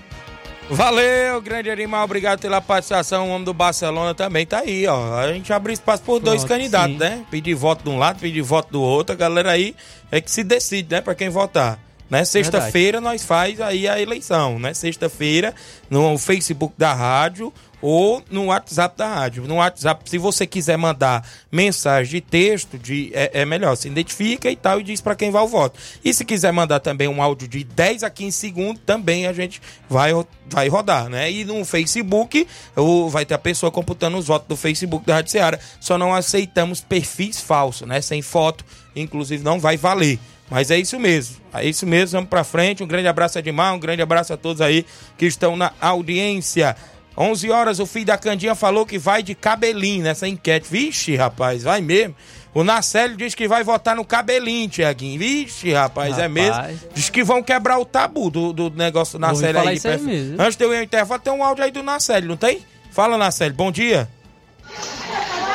Valeu, 0.73 1.41
grande 1.43 1.69
animal, 1.69 2.05
obrigado 2.05 2.41
pela 2.41 2.61
participação. 2.61 3.29
O 3.29 3.33
homem 3.33 3.45
do 3.45 3.53
Barcelona 3.53 4.15
também 4.15 4.47
tá 4.47 4.61
aí, 4.61 4.87
ó. 4.87 5.19
A 5.19 5.33
gente 5.33 5.53
abre 5.53 5.73
espaço 5.73 6.01
por 6.05 6.21
dois 6.21 6.45
Pronto, 6.45 6.49
candidatos, 6.49 6.93
sim. 6.93 6.99
né? 6.99 7.25
Pedir 7.29 7.55
voto 7.55 7.83
de 7.83 7.91
um 7.91 7.99
lado, 7.99 8.21
pedir 8.21 8.41
voto 8.41 8.71
do 8.71 8.81
outro. 8.81 9.13
A 9.13 9.19
galera 9.19 9.51
aí 9.51 9.75
é 10.13 10.21
que 10.21 10.31
se 10.31 10.45
decide, 10.45 10.95
né? 10.95 11.01
Pra 11.01 11.13
quem 11.13 11.29
votar. 11.29 11.77
Né? 12.11 12.25
Sexta-feira 12.25 13.01
nós 13.01 13.25
faz 13.25 13.61
aí 13.61 13.87
a 13.87 14.01
eleição, 14.01 14.59
né? 14.59 14.75
Sexta-feira 14.75 15.55
no 15.89 16.19
Facebook 16.19 16.75
da 16.77 16.93
rádio 16.93 17.53
ou 17.81 18.23
no 18.31 18.47
WhatsApp 18.47 18.97
da 18.97 19.09
rádio. 19.09 19.45
No 19.47 19.57
WhatsApp, 19.57 20.09
se 20.09 20.19
você 20.19 20.47
quiser 20.47 20.77
mandar 20.77 21.27
mensagem 21.51 22.11
de 22.11 22.21
texto, 22.21 22.79
de, 22.79 23.11
é, 23.15 23.43
é 23.43 23.45
melhor. 23.45 23.77
Se 23.77 23.89
identifica 23.89 24.51
e 24.51 24.57
tal 24.57 24.81
e 24.81 24.83
diz 24.83 25.01
para 25.01 25.15
quem 25.15 25.31
vai 25.31 25.43
o 25.43 25.47
voto. 25.47 25.79
E 26.05 26.13
se 26.13 26.25
quiser 26.25 26.53
mandar 26.53 26.81
também 26.81 27.09
um 27.09 27.23
áudio 27.23 27.49
de 27.49 27.65
10 27.65 28.03
a 28.03 28.11
15 28.11 28.37
segundos, 28.37 28.83
também 28.85 29.27
a 29.27 29.33
gente 29.33 29.63
vai, 29.89 30.11
vai 30.49 30.69
rodar, 30.69 31.09
né? 31.09 31.31
E 31.31 31.45
no 31.45 31.65
Facebook, 31.65 32.47
o, 32.77 33.09
vai 33.09 33.25
ter 33.25 33.35
a 33.35 33.39
pessoa 33.39 33.73
computando 33.73 34.19
os 34.19 34.27
votos 34.27 34.49
do 34.49 34.57
Facebook 34.57 35.07
da 35.07 35.15
Rádio 35.15 35.31
Seara. 35.31 35.61
Só 35.81 35.97
não 35.97 36.15
aceitamos 36.15 36.81
perfis 36.81 37.41
falsos, 37.41 37.87
né? 37.87 38.01
Sem 38.01 38.21
foto, 38.21 38.65
inclusive 38.95 39.43
não 39.43 39.59
vai 39.59 39.77
valer. 39.77 40.19
Mas 40.51 40.71
é 40.71 40.79
isso 40.79 40.99
mesmo. 40.99 41.37
É 41.55 41.65
isso 41.65 41.87
mesmo, 41.87 42.19
vamos 42.19 42.29
pra 42.29 42.43
frente. 42.43 42.83
Um 42.83 42.87
grande 42.87 43.07
abraço 43.07 43.39
a 43.39 43.41
Edmar, 43.41 43.75
um 43.75 43.79
grande 43.79 44.03
abraço 44.03 44.33
a 44.33 44.37
todos 44.37 44.61
aí 44.61 44.85
que 45.17 45.27
estão 45.27 45.57
na 45.57 45.73
audiência. 45.81 46.77
11 47.17 47.51
horas, 47.51 47.79
o 47.79 47.87
filho 47.87 48.07
da 48.07 48.19
Candinha 48.19 48.55
falou 48.55 48.85
que 48.85 48.99
vai 48.99 49.23
de 49.23 49.35
cabelinho 49.35 50.03
nessa 50.03 50.27
enquete. 50.27 50.67
Vixe, 50.71 51.15
rapaz, 51.17 51.63
vai 51.63 51.81
mesmo. 51.81 52.17
O 52.53 52.65
Nacélio 52.65 53.17
diz 53.17 53.33
que 53.35 53.47
vai 53.47 53.63
votar 53.63 53.95
no 53.95 54.05
cabelinho, 54.05 54.69
Tiaguinho. 54.69 55.19
Vixe, 55.19 55.73
rapaz, 55.73 56.19
é 56.19 56.27
Rapaz. 56.27 56.33
mesmo. 56.33 56.81
Diz 56.95 57.09
que 57.09 57.23
vão 57.23 57.43
quebrar 57.43 57.79
o 57.79 57.85
tabu 57.85 58.29
do, 58.29 58.53
do 58.53 58.71
negócio 58.71 59.19
do 59.19 59.21
Nacélio 59.21 59.61
aí. 59.61 59.69
de 59.69 59.75
isso 59.75 59.89
aí 59.89 60.01
mesmo. 60.01 60.43
Antes 60.43 60.57
de 60.57 60.65
eu 60.65 60.73
ir 60.75 60.79
ao 60.79 60.83
intervalo, 60.83 61.21
tem 61.21 61.33
um 61.33 61.45
áudio 61.45 61.63
aí 61.63 61.71
do 61.71 61.83
Nacélio, 61.83 62.29
não 62.29 62.37
tem? 62.37 62.65
Fala, 62.91 63.17
Nacélio, 63.17 63.55
bom 63.55 63.71
dia. 63.71 64.09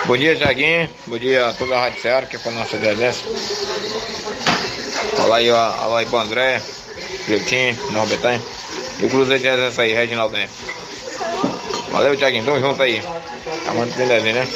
Bom 0.05 0.15
dia, 0.15 0.35
Jaguinho. 0.37 0.89
Bom 1.07 1.17
dia 1.17 1.47
a 1.49 1.53
toda 1.53 1.75
a 1.75 1.81
Rádio 1.81 2.01
Ceará, 2.01 2.25
que 2.27 2.35
é 2.37 2.39
para 2.39 2.51
nossa 2.51 2.77
exército. 2.77 4.54
Olá 5.23 5.37
aí, 5.37 5.49
alô 5.49 5.95
aí 5.95 6.05
pro 6.05 6.19
André, 6.19 6.61
Cleitinho, 7.25 7.91
Nova 7.91 8.07
Betânia. 8.07 8.41
E 8.99 9.05
o 9.05 9.09
Cruzeiro 9.09 9.41
de 9.41 9.47
Exército 9.47 9.81
aí, 9.81 9.93
Reginaldo 9.93 10.35
né? 10.35 10.49
Valeu, 11.91 12.15
Tiaguinho. 12.15 12.43
Tamo 12.43 12.59
junto 12.59 12.81
aí. 12.81 13.01
Tá 13.63 13.73
muito 13.73 13.95
desenho, 13.95 14.35
né? 14.35 14.47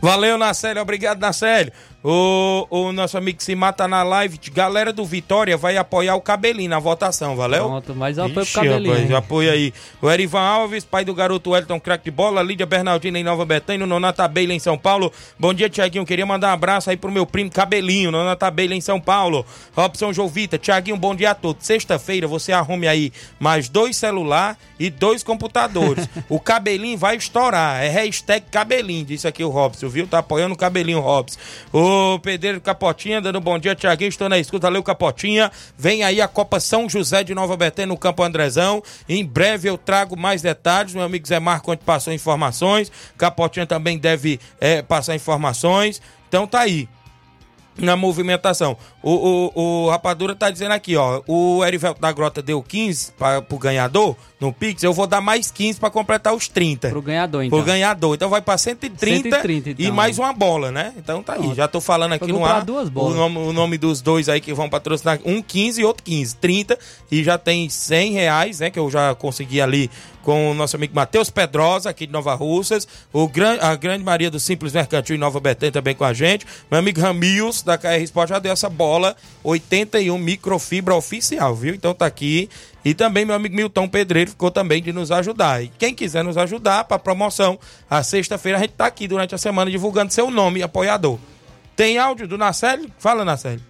Valeu, 0.00 0.38
Nacélio. 0.38 0.82
Obrigado, 0.82 1.20
Nacélio. 1.20 1.72
O, 2.02 2.64
o 2.70 2.92
nosso 2.92 3.18
amigo 3.18 3.38
que 3.38 3.44
se 3.44 3.56
mata 3.56 3.88
na 3.88 4.04
live. 4.04 4.38
Galera 4.52 4.92
do 4.92 5.04
Vitória 5.04 5.56
vai 5.56 5.76
apoiar 5.76 6.14
o 6.14 6.20
Cabelinho 6.20 6.70
na 6.70 6.78
votação, 6.78 7.34
valeu? 7.34 7.64
Pronto, 7.64 7.94
mais 7.94 8.18
apoio 8.18 8.34
pro 8.34 8.42
Ixi, 8.44 8.54
Cabelinho, 8.54 8.94
rapaz, 8.94 9.14
apoio 9.14 9.50
aí. 9.50 9.74
O 10.00 10.08
Erivan 10.08 10.40
Alves, 10.40 10.84
pai 10.84 11.04
do 11.04 11.12
garoto 11.12 11.50
Wellington, 11.50 11.80
craque 11.80 12.04
de 12.04 12.10
bola. 12.12 12.40
Lídia 12.40 12.66
Bernardina 12.66 13.18
em 13.18 13.24
Nova 13.24 13.44
Betânia. 13.44 13.84
Nonata 13.84 14.28
Beila 14.28 14.54
em 14.54 14.60
São 14.60 14.78
Paulo. 14.78 15.12
Bom 15.36 15.52
dia, 15.52 15.68
Tiaguinho. 15.68 16.06
Queria 16.06 16.24
mandar 16.24 16.50
um 16.50 16.52
abraço 16.52 16.88
aí 16.88 16.96
pro 16.96 17.10
meu 17.10 17.26
primo 17.26 17.50
Cabelinho, 17.50 18.12
Nonata 18.12 18.48
Beila 18.48 18.76
em 18.76 18.80
São 18.80 19.00
Paulo. 19.00 19.44
Robson 19.74 20.12
Jovita. 20.12 20.56
Tiaguinho, 20.56 20.96
bom 20.96 21.16
dia 21.16 21.32
a 21.32 21.34
todos. 21.34 21.66
Sexta-feira 21.66 22.28
você 22.28 22.52
arrume 22.52 22.86
aí 22.86 23.12
mais 23.40 23.68
dois 23.68 23.96
celular 23.96 24.56
e 24.78 24.88
dois 24.88 25.24
computadores. 25.24 26.08
o 26.28 26.38
Cabelinho 26.38 26.96
vai 26.96 27.16
estourar. 27.16 27.82
É 27.82 27.88
hashtag 27.88 28.46
Cabelinho, 28.52 29.04
disse 29.04 29.26
aqui 29.26 29.42
o 29.42 29.48
Robson, 29.48 29.88
viu? 29.88 30.06
Tá 30.06 30.18
apoiando 30.18 30.54
o 30.54 30.58
Cabelinho, 30.58 31.00
Robson. 31.00 31.38
O 31.72 31.87
Pedreiro 32.22 32.60
Capotinha, 32.60 33.20
dando 33.20 33.40
bom 33.40 33.58
dia, 33.58 33.74
Tiaguinho. 33.74 34.08
Estou 34.08 34.28
na 34.28 34.38
escuta. 34.38 34.66
Valeu, 34.66 34.82
Capotinha. 34.82 35.50
Vem 35.76 36.02
aí 36.02 36.20
a 36.20 36.28
Copa 36.28 36.60
São 36.60 36.88
José 36.88 37.22
de 37.22 37.34
Nova 37.34 37.56
Betânia 37.56 37.88
no 37.88 37.96
Campo 37.96 38.22
Andrezão. 38.22 38.82
Em 39.08 39.24
breve 39.24 39.68
eu 39.68 39.78
trago 39.78 40.16
mais 40.16 40.42
detalhes. 40.42 40.94
Meu 40.94 41.04
amigo 41.04 41.26
Zé 41.26 41.38
Marco 41.38 41.72
onde 41.72 41.84
passou 41.84 42.12
informações. 42.12 42.90
Capotinha 43.16 43.66
também 43.66 43.98
deve 43.98 44.40
eh, 44.60 44.82
passar 44.82 45.14
informações. 45.14 46.00
Então 46.28 46.46
tá 46.46 46.60
aí 46.60 46.88
na 47.78 47.96
movimentação. 47.96 48.76
O, 49.02 49.50
o, 49.54 49.86
o 49.86 49.90
Rapadura 49.90 50.34
tá 50.34 50.50
dizendo 50.50 50.72
aqui, 50.72 50.96
ó. 50.96 51.22
O 51.26 51.64
Erivelto 51.64 52.00
da 52.00 52.12
Grota 52.12 52.42
deu 52.42 52.62
15 52.62 53.12
pra, 53.12 53.40
pro 53.40 53.58
ganhador 53.58 54.16
no 54.40 54.52
Pix. 54.52 54.82
Eu 54.82 54.92
vou 54.92 55.06
dar 55.06 55.20
mais 55.20 55.50
15 55.50 55.80
pra 55.80 55.90
completar 55.90 56.34
os 56.34 56.48
30. 56.48 56.90
Pro 56.90 57.02
ganhador, 57.02 57.44
então. 57.44 57.58
Pro 57.58 57.66
ganhador. 57.66 58.14
Então 58.14 58.28
vai 58.28 58.40
pra 58.40 58.56
130, 58.56 59.30
130, 59.30 59.70
e 59.70 59.72
então. 59.84 59.94
mais 59.94 60.18
uma 60.18 60.32
bola, 60.32 60.70
né? 60.70 60.92
Então 60.96 61.22
tá 61.22 61.34
aí. 61.34 61.54
Já 61.54 61.66
tô 61.66 61.80
falando 61.80 62.12
aqui 62.12 62.30
no 62.30 62.44
ar. 62.44 62.64
duas 62.64 62.88
o, 62.88 62.90
bolas. 62.90 63.16
nome, 63.16 63.38
o 63.38 63.52
nome 63.52 63.78
dos 63.78 64.00
dois 64.00 64.28
aí 64.28 64.40
que 64.40 64.52
vão 64.52 64.68
patrocinar. 64.68 65.18
Um 65.24 65.42
15 65.42 65.80
e 65.80 65.84
outro 65.84 66.02
15. 66.04 66.36
30. 66.36 66.78
E 67.10 67.24
já 67.24 67.36
tem 67.36 67.68
100 67.68 68.12
reais, 68.12 68.60
né? 68.60 68.70
Que 68.70 68.78
eu 68.78 68.90
já 68.90 69.14
consegui 69.14 69.60
ali 69.60 69.90
com 70.28 70.50
o 70.50 70.54
nosso 70.54 70.76
amigo 70.76 70.94
Matheus 70.94 71.30
Pedrosa, 71.30 71.88
aqui 71.88 72.06
de 72.06 72.12
Nova 72.12 72.34
Russas. 72.34 72.86
O 73.12 73.26
gran, 73.26 73.56
a 73.62 73.74
grande 73.74 74.04
Maria 74.04 74.30
do 74.30 74.38
Simples 74.38 74.74
Mercantil 74.74 75.16
em 75.16 75.18
Nova 75.18 75.40
Betânia 75.40 75.72
também 75.72 75.94
com 75.94 76.04
a 76.04 76.12
gente. 76.12 76.46
Meu 76.70 76.78
amigo 76.78 77.00
Ramils, 77.00 77.62
da 77.62 77.78
KR 77.78 78.02
Sport, 78.02 78.28
já 78.28 78.38
deu 78.38 78.52
essa 78.52 78.68
bola 78.68 79.16
81 79.42 80.18
microfibra 80.18 80.94
oficial, 80.94 81.54
viu? 81.54 81.74
Então 81.74 81.94
tá 81.94 82.04
aqui. 82.04 82.48
E 82.88 82.94
também 82.94 83.22
meu 83.22 83.36
amigo 83.36 83.54
Milton 83.54 83.86
Pedreiro 83.86 84.30
ficou 84.30 84.50
também 84.50 84.82
de 84.82 84.94
nos 84.94 85.12
ajudar. 85.12 85.62
E 85.62 85.68
quem 85.78 85.94
quiser 85.94 86.24
nos 86.24 86.38
ajudar 86.38 86.84
para 86.84 86.98
promoção, 86.98 87.58
a 87.90 88.02
sexta-feira 88.02 88.56
a 88.56 88.60
gente 88.62 88.70
tá 88.72 88.86
aqui 88.86 89.06
durante 89.06 89.34
a 89.34 89.38
semana 89.38 89.70
divulgando 89.70 90.10
seu 90.10 90.30
nome, 90.30 90.62
apoiador. 90.62 91.18
Tem 91.76 91.98
áudio 91.98 92.26
do 92.26 92.38
Nacélio? 92.38 92.90
Fala, 92.98 93.26
Nacélio. 93.26 93.60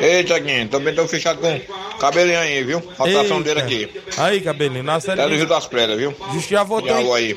Ei, 0.00 0.24
Tiaguinho, 0.24 0.66
também 0.68 0.94
tô 0.94 1.06
fechado 1.06 1.40
com 1.42 1.60
cabelinho 1.98 2.38
aí, 2.38 2.64
viu? 2.64 2.78
Rotação 2.96 3.42
dele 3.42 3.60
aqui. 3.60 4.00
Aí, 4.16 4.40
cabelinho, 4.40 4.82
Nacélio. 4.82 5.20
É 5.22 5.28
do 5.28 5.34
Rio 5.34 5.46
das 5.46 5.66
Pedras, 5.66 5.98
viu? 5.98 6.14
Diz 6.32 6.46
que 6.46 6.52
já 6.54 6.62
votou 6.62 6.98
em- 6.98 7.12
aí. 7.12 7.34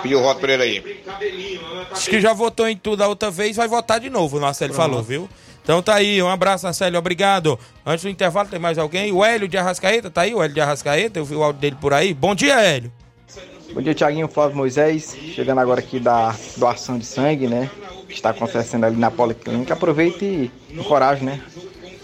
Pediu 0.00 0.20
o 0.20 0.22
voto 0.22 0.40
pra 0.40 0.52
ele 0.52 0.62
aí. 0.62 1.02
Diz 1.92 2.06
que 2.06 2.20
já 2.20 2.32
votou 2.32 2.68
em 2.68 2.76
tudo 2.76 3.02
a 3.02 3.08
outra 3.08 3.32
vez, 3.32 3.56
vai 3.56 3.66
votar 3.66 3.98
de 3.98 4.08
novo, 4.08 4.38
o 4.38 4.40
falou, 4.74 5.02
viu? 5.02 5.28
Então 5.62 5.80
tá 5.80 5.94
aí, 5.94 6.20
um 6.20 6.28
abraço, 6.28 6.66
Nacélio, 6.66 6.98
obrigado. 6.98 7.58
Antes 7.86 8.04
do 8.04 8.10
intervalo, 8.10 8.48
tem 8.48 8.58
mais 8.58 8.78
alguém? 8.78 9.12
O 9.12 9.24
Hélio 9.24 9.46
de 9.46 9.56
Arrascaeta, 9.56 10.10
tá 10.10 10.22
aí? 10.22 10.34
O 10.34 10.42
Hélio 10.42 10.54
de 10.54 10.60
Arrascaeta, 10.60 11.20
eu 11.20 11.24
vi 11.24 11.36
o 11.36 11.42
áudio 11.42 11.60
dele 11.60 11.76
por 11.80 11.94
aí. 11.94 12.12
Bom 12.12 12.34
dia, 12.34 12.60
Hélio. 12.60 12.92
Bom 13.72 13.80
dia, 13.80 13.94
Tiaguinho 13.94 14.28
Flávio 14.28 14.56
Moisés. 14.56 15.16
Chegando 15.34 15.60
agora 15.60 15.80
aqui 15.80 16.00
da 16.00 16.34
doação 16.56 16.98
de 16.98 17.06
sangue, 17.06 17.46
né? 17.46 17.70
Que 18.08 18.14
está 18.14 18.30
acontecendo 18.30 18.84
ali 18.84 18.96
na 18.96 19.10
Policlínica. 19.10 19.74
Aproveite 19.74 20.24
e 20.24 20.50
encoraje, 20.70 21.24
né? 21.24 21.40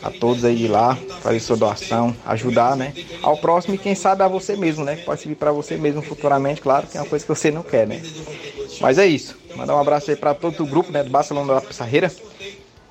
A 0.03 0.11
todos 0.11 0.45
aí 0.45 0.55
de 0.55 0.69
lá, 0.69 0.97
fazer 1.21 1.41
sua 1.41 1.57
doação, 1.57 2.17
ajudar, 2.25 2.77
né? 2.77 2.95
Ao 3.21 3.37
próximo 3.37 3.75
e 3.75 3.79
quem 3.79 3.97
sabe 3.97 4.23
a 4.23 4.29
você 4.29 4.57
mesmo, 4.57 4.85
né? 4.85 4.95
Que 4.95 5.05
pode 5.05 5.21
servir 5.21 5.35
para 5.35 5.51
você 5.51 5.77
mesmo 5.77 6.01
futuramente, 6.01 6.61
claro, 6.61 6.87
que 6.87 6.97
é 6.97 7.01
uma 7.01 7.09
coisa 7.09 7.25
que 7.25 7.29
você 7.29 7.51
não 7.51 7.65
quer, 7.65 7.89
né? 7.89 8.01
Mas 8.81 8.97
é 8.97 9.07
isso. 9.07 9.37
Mandar 9.57 9.75
um 9.75 9.81
abraço 9.81 10.11
aí 10.11 10.17
para 10.17 10.33
todo 10.35 10.63
o 10.63 10.67
grupo, 10.67 10.93
né? 10.93 11.03
Do 11.03 11.11
Barcelona 11.11 11.55
da 11.55 11.61
Pissarreira. 11.61 12.11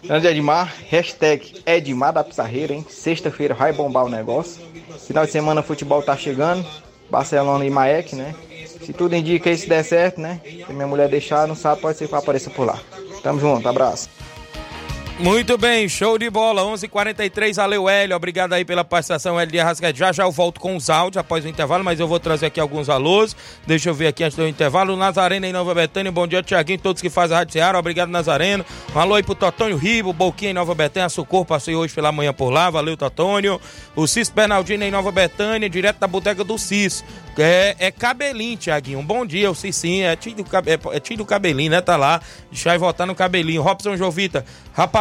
Grande 0.07 0.27
Edmar, 0.27 0.73
hashtag 0.89 1.61
Edmar 1.65 2.13
da 2.13 2.23
Pissarreira, 2.23 2.73
hein? 2.73 2.85
Sexta-feira 2.89 3.53
vai 3.53 3.73
bombar 3.73 4.05
o 4.05 4.09
negócio. 4.09 4.65
Final 5.05 5.25
de 5.25 5.31
semana 5.33 5.61
futebol 5.61 6.01
tá 6.01 6.15
chegando. 6.15 6.65
Barcelona 7.09 7.65
e 7.65 7.69
Maek, 7.69 8.15
né? 8.15 8.33
Se 8.85 8.93
tudo 8.93 9.15
indica 9.15 9.51
isso 9.51 9.67
der 9.67 9.83
certo, 9.83 10.21
né? 10.21 10.39
Se 10.65 10.71
minha 10.71 10.87
mulher 10.87 11.09
deixar, 11.09 11.45
não 11.45 11.55
sabe, 11.55 11.81
pode 11.81 11.97
ser 11.97 12.07
que 12.07 12.15
apareça 12.15 12.49
por 12.49 12.65
lá. 12.65 12.79
Tamo 13.21 13.39
junto, 13.39 13.67
abraço. 13.67 14.09
Muito 15.19 15.57
bem, 15.57 15.89
show 15.89 16.15
de 16.15 16.29
bola, 16.29 16.61
11:43 16.61 16.83
h 16.83 16.89
43 16.89 17.55
valeu 17.55 17.89
Hélio, 17.89 18.15
obrigado 18.15 18.53
aí 18.53 18.63
pela 18.63 18.83
participação, 18.83 19.39
Hélio 19.39 19.51
de 19.51 19.59
Arrascaeta. 19.59 19.97
Já 19.97 20.11
já 20.11 20.23
eu 20.23 20.31
volto 20.31 20.59
com 20.59 20.75
os 20.75 20.91
áudios 20.91 21.17
após 21.17 21.43
o 21.43 21.47
intervalo, 21.47 21.83
mas 21.83 21.99
eu 21.99 22.07
vou 22.07 22.19
trazer 22.19 22.45
aqui 22.45 22.59
alguns 22.59 22.87
alôs, 22.87 23.35
deixa 23.65 23.89
eu 23.89 23.95
ver 23.95 24.05
aqui 24.07 24.23
antes 24.23 24.37
do 24.37 24.47
intervalo, 24.47 24.95
Nazareno 24.95 25.47
em 25.47 25.51
Nova 25.51 25.73
Betânia, 25.73 26.11
bom 26.11 26.27
dia 26.27 26.43
Tiaguinho, 26.43 26.77
todos 26.77 27.01
que 27.01 27.09
fazem 27.09 27.35
a 27.35 27.39
Rádio 27.39 27.53
Ceará, 27.53 27.79
obrigado 27.79 28.09
Nazareno, 28.09 28.63
um 28.95 28.99
alô 28.99 29.15
aí 29.15 29.23
pro 29.23 29.33
Totônio 29.33 29.75
Ribo, 29.75 30.13
Boquinha 30.13 30.51
em 30.51 30.53
Nova 30.53 30.75
Betânia, 30.75 31.09
Socorro, 31.09 31.45
passei 31.45 31.73
hoje 31.73 31.95
pela 31.95 32.11
manhã 32.11 32.31
por 32.31 32.51
lá, 32.51 32.69
valeu 32.69 32.95
Totônio, 32.95 33.59
o 33.95 34.05
Cis 34.05 34.29
Bernardino 34.29 34.83
em 34.83 34.91
Nova 34.91 35.11
Betânia, 35.11 35.67
direto 35.67 35.97
da 35.97 36.05
bodega 36.05 36.43
do 36.43 36.59
Cis, 36.59 37.03
é, 37.39 37.75
é 37.79 37.89
cabelinho, 37.89 38.55
Tiaguinho, 38.55 39.01
bom 39.01 39.25
dia, 39.25 39.49
o 39.49 39.55
Cicinho, 39.55 40.05
é 40.05 40.15
tio 40.15 40.35
do, 40.35 40.43
é, 40.43 40.95
é 40.95 40.99
tio 40.99 41.17
do 41.17 41.25
cabelinho, 41.25 41.71
né, 41.71 41.81
tá 41.81 41.97
lá, 41.97 42.21
deixa 42.51 42.75
eu 42.75 42.79
votar 42.79 43.07
no 43.07 43.15
cabelinho, 43.15 43.63
Robson 43.63 43.97
Jovita, 43.97 44.45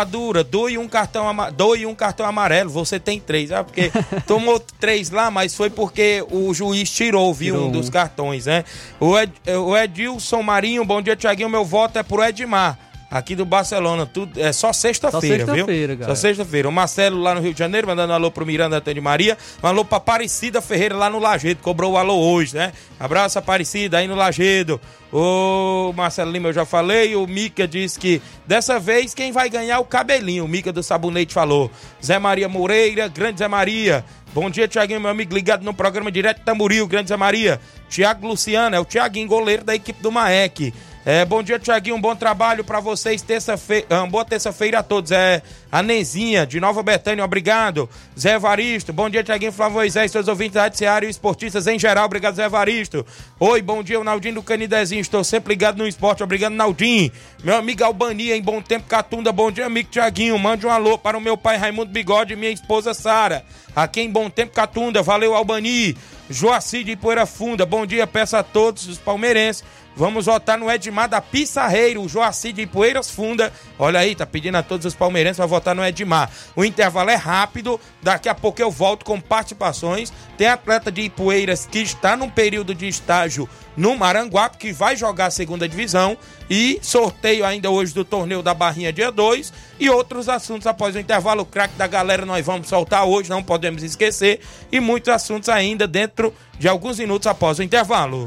rapadura, 0.06 0.44
doe 0.44 0.78
um 0.78 0.88
cartão, 0.88 1.28
ama- 1.28 1.50
doe 1.50 1.84
um 1.84 1.94
cartão 1.94 2.24
amarelo, 2.26 2.70
você 2.70 2.98
tem 2.98 3.18
três, 3.20 3.50
ah, 3.52 3.64
porque 3.64 3.90
tomou 4.26 4.60
três 4.60 5.10
lá, 5.10 5.30
mas 5.30 5.54
foi 5.54 5.68
porque 5.68 6.24
o 6.30 6.54
juiz 6.54 6.88
tirou, 6.90 7.34
viu, 7.34 7.54
Tirou 7.54 7.66
um 7.66 7.68
um. 7.68 7.72
dos 7.72 7.90
cartões, 7.90 8.46
né, 8.46 8.64
o, 9.00 9.18
Ed, 9.18 9.32
o 9.64 9.76
Edilson 9.76 10.42
Marinho, 10.42 10.84
bom 10.84 11.02
dia, 11.02 11.16
Tiaguinho, 11.16 11.48
meu 11.48 11.64
voto 11.64 11.98
é 11.98 12.02
pro 12.02 12.22
Edmar, 12.24 12.78
aqui 13.10 13.36
do 13.36 13.44
Barcelona, 13.44 14.06
tudo, 14.06 14.40
é 14.40 14.52
só 14.52 14.72
sexta-feira, 14.72 15.46
Só 15.46 15.52
viu? 15.52 15.66
sexta-feira, 15.66 16.06
Só 16.06 16.14
sexta-feira. 16.14 16.68
O 16.68 16.72
Marcelo 16.72 17.20
lá 17.20 17.34
no 17.34 17.40
Rio 17.40 17.52
de 17.52 17.58
Janeiro, 17.58 17.86
mandando 17.86 18.12
alô 18.12 18.30
pro 18.30 18.44
Miranda 18.46 18.76
Antônio 18.78 19.02
Maria. 19.02 19.36
Um 19.62 19.66
alô 19.66 19.84
pra 19.84 19.98
Aparecida 19.98 20.60
Ferreira 20.60 20.96
lá 20.96 21.08
no 21.08 21.18
Lagedo. 21.18 21.60
Cobrou 21.62 21.92
o 21.92 21.96
alô 21.96 22.16
hoje, 22.16 22.54
né? 22.56 22.72
Abraço, 22.98 23.38
Aparecida, 23.38 23.98
aí 23.98 24.08
no 24.08 24.14
Lagedo. 24.14 24.80
O 25.12 25.92
Marcelo 25.96 26.30
Lima 26.30 26.48
eu 26.48 26.52
já 26.52 26.64
falei. 26.64 27.14
O 27.16 27.26
Mica 27.26 27.66
disse 27.66 27.98
que 27.98 28.20
dessa 28.46 28.78
vez 28.78 29.14
quem 29.14 29.32
vai 29.32 29.48
ganhar 29.48 29.76
é 29.76 29.78
o 29.78 29.84
cabelinho. 29.84 30.44
O 30.44 30.48
Mica 30.48 30.72
do 30.72 30.82
Sabonete 30.82 31.32
falou. 31.32 31.70
Zé 32.04 32.18
Maria 32.18 32.48
Moreira, 32.48 33.08
grande 33.08 33.38
Zé 33.38 33.48
Maria. 33.48 34.04
Bom 34.34 34.50
dia, 34.50 34.68
Tiaguinho, 34.68 35.00
meu 35.00 35.10
amigo, 35.10 35.32
ligado 35.32 35.62
no 35.64 35.72
programa 35.72 36.12
Direto 36.12 36.42
Tamboril, 36.44 36.86
grande 36.86 37.08
Zé 37.08 37.16
Maria. 37.16 37.58
Tiago 37.88 38.26
Luciano, 38.26 38.76
é 38.76 38.80
o 38.80 38.84
Tiaguinho, 38.84 39.26
goleiro 39.26 39.64
da 39.64 39.74
equipe 39.74 40.02
do 40.02 40.12
Maek. 40.12 40.74
É, 41.08 41.24
bom 41.24 41.40
dia, 41.40 41.56
Tiaguinho. 41.56 41.94
Um 41.94 42.00
bom 42.00 42.16
trabalho 42.16 42.64
pra 42.64 42.80
vocês. 42.80 43.22
Terça-feira, 43.22 43.86
ah, 43.90 44.06
boa 44.06 44.24
terça-feira 44.24 44.80
a 44.80 44.82
todos. 44.82 45.12
É 45.12 45.40
a 45.70 45.80
Nezinha, 45.80 46.44
de 46.44 46.58
Nova 46.58 46.82
Betânia, 46.82 47.24
obrigado. 47.24 47.88
Zé 48.18 48.34
Evaristo, 48.34 48.92
bom 48.92 49.08
dia, 49.08 49.22
Tiaguinho 49.22 49.52
Flávio 49.52 49.76
Moisés, 49.76 50.10
seus 50.10 50.26
ouvintes 50.26 50.54
da 50.54 50.62
Rádio 50.62 51.06
e 51.06 51.10
esportistas 51.10 51.68
em 51.68 51.78
geral. 51.78 52.06
Obrigado, 52.06 52.34
Zé 52.34 52.46
Evaristo. 52.46 53.06
Oi, 53.38 53.62
bom 53.62 53.84
dia, 53.84 54.00
o 54.00 54.02
Naldinho 54.02 54.34
do 54.34 54.42
Canidezinho. 54.42 55.00
Estou 55.00 55.22
sempre 55.22 55.50
ligado 55.50 55.78
no 55.78 55.86
esporte. 55.86 56.24
Obrigado, 56.24 56.54
Naldinho. 56.54 57.12
Meu 57.44 57.54
amigo 57.54 57.84
Albania, 57.84 58.36
em 58.36 58.42
bom 58.42 58.60
tempo, 58.60 58.88
Catunda. 58.88 59.30
Bom 59.30 59.52
dia, 59.52 59.66
amigo 59.66 59.88
Tiaguinho. 59.88 60.36
Mande 60.36 60.66
um 60.66 60.70
alô 60.70 60.98
para 60.98 61.16
o 61.16 61.20
meu 61.20 61.36
pai 61.36 61.56
Raimundo 61.56 61.92
Bigode 61.92 62.32
e 62.32 62.36
minha 62.36 62.50
esposa 62.50 62.92
Sara. 62.92 63.44
Aqui 63.76 64.00
em 64.00 64.10
Bom 64.10 64.28
Tempo, 64.28 64.52
Catunda. 64.52 65.02
Valeu, 65.02 65.36
Albani. 65.36 65.96
Joacir 66.28 66.82
de 66.82 66.96
Poeira 66.96 67.26
Funda. 67.26 67.64
Bom 67.64 67.86
dia, 67.86 68.08
peço 68.08 68.36
a 68.36 68.42
todos 68.42 68.88
os 68.88 68.98
palmeirenses 68.98 69.62
Vamos 69.96 70.26
votar 70.26 70.58
no 70.58 70.70
Edmar 70.70 71.08
da 71.08 71.22
Pissarreiro, 71.22 72.02
o 72.02 72.08
Joaci 72.08 72.52
de 72.52 72.66
Poeiras 72.66 73.10
Funda. 73.10 73.50
Olha 73.78 73.98
aí, 73.98 74.14
tá 74.14 74.26
pedindo 74.26 74.56
a 74.56 74.62
todos 74.62 74.84
os 74.84 74.94
palmeirenses 74.94 75.38
para 75.38 75.46
votar 75.46 75.74
no 75.74 75.82
Edmar. 75.82 76.30
O 76.54 76.66
intervalo 76.66 77.08
é 77.08 77.14
rápido, 77.14 77.80
daqui 78.02 78.28
a 78.28 78.34
pouco 78.34 78.60
eu 78.60 78.70
volto 78.70 79.06
com 79.06 79.18
participações. 79.18 80.12
Tem 80.36 80.48
atleta 80.48 80.92
de 80.92 81.00
Ipueiras 81.00 81.64
que 81.64 81.78
está 81.78 82.14
num 82.14 82.28
período 82.28 82.74
de 82.74 82.86
estágio 82.86 83.48
no 83.74 83.96
Maranguape, 83.96 84.58
que 84.58 84.70
vai 84.70 84.96
jogar 84.96 85.26
a 85.26 85.30
segunda 85.30 85.66
divisão. 85.66 86.18
E 86.50 86.78
sorteio 86.82 87.46
ainda 87.46 87.70
hoje 87.70 87.94
do 87.94 88.04
torneio 88.04 88.42
da 88.42 88.52
Barrinha 88.52 88.92
dia 88.92 89.10
2. 89.10 89.50
E 89.80 89.88
outros 89.88 90.28
assuntos 90.28 90.66
após 90.66 90.94
o 90.94 90.98
intervalo. 90.98 91.40
O 91.40 91.46
craque 91.46 91.74
da 91.74 91.86
galera 91.86 92.26
nós 92.26 92.44
vamos 92.44 92.68
soltar 92.68 93.06
hoje, 93.06 93.30
não 93.30 93.42
podemos 93.42 93.82
esquecer. 93.82 94.40
E 94.70 94.78
muitos 94.78 95.08
assuntos 95.08 95.48
ainda 95.48 95.86
dentro 95.86 96.34
de 96.58 96.68
alguns 96.68 96.98
minutos 96.98 97.26
após 97.26 97.58
o 97.58 97.62
intervalo. 97.62 98.26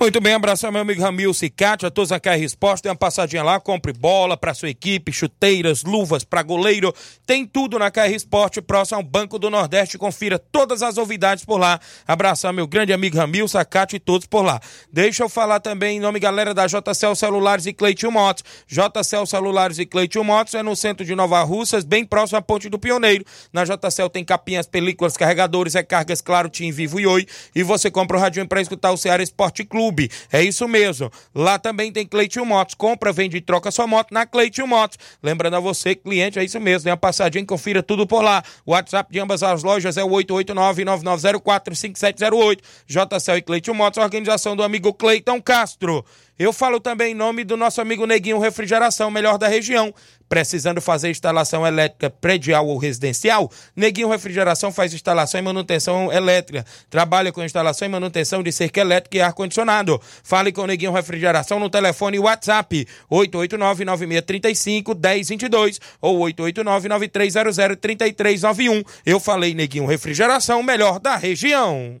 Muito 0.00 0.20
bem, 0.20 0.32
abraço 0.32 0.70
meu 0.70 0.82
amigo 0.82 1.02
Ramil 1.02 1.34
Cicate, 1.34 1.84
a 1.84 1.90
todos 1.90 2.12
a 2.12 2.20
KR 2.20 2.40
Esporte, 2.40 2.82
tem 2.82 2.90
uma 2.90 2.96
passadinha 2.96 3.42
lá, 3.42 3.58
compre 3.58 3.92
bola 3.92 4.36
para 4.36 4.54
sua 4.54 4.70
equipe, 4.70 5.12
chuteiras, 5.12 5.82
luvas 5.82 6.22
para 6.22 6.40
goleiro, 6.40 6.94
tem 7.26 7.44
tudo 7.44 7.80
na 7.80 7.90
KR 7.90 8.14
Esporte, 8.14 8.62
próximo 8.62 8.98
ao 8.98 9.02
Banco 9.02 9.40
do 9.40 9.50
Nordeste, 9.50 9.98
confira 9.98 10.38
todas 10.38 10.84
as 10.84 10.94
novidades 10.94 11.44
por 11.44 11.58
lá. 11.58 11.80
Abraço 12.06 12.50
meu 12.52 12.64
grande 12.68 12.92
amigo 12.92 13.16
Ramil 13.16 13.48
Sacate 13.48 13.96
e 13.96 13.98
todos 13.98 14.24
por 14.28 14.42
lá. 14.42 14.60
Deixa 14.92 15.24
eu 15.24 15.28
falar 15.28 15.58
também 15.58 15.96
em 15.96 16.00
nome, 16.00 16.20
galera, 16.20 16.54
da 16.54 16.68
JCL 16.68 17.16
Celulares 17.16 17.66
e 17.66 17.72
Cleitinho 17.72 18.12
Motos. 18.12 18.44
JCL 18.68 19.26
Celulares 19.26 19.80
e 19.80 19.84
Cleitinho 19.84 20.22
Motos 20.22 20.54
é 20.54 20.62
no 20.62 20.76
centro 20.76 21.04
de 21.04 21.16
Nova 21.16 21.42
Russas, 21.42 21.84
bem 21.84 22.04
próximo 22.04 22.38
à 22.38 22.42
Ponte 22.42 22.68
do 22.68 22.78
Pioneiro. 22.78 23.24
Na 23.52 23.64
JCL 23.64 24.10
tem 24.12 24.24
capinhas, 24.24 24.68
películas, 24.68 25.16
carregadores, 25.16 25.74
recargas, 25.74 26.20
claro, 26.20 26.48
Tim 26.48 26.70
Vivo 26.70 27.00
e 27.00 27.06
Oi. 27.06 27.26
E 27.52 27.64
você 27.64 27.90
compra 27.90 28.16
o 28.16 28.20
radinho 28.20 28.46
para 28.46 28.60
escutar 28.60 28.92
o 28.92 28.96
Ceará 28.96 29.24
Esporte 29.24 29.64
Clube. 29.64 29.87
É 30.32 30.42
isso 30.42 30.66
mesmo. 30.68 31.10
Lá 31.34 31.58
também 31.58 31.92
tem 31.92 32.06
Cleitinho 32.06 32.44
Motos. 32.44 32.74
Compra, 32.74 33.12
vende 33.12 33.36
e 33.36 33.40
troca 33.40 33.70
sua 33.70 33.86
moto 33.86 34.12
na 34.12 34.26
Cleitinho 34.26 34.66
Motos. 34.66 34.98
Lembrando 35.22 35.56
a 35.56 35.60
você, 35.60 35.94
cliente, 35.94 36.38
é 36.38 36.44
isso 36.44 36.60
mesmo. 36.60 36.84
Dê 36.84 36.90
uma 36.90 36.96
passadinha, 36.96 37.44
confira 37.44 37.82
tudo 37.82 38.06
por 38.06 38.22
lá. 38.22 38.42
O 38.64 38.72
WhatsApp 38.72 39.12
de 39.12 39.20
ambas 39.20 39.42
as 39.42 39.62
lojas 39.62 39.96
é 39.96 40.04
o 40.04 40.08
889-9904-5708. 40.08 42.60
JCL 42.86 43.38
e 43.38 43.42
Cleitinho 43.42 43.76
Motos, 43.76 44.02
organização 44.02 44.56
do 44.56 44.62
amigo 44.62 44.94
Cleiton 44.94 45.40
Castro. 45.40 46.04
Eu 46.38 46.52
falo 46.52 46.78
também 46.78 47.10
em 47.10 47.16
nome 47.16 47.42
do 47.42 47.56
nosso 47.56 47.80
amigo 47.80 48.06
Neguinho 48.06 48.38
Refrigeração, 48.38 49.10
melhor 49.10 49.38
da 49.38 49.48
região. 49.48 49.92
Precisando 50.28 50.80
fazer 50.80 51.10
instalação 51.10 51.66
elétrica 51.66 52.08
predial 52.10 52.68
ou 52.68 52.78
residencial? 52.78 53.50
Neguinho 53.74 54.08
Refrigeração 54.08 54.70
faz 54.70 54.94
instalação 54.94 55.40
e 55.40 55.42
manutenção 55.42 56.12
elétrica. 56.12 56.64
Trabalha 56.88 57.32
com 57.32 57.42
instalação 57.42 57.86
e 57.86 57.88
manutenção 57.90 58.40
de 58.40 58.52
cerca 58.52 58.80
elétrica 58.80 59.16
e 59.16 59.20
ar-condicionado. 59.20 60.00
Fale 60.22 60.52
com 60.52 60.64
Neguinho 60.64 60.92
Refrigeração 60.92 61.58
no 61.58 61.68
telefone 61.68 62.20
WhatsApp 62.20 62.86
889-9635-1022 63.10 65.80
ou 66.00 66.20
889-9300-3391. 66.20 68.86
Eu 69.04 69.18
falei 69.18 69.54
Neguinho 69.54 69.86
Refrigeração, 69.86 70.62
melhor 70.62 71.00
da 71.00 71.16
região. 71.16 72.00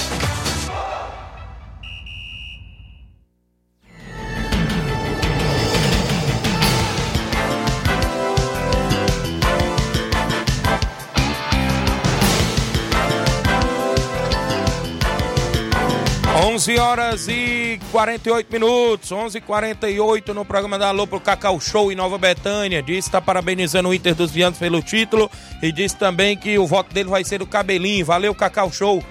11 16.53 16.79
horas 16.79 17.27
e 17.29 17.79
48 17.93 18.51
minutos, 18.51 19.09
11 19.09 19.37
e 19.37 19.41
48 19.41 20.33
no 20.33 20.43
programa 20.43 20.77
da 20.77 20.89
Alô 20.89 21.07
pro 21.07 21.17
Cacau 21.17 21.57
Show 21.61 21.89
em 21.93 21.95
Nova 21.95 22.17
Betânia. 22.17 22.83
Diz 22.83 23.05
que 23.05 23.09
está 23.09 23.21
parabenizando 23.21 23.87
o 23.87 23.93
Inter 23.93 24.13
dos 24.13 24.31
Vianos 24.31 24.59
pelo 24.59 24.81
título 24.81 25.31
e 25.63 25.71
diz 25.71 25.93
também 25.93 26.35
que 26.35 26.59
o 26.59 26.67
voto 26.67 26.93
dele 26.93 27.07
vai 27.07 27.23
ser 27.23 27.41
o 27.41 27.47
Cabelinho. 27.47 28.05
Valeu, 28.05 28.35
Cacau 28.35 28.69
Show, 28.69 29.01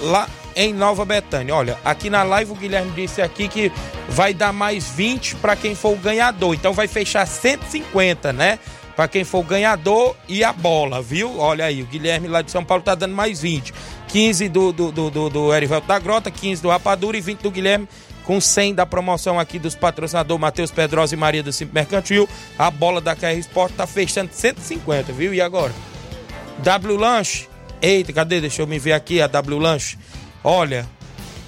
lá 0.00 0.26
em 0.56 0.72
Nova 0.72 1.04
Betânia. 1.04 1.54
Olha, 1.54 1.78
aqui 1.84 2.08
na 2.08 2.22
live 2.22 2.52
o 2.52 2.54
Guilherme 2.54 2.90
disse 2.92 3.20
aqui 3.20 3.48
que 3.48 3.70
vai 4.08 4.32
dar 4.32 4.50
mais 4.50 4.88
20 4.92 5.36
para 5.36 5.54
quem 5.54 5.74
for 5.74 5.92
o 5.92 5.96
ganhador. 5.96 6.54
Então 6.54 6.72
vai 6.72 6.88
fechar 6.88 7.26
150, 7.26 8.32
né? 8.32 8.58
Para 8.96 9.08
quem 9.08 9.24
for 9.24 9.40
o 9.40 9.44
ganhador 9.44 10.16
e 10.26 10.42
a 10.42 10.54
bola, 10.54 11.02
viu? 11.02 11.38
Olha 11.38 11.66
aí, 11.66 11.82
o 11.82 11.86
Guilherme 11.86 12.28
lá 12.28 12.40
de 12.40 12.50
São 12.50 12.64
Paulo 12.64 12.82
tá 12.82 12.94
dando 12.94 13.14
mais 13.14 13.42
20. 13.42 13.74
15 14.12 14.46
do, 14.50 14.72
do, 14.72 14.92
do, 14.92 15.10
do, 15.10 15.30
do 15.30 15.54
Erivelto 15.54 15.88
da 15.88 15.98
Grota, 15.98 16.30
15 16.30 16.60
do 16.60 16.68
Rapadura 16.68 17.16
e 17.16 17.20
20 17.22 17.40
do 17.40 17.50
Guilherme, 17.50 17.88
com 18.24 18.38
100 18.38 18.74
da 18.74 18.84
promoção 18.84 19.40
aqui 19.40 19.58
dos 19.58 19.74
patrocinadores 19.74 20.38
Matheus 20.38 20.70
Pedrosa 20.70 21.14
e 21.14 21.18
Maria 21.18 21.42
do 21.42 21.50
Simples 21.50 21.74
Mercantil. 21.74 22.28
A 22.58 22.70
bola 22.70 23.00
da 23.00 23.16
KR 23.16 23.38
Sport 23.38 23.72
tá 23.72 23.86
fechando 23.86 24.30
150, 24.30 25.14
viu? 25.14 25.32
E 25.32 25.40
agora? 25.40 25.72
W 26.58 26.96
Lanche. 26.96 27.48
Eita, 27.80 28.12
cadê? 28.12 28.38
Deixa 28.38 28.60
eu 28.60 28.66
me 28.66 28.78
ver 28.78 28.92
aqui 28.92 29.22
a 29.22 29.26
W 29.26 29.58
Lanche. 29.58 29.98
Olha, 30.44 30.86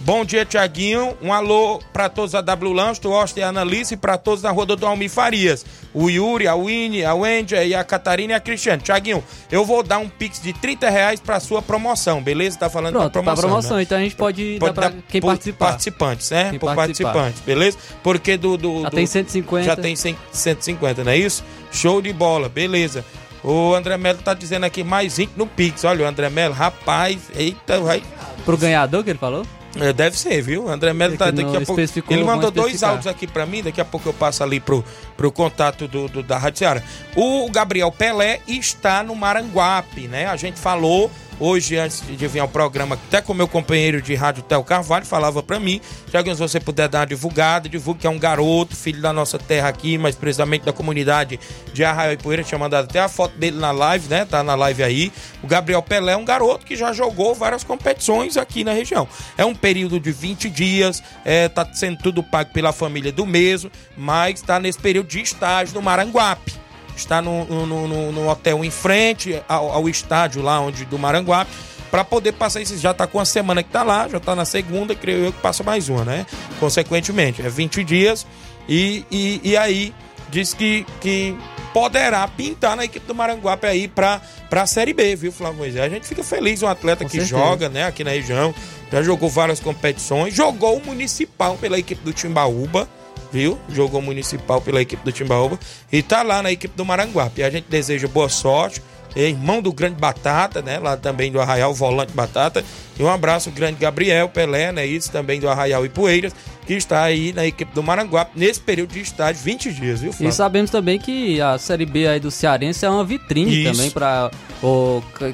Bom 0.05 0.23
dia, 0.23 0.45
Tiaguinho. 0.45 1.17
Um 1.23 1.33
alô 1.33 1.81
para 1.91 2.11
todos 2.11 2.35
a 2.35 2.43
W 2.43 2.73
Lanche, 2.75 3.01
do 3.01 3.11
Austin 3.15 3.41
e 3.41 3.43
a 3.43 3.49
Annalise 3.49 3.95
e 3.95 3.97
para 3.97 4.19
todos 4.19 4.43
na 4.43 4.51
rua 4.51 4.67
do 4.67 4.87
Almir 4.87 5.09
Farias. 5.09 5.65
O 5.95 6.11
Yuri, 6.11 6.47
a 6.47 6.55
Winnie, 6.55 7.07
a 7.07 7.15
Wendy 7.15 7.55
e 7.55 7.75
a 7.75 7.83
Catarina 7.83 8.35
e 8.35 8.37
a 8.37 8.41
Cristiane. 8.41 8.83
Tiaguinho, 8.83 9.25
eu 9.51 9.65
vou 9.65 9.83
dar 9.83 9.97
um 9.99 10.09
pix 10.09 10.43
de 10.43 10.53
30 10.53 10.91
reais 10.91 11.21
pra 11.21 11.41
sua 11.41 11.63
promoção, 11.63 12.21
beleza? 12.23 12.59
Tá 12.59 12.69
falando 12.69 12.93
Pronto, 12.95 13.05
da 13.05 13.11
promoção. 13.11 13.35
pra 13.35 13.49
promoção. 13.49 13.77
né? 13.79 13.83
Então 13.83 13.97
a 13.97 14.01
gente 14.03 14.15
pode, 14.15 14.57
Pode 14.61 14.75
dar 14.75 14.81
pra 14.83 14.91
dar 14.91 15.03
quem 15.09 15.21
por 15.23 15.29
participar. 15.29 15.67
participantes, 15.69 16.31
né? 16.31 16.51
Quem 16.51 16.59
por 16.59 16.75
participar. 16.75 17.13
participantes, 17.15 17.41
beleza? 17.47 17.79
Porque 18.03 18.37
do. 18.37 18.59
do 18.59 18.83
Já 18.83 18.89
do- 18.91 18.97
tem 18.97 19.07
150. 19.07 19.65
Já 19.65 19.75
tem 19.77 19.97
100 19.97 20.17
150, 20.33 21.03
não 21.03 21.13
é 21.13 21.17
isso? 21.17 21.43
Show 21.73 22.03
de 22.03 22.13
bola, 22.13 22.51
beleza. 22.51 23.03
O 23.43 23.73
André 23.75 23.97
Melo 23.97 24.19
tá 24.19 24.35
dizendo 24.35 24.65
aqui 24.65 24.85
mais 24.85 25.17
20 25.17 25.33
no 25.37 25.47
Pix. 25.47 25.83
Olha, 25.85 26.05
o 26.05 26.09
André 26.09 26.29
Melo, 26.29 26.53
rapaz, 26.53 27.19
eita, 27.35 27.81
vai. 27.81 28.03
Pro 28.45 28.59
ganhador 28.59 29.03
que 29.03 29.09
ele 29.11 29.19
falou? 29.19 29.47
É, 29.81 29.93
deve 29.93 30.17
ser, 30.19 30.41
viu? 30.41 30.65
O 30.65 30.69
André 30.71 30.93
Melo 30.93 31.15
É 31.15 31.17
tá 31.17 31.31
daqui 31.33 31.49
a 31.57 31.61
pouco. 31.67 31.75
Ele 32.15 32.23
mandou 32.25 32.51
dois 32.63 32.83
áudios 32.91 33.07
aqui 33.09 33.27
pra 33.27 33.45
mim, 33.45 33.63
daqui 33.63 33.81
a 33.81 33.85
pouco 33.85 34.09
eu 34.09 34.13
passo 34.13 34.43
ali 34.45 34.61
pro, 34.61 34.85
pro 35.17 35.33
contato 35.33 35.89
do, 35.89 36.07
do- 36.09 36.23
da 36.23 36.39
Rádio 36.39 36.61
Ceará. 36.61 36.83
O 37.17 37.51
Gabriel 37.51 37.91
Pelé 37.91 38.41
está 38.47 39.03
no 39.03 39.15
Maranguape, 39.15 40.07
né? 40.09 40.27
A 40.27 40.37
gente 40.37 40.59
falou 40.61 41.11
hoje, 41.39 41.77
antes 41.77 42.03
de 42.07 42.29
vir 42.29 42.41
ao 42.41 42.49
programa, 42.49 42.95
até 42.95 43.21
com 43.21 43.35
meu 43.35 43.49
companheiro 43.49 44.01
de 44.01 44.15
rádio, 44.15 44.43
Theo 44.43 44.63
Carvalho, 44.63 45.05
falava 45.05 45.43
pra 45.43 45.59
mim, 45.61 45.81
Tiaguinho, 46.11 46.35
se 46.35 46.43
você 46.43 46.61
puder 46.61 46.89
dar 46.89 47.01
uma 47.01 47.07
divulgada, 47.07 47.69
divulgue 47.69 48.01
que 48.01 48.07
é 48.07 48.11
um 48.11 48.19
garoto, 48.19 48.77
filho 48.77 49.01
da 49.01 49.13
nossa 49.13 49.39
terra 49.39 49.69
aqui, 49.69 49.97
mas 49.99 50.15
precisamente 50.15 50.65
da 50.65 50.73
comunidade 50.73 51.39
de 51.73 51.85
Arraial 51.85 52.15
e 52.15 52.17
Poeira, 52.17 52.43
tinha 52.43 52.59
mandado 52.59 52.85
até 52.85 53.01
a 53.01 53.09
foto 53.09 53.37
dele 53.39 53.59
na 53.59 53.71
live, 53.71 54.09
né? 54.09 54.25
Tá 54.25 54.43
na 54.43 54.55
live 54.55 54.83
aí. 54.83 55.13
O 55.43 55.47
Gabriel 55.47 55.83
Pelé 55.83 56.13
é 56.13 56.17
um 56.17 56.25
garoto 56.25 56.67
que 56.67 56.77
já 56.77 56.93
jogou 56.93 57.35
várias 57.35 57.65
competições 57.65 58.37
aqui 58.37 58.65
na 58.65 58.73
região. 58.73 59.09
É 59.37 59.45
um 59.45 59.55
período 59.55 59.99
de 60.01 60.13
20 60.13 60.51
dias, 60.51 61.03
é, 61.25 61.49
tá 61.49 61.69
sendo 61.73 61.99
tudo 61.99 62.23
pago 62.23 62.53
pela 62.53 62.73
família 62.73 63.13
do 63.13 63.27
mesmo, 63.27 63.71
mas 63.97 64.41
tá 64.41 64.59
nesse 64.59 64.79
período 64.79 65.09
de 65.09 65.21
estágio 65.21 65.75
no 65.75 65.83
Maranguape 65.83 66.64
está 66.97 67.21
no, 67.23 67.45
no, 67.45 67.89
no- 67.89 68.13
no 68.13 68.29
hotel 68.29 68.65
em 68.65 68.71
frente 68.71 69.41
ao, 69.49 69.71
ao 69.73 69.89
estádio 69.89 70.43
lá 70.43 70.61
onde 70.61 70.85
do 70.85 70.99
Maranguape 70.99 71.51
para 71.91 72.03
poder 72.05 72.33
passar 72.33 72.61
esses 72.61 72.81
já 72.81 72.93
tá 72.93 73.07
com 73.07 73.19
uma 73.19 73.25
semana 73.25 73.63
que 73.63 73.69
tá 73.71 73.83
lá 73.83 74.09
já 74.09 74.19
tá 74.21 74.35
na 74.35 74.45
segunda 74.45 74.95
creio 74.95 75.27
eu 75.27 75.33
que 75.33 75.41
passa 75.41 75.63
mais 75.63 75.89
uma 75.89 76.05
né 76.05 76.27
consequentemente 76.61 77.43
é 77.43 77.49
20 77.49 77.85
dias 77.85 78.27
e, 78.69 79.05
e, 79.11 79.41
e 79.45 79.57
aí 79.57 79.95
diz 80.31 80.55
que, 80.55 80.85
que 81.01 81.37
poderá 81.73 82.27
pintar 82.27 82.77
na 82.77 82.85
equipe 82.85 83.07
do 83.07 83.15
Maranguape 83.15 83.67
aí 83.67 83.87
pra, 83.87 84.21
pra 84.49 84.67
Série 84.67 84.93
B, 84.93 85.15
viu, 85.17 85.31
Flávio 85.33 85.59
Moisés? 85.59 85.85
A 85.85 85.89
gente 85.89 86.07
fica 86.07 86.25
feliz, 86.25 86.63
um 86.63 86.67
atleta 86.69 87.05
Com 87.05 87.11
que 87.11 87.21
certeza. 87.21 87.39
joga, 87.39 87.69
né, 87.69 87.85
aqui 87.85 88.03
na 88.03 88.11
região, 88.11 88.55
já 88.91 89.03
jogou 89.03 89.29
várias 89.29 89.61
competições, 89.61 90.33
jogou 90.35 90.79
o 90.79 90.85
Municipal 90.87 91.57
pela 91.61 91.79
equipe 91.79 92.03
do 92.05 92.13
Timbaúba, 92.13 92.89
viu? 93.35 93.59
Jogou 93.69 94.01
Municipal 94.01 94.61
pela 94.61 94.81
equipe 94.81 95.05
do 95.05 95.11
Timbaúba 95.11 95.59
e 95.91 96.01
tá 96.03 96.23
lá 96.23 96.41
na 96.41 96.53
equipe 96.53 96.77
do 96.77 96.85
Maranguape. 96.85 97.43
A 97.43 97.51
gente 97.51 97.67
deseja 97.69 98.07
boa 98.07 98.29
sorte, 98.29 98.81
irmão 99.23 99.63
do 99.63 99.73
grande 99.73 99.97
Batata, 99.97 100.61
né, 100.63 100.79
lá 100.79 100.97
também 100.97 101.31
do 101.31 101.41
Arraial, 101.41 101.73
volante 101.75 102.13
Batata, 102.13 102.65
e 102.99 103.03
um 103.03 103.09
abraço 103.09 103.51
grande 103.51 103.79
Gabriel 103.79 104.29
Pelé, 104.29 104.73
né, 104.73 104.85
isso 104.87 105.11
também 105.11 105.39
do 105.41 105.49
Arraial 105.49 105.85
e 105.85 105.89
Poeiras, 105.89 106.35
que 106.67 106.73
está 106.75 107.03
aí 107.03 107.33
na 107.33 107.45
equipe 107.47 107.73
do 107.75 107.83
Maranguape 107.83 108.33
nesse 108.35 108.59
período 108.61 108.93
de 108.93 109.01
estágio, 109.01 109.43
20 109.43 109.73
dias, 109.73 110.01
viu, 110.01 110.11
E 110.11 110.13
Flávio? 110.15 110.33
sabemos 110.33 110.71
também 110.71 110.99
que 110.99 111.41
a 111.41 111.59
Série 111.59 111.85
B 111.87 112.07
aí 112.09 112.19
do 112.19 112.31
Cearense 112.31 112.85
é 112.85 112.91
uma 112.91 113.05
vitrine 113.05 113.63
Isso. 113.65 113.73
também 113.73 113.91
para 113.91 114.31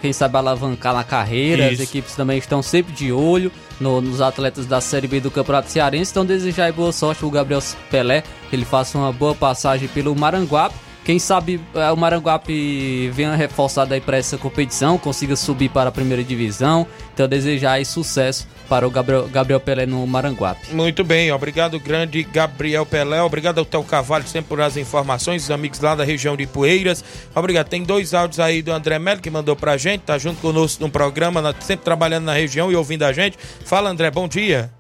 quem 0.03 0.13
sabe 0.13 0.37
alavancar 0.37 0.93
na 0.93 1.05
carreira. 1.05 1.67
As 1.67 1.75
Isso. 1.75 1.83
equipes 1.85 2.15
também 2.17 2.39
estão 2.39 2.61
sempre 2.63 2.93
de 2.93 3.13
olho 3.13 3.53
no- 3.79 4.01
nos 4.01 4.21
atletas 4.21 4.67
da 4.67 4.81
Série 4.81 5.07
B 5.07 5.21
do 5.21 5.31
Campeonato 5.31 5.71
Cearense. 5.71 6.11
Então 6.11 6.27
desejar 6.27 6.65
aí 6.65 6.73
boa 6.73 6.91
sorte 6.93 7.21
pro 7.21 7.31
Gabriel 7.31 7.63
Pelé, 7.91 8.23
que 8.49 8.57
ele 8.57 8.65
faça 8.65 8.99
uma 8.99 9.13
boa 9.13 9.35
passagem 9.35 9.87
pelo 9.89 10.15
Maranguape. 10.17 10.75
Quem 11.11 11.19
sabe 11.19 11.61
eh, 11.75 11.91
o 11.91 11.97
Maranguape 11.97 13.11
venha 13.13 13.35
reforçado 13.35 13.93
aí 13.93 14.01
para 14.01 14.17
essa 14.17 14.39
competição, 14.39 14.97
consiga 14.97 15.35
subir 15.35 15.69
para 15.69 15.89
a 15.89 15.93
primeira 15.93 16.23
divisão. 16.23 16.87
Então 17.13 17.27
desejar 17.27 17.73
aí 17.73 17.85
sucesso 17.85 18.47
para 18.69 18.87
o 18.87 18.91
Gabriel, 18.93 19.27
Gabriel 19.27 19.59
Pelé 19.59 19.87
no 19.87 20.07
Maranguape. 20.07 20.73
Muito 20.73 21.03
bem, 21.03 21.33
obrigado, 21.33 21.81
grande 21.81 22.23
Gabriel 22.23 22.87
Pelé. 22.87 23.21
Obrigado 23.21 23.59
ao 23.59 23.65
Teu 23.65 23.83
Carvalho 23.83 24.25
sempre 24.29 24.51
por 24.51 24.61
as 24.61 24.77
informações, 24.77 25.43
os 25.43 25.51
amigos 25.51 25.81
lá 25.81 25.97
da 25.97 26.05
região 26.05 26.37
de 26.37 26.47
Poeiras. 26.47 27.03
Obrigado. 27.35 27.67
Tem 27.67 27.83
dois 27.83 28.15
áudios 28.15 28.39
aí 28.39 28.63
do 28.63 28.71
André 28.71 29.01
Melo 29.01 29.21
que 29.21 29.31
mandou 29.31 29.57
pra 29.57 29.77
gente, 29.77 30.03
tá 30.03 30.17
junto 30.17 30.41
conosco 30.41 30.81
no 30.81 30.89
programa, 30.93 31.53
sempre 31.59 31.85
trabalhando 31.85 32.27
na 32.27 32.35
região 32.35 32.71
e 32.71 32.77
ouvindo 32.77 33.03
a 33.03 33.13
gente. 33.13 33.37
Fala, 33.65 33.91
André, 33.91 34.13
bom 34.13 34.29
dia. 34.29 34.71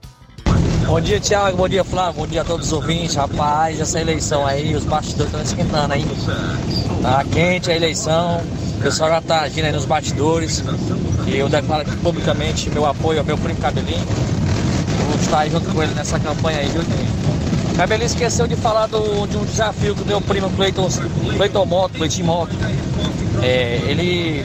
Bom 0.91 1.01
dia, 1.01 1.20
Thiago. 1.20 1.57
Bom 1.57 1.68
dia, 1.68 1.84
Flávio. 1.84 2.14
Bom 2.22 2.26
dia 2.26 2.41
a 2.43 2.45
todos 2.45 2.66
os 2.66 2.72
ouvintes. 2.72 3.14
Rapaz, 3.14 3.78
essa 3.78 4.01
eleição 4.01 4.45
aí, 4.45 4.74
os 4.74 4.84
bastidores 4.84 5.26
estão 5.32 5.41
esquentando 5.41 5.95
aí. 5.95 6.05
Tá 7.01 7.24
quente 7.30 7.70
a 7.70 7.76
eleição. 7.76 8.43
O 8.78 8.82
pessoal 8.82 9.09
já 9.11 9.20
tá 9.20 9.41
agindo 9.43 9.66
aí 9.66 9.72
nos 9.72 9.84
bastidores. 9.84 10.64
E 11.28 11.36
eu 11.36 11.49
declaro 11.49 11.82
aqui 11.82 11.95
publicamente 11.99 12.68
meu 12.70 12.84
apoio 12.86 13.20
ao 13.20 13.24
meu 13.24 13.38
primo 13.38 13.61
Cabelinho. 13.61 14.05
Vou 15.07 15.14
estar 15.20 15.38
aí 15.41 15.51
junto 15.51 15.70
com 15.72 15.80
ele 15.80 15.95
nessa 15.95 16.18
campanha 16.18 16.59
aí, 16.59 16.68
viu? 16.68 16.82
Cabelinho 17.76 18.07
esqueceu 18.07 18.49
de 18.49 18.57
falar 18.57 18.88
do- 18.88 19.28
de 19.28 19.36
um 19.36 19.45
desafio 19.45 19.95
que 19.95 20.03
o 20.03 20.07
meu 20.07 20.20
primo 20.20 20.51
Cleiton, 20.51 20.88
Cleiton 21.36 21.66
Moto, 21.66 21.93
Cleitinho 21.93 22.26
Moto. 22.26 22.51
É, 23.43 23.80
ele 23.86 24.45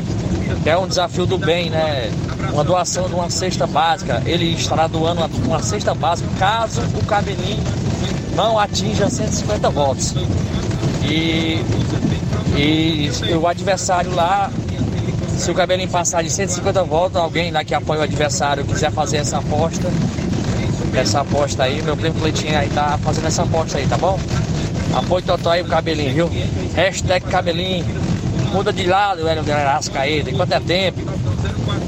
é 0.63 0.77
um 0.77 0.87
desafio 0.87 1.25
do 1.25 1.39
bem, 1.39 1.71
né? 1.71 2.11
Uma 2.51 2.63
doação 2.63 3.07
de 3.07 3.13
uma 3.13 3.29
cesta 3.29 3.65
básica. 3.67 4.21
Ele 4.25 4.53
estará 4.53 4.87
doando 4.87 5.21
uma, 5.21 5.29
uma 5.45 5.61
cesta 5.61 5.93
básica 5.93 6.29
caso 6.37 6.81
o 6.81 7.05
cabelinho 7.05 7.63
não 8.35 8.59
atinja 8.59 9.09
150 9.09 9.69
votos. 9.69 10.13
E, 11.03 11.61
e 12.57 13.09
o 13.33 13.47
adversário 13.47 14.13
lá, 14.13 14.51
se 15.37 15.49
o 15.49 15.55
cabelinho 15.55 15.89
passar 15.89 16.23
de 16.23 16.29
150 16.29 16.83
votos, 16.83 17.17
alguém 17.17 17.51
lá 17.51 17.63
que 17.63 17.73
apoia 17.73 18.01
o 18.01 18.03
adversário 18.03 18.63
quiser 18.65 18.91
fazer 18.91 19.17
essa 19.17 19.37
aposta, 19.37 19.89
essa 20.93 21.21
aposta 21.21 21.63
aí, 21.63 21.81
meu 21.81 21.95
primo 21.95 22.15
Cleitinho 22.19 22.57
aí 22.57 22.69
tá 22.69 22.97
fazendo 23.03 23.27
essa 23.27 23.43
aposta 23.43 23.77
aí, 23.77 23.87
tá 23.87 23.97
bom? 23.97 24.19
Apoio 24.93 25.23
total 25.23 25.53
aí 25.53 25.61
pro 25.61 25.71
cabelinho, 25.71 26.13
viu? 26.13 26.29
Hashtag 26.73 27.25
cabelinho. 27.25 27.85
Muda 28.53 28.71
de 28.71 28.85
lado, 28.85 29.23
velho, 29.23 29.43
galera, 29.43 29.75
Ascaída, 29.75 30.31
enquanto 30.31 30.53
é 30.53 30.59
tempo. 30.59 31.01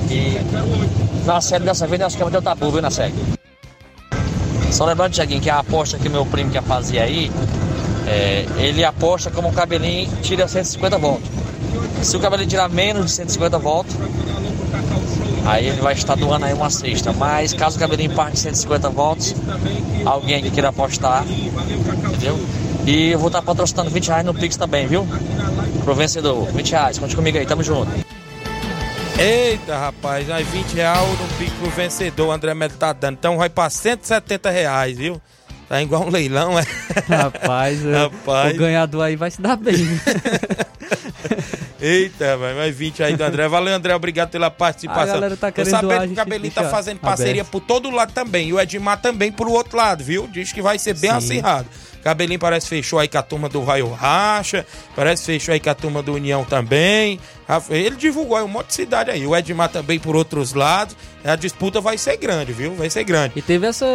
E 0.09 1.25
na 1.25 1.41
série 1.41 1.63
dessa 1.63 1.85
vez, 1.85 2.01
acho 2.01 2.17
que 2.17 2.23
é 2.23 2.25
o 2.25 2.41
tabu, 2.41 2.71
viu, 2.71 2.81
na 2.81 2.89
série. 2.91 3.13
Só 4.71 4.85
lembrando, 4.85 5.13
Tiaguinho, 5.13 5.41
que 5.41 5.49
a 5.49 5.59
aposta 5.59 5.97
que 5.97 6.09
meu 6.09 6.25
primo 6.25 6.51
quer 6.51 6.63
fazer 6.63 6.99
aí, 6.99 7.31
é, 8.05 8.45
ele 8.57 8.83
aposta 8.83 9.29
como 9.29 9.49
o 9.49 9.53
cabelinho 9.53 10.09
tira 10.21 10.47
150 10.47 10.97
volts. 10.97 11.29
Se 12.01 12.15
o 12.15 12.19
cabelinho 12.19 12.49
tirar 12.49 12.69
menos 12.69 13.05
de 13.05 13.11
150 13.11 13.57
volts, 13.57 13.95
aí 15.45 15.67
ele 15.67 15.81
vai 15.81 15.93
estar 15.93 16.15
doando 16.15 16.45
aí 16.45 16.53
uma 16.53 16.69
cesta. 16.69 17.11
Mas 17.13 17.53
caso 17.53 17.77
o 17.77 17.79
cabelinho 17.79 18.13
parte 18.13 18.33
de 18.33 18.39
150 18.39 18.89
volts, 18.89 19.35
alguém 20.05 20.41
que 20.41 20.51
queira 20.51 20.69
apostar, 20.69 21.25
entendeu? 21.25 22.39
E 22.85 23.11
eu 23.11 23.19
vou 23.19 23.27
estar 23.27 23.41
patrocinando 23.41 23.89
20 23.89 24.07
reais 24.07 24.25
no 24.25 24.33
Pix 24.33 24.55
também, 24.55 24.87
viu? 24.87 25.05
Pro 25.83 25.95
vencedor, 25.95 26.45
20 26.53 26.71
reais, 26.71 26.99
conte 26.99 27.15
comigo 27.15 27.37
aí, 27.37 27.45
tamo 27.45 27.63
junto. 27.63 28.06
Eita, 29.19 29.77
rapaz, 29.77 30.29
aí 30.29 30.43
20 30.43 30.73
reais 30.73 31.19
no 31.19 31.27
pico 31.39 31.55
pro 31.57 31.69
vencedor, 31.71 32.27
o 32.27 32.31
André 32.31 32.53
Melo 32.53 32.73
tá 32.73 32.93
dando. 32.93 33.15
Então 33.15 33.37
vai 33.37 33.49
pra 33.49 33.69
170 33.69 34.49
reais, 34.51 34.95
viu? 34.97 35.19
Tá 35.67 35.81
igual 35.81 36.03
um 36.03 36.09
leilão, 36.09 36.57
é? 36.57 36.63
Rapaz, 37.09 37.79
Rapaz. 37.83 38.55
o 38.55 38.59
ganhador 38.59 39.03
aí 39.03 39.15
vai 39.15 39.31
se 39.31 39.41
dar 39.41 39.57
bem. 39.57 39.75
Eita, 41.81 42.37
vai 42.37 42.53
mais 42.53 42.75
20 42.75 43.03
aí 43.03 43.15
do 43.15 43.23
André. 43.23 43.47
Valeu, 43.47 43.73
André, 43.73 43.93
obrigado 43.95 44.29
pela 44.29 44.49
participação. 44.49 45.03
A 45.03 45.13
galera 45.13 45.37
tá 45.37 45.47
Tô 45.47 45.53
querendo 45.55 45.71
sabendo 45.71 45.89
doar, 45.89 46.07
que 46.07 46.13
o 46.13 46.15
Cabelinho 46.15 46.53
tá 46.53 46.69
fazendo 46.69 46.99
parceria 46.99 47.41
aberto. 47.41 47.51
por 47.51 47.61
todo 47.61 47.89
lado 47.91 48.13
também. 48.13 48.49
E 48.49 48.53
o 48.53 48.59
Edmar 48.59 49.01
também 49.01 49.31
pro 49.31 49.51
outro 49.51 49.77
lado, 49.77 50.03
viu? 50.03 50.27
Diz 50.27 50.53
que 50.53 50.61
vai 50.61 50.79
ser 50.79 50.93
bem 50.93 51.11
Sim. 51.11 51.17
acirrado. 51.17 51.67
Cabelinho 52.07 52.39
parece 52.39 52.69
fechou 52.69 52.99
aí 52.99 53.07
com 53.09 53.17
a 53.17 53.21
turma 53.21 53.49
do 53.49 53.61
Raio 53.61 53.91
Racha, 53.91 54.65
parece 54.95 55.25
fechou 55.25 55.51
aí 55.51 55.59
com 55.59 55.69
a 55.69 55.75
turma 55.75 56.01
do 56.01 56.13
União 56.13 56.45
também. 56.45 57.19
Ele 57.69 57.97
divulgou 57.97 58.37
aí 58.37 58.43
um 58.43 58.47
monte 58.47 58.67
de 58.67 58.75
cidade 58.75 59.11
aí. 59.11 59.27
O 59.27 59.35
Edmar 59.35 59.67
também 59.67 59.99
por 59.99 60.15
outros 60.15 60.53
lados. 60.53 60.95
A 61.21 61.35
disputa 61.35 61.81
vai 61.81 61.97
ser 61.97 62.15
grande, 62.15 62.53
viu? 62.53 62.73
Vai 62.75 62.89
ser 62.89 63.03
grande. 63.03 63.33
E 63.35 63.41
teve 63.41 63.67
essa 63.67 63.85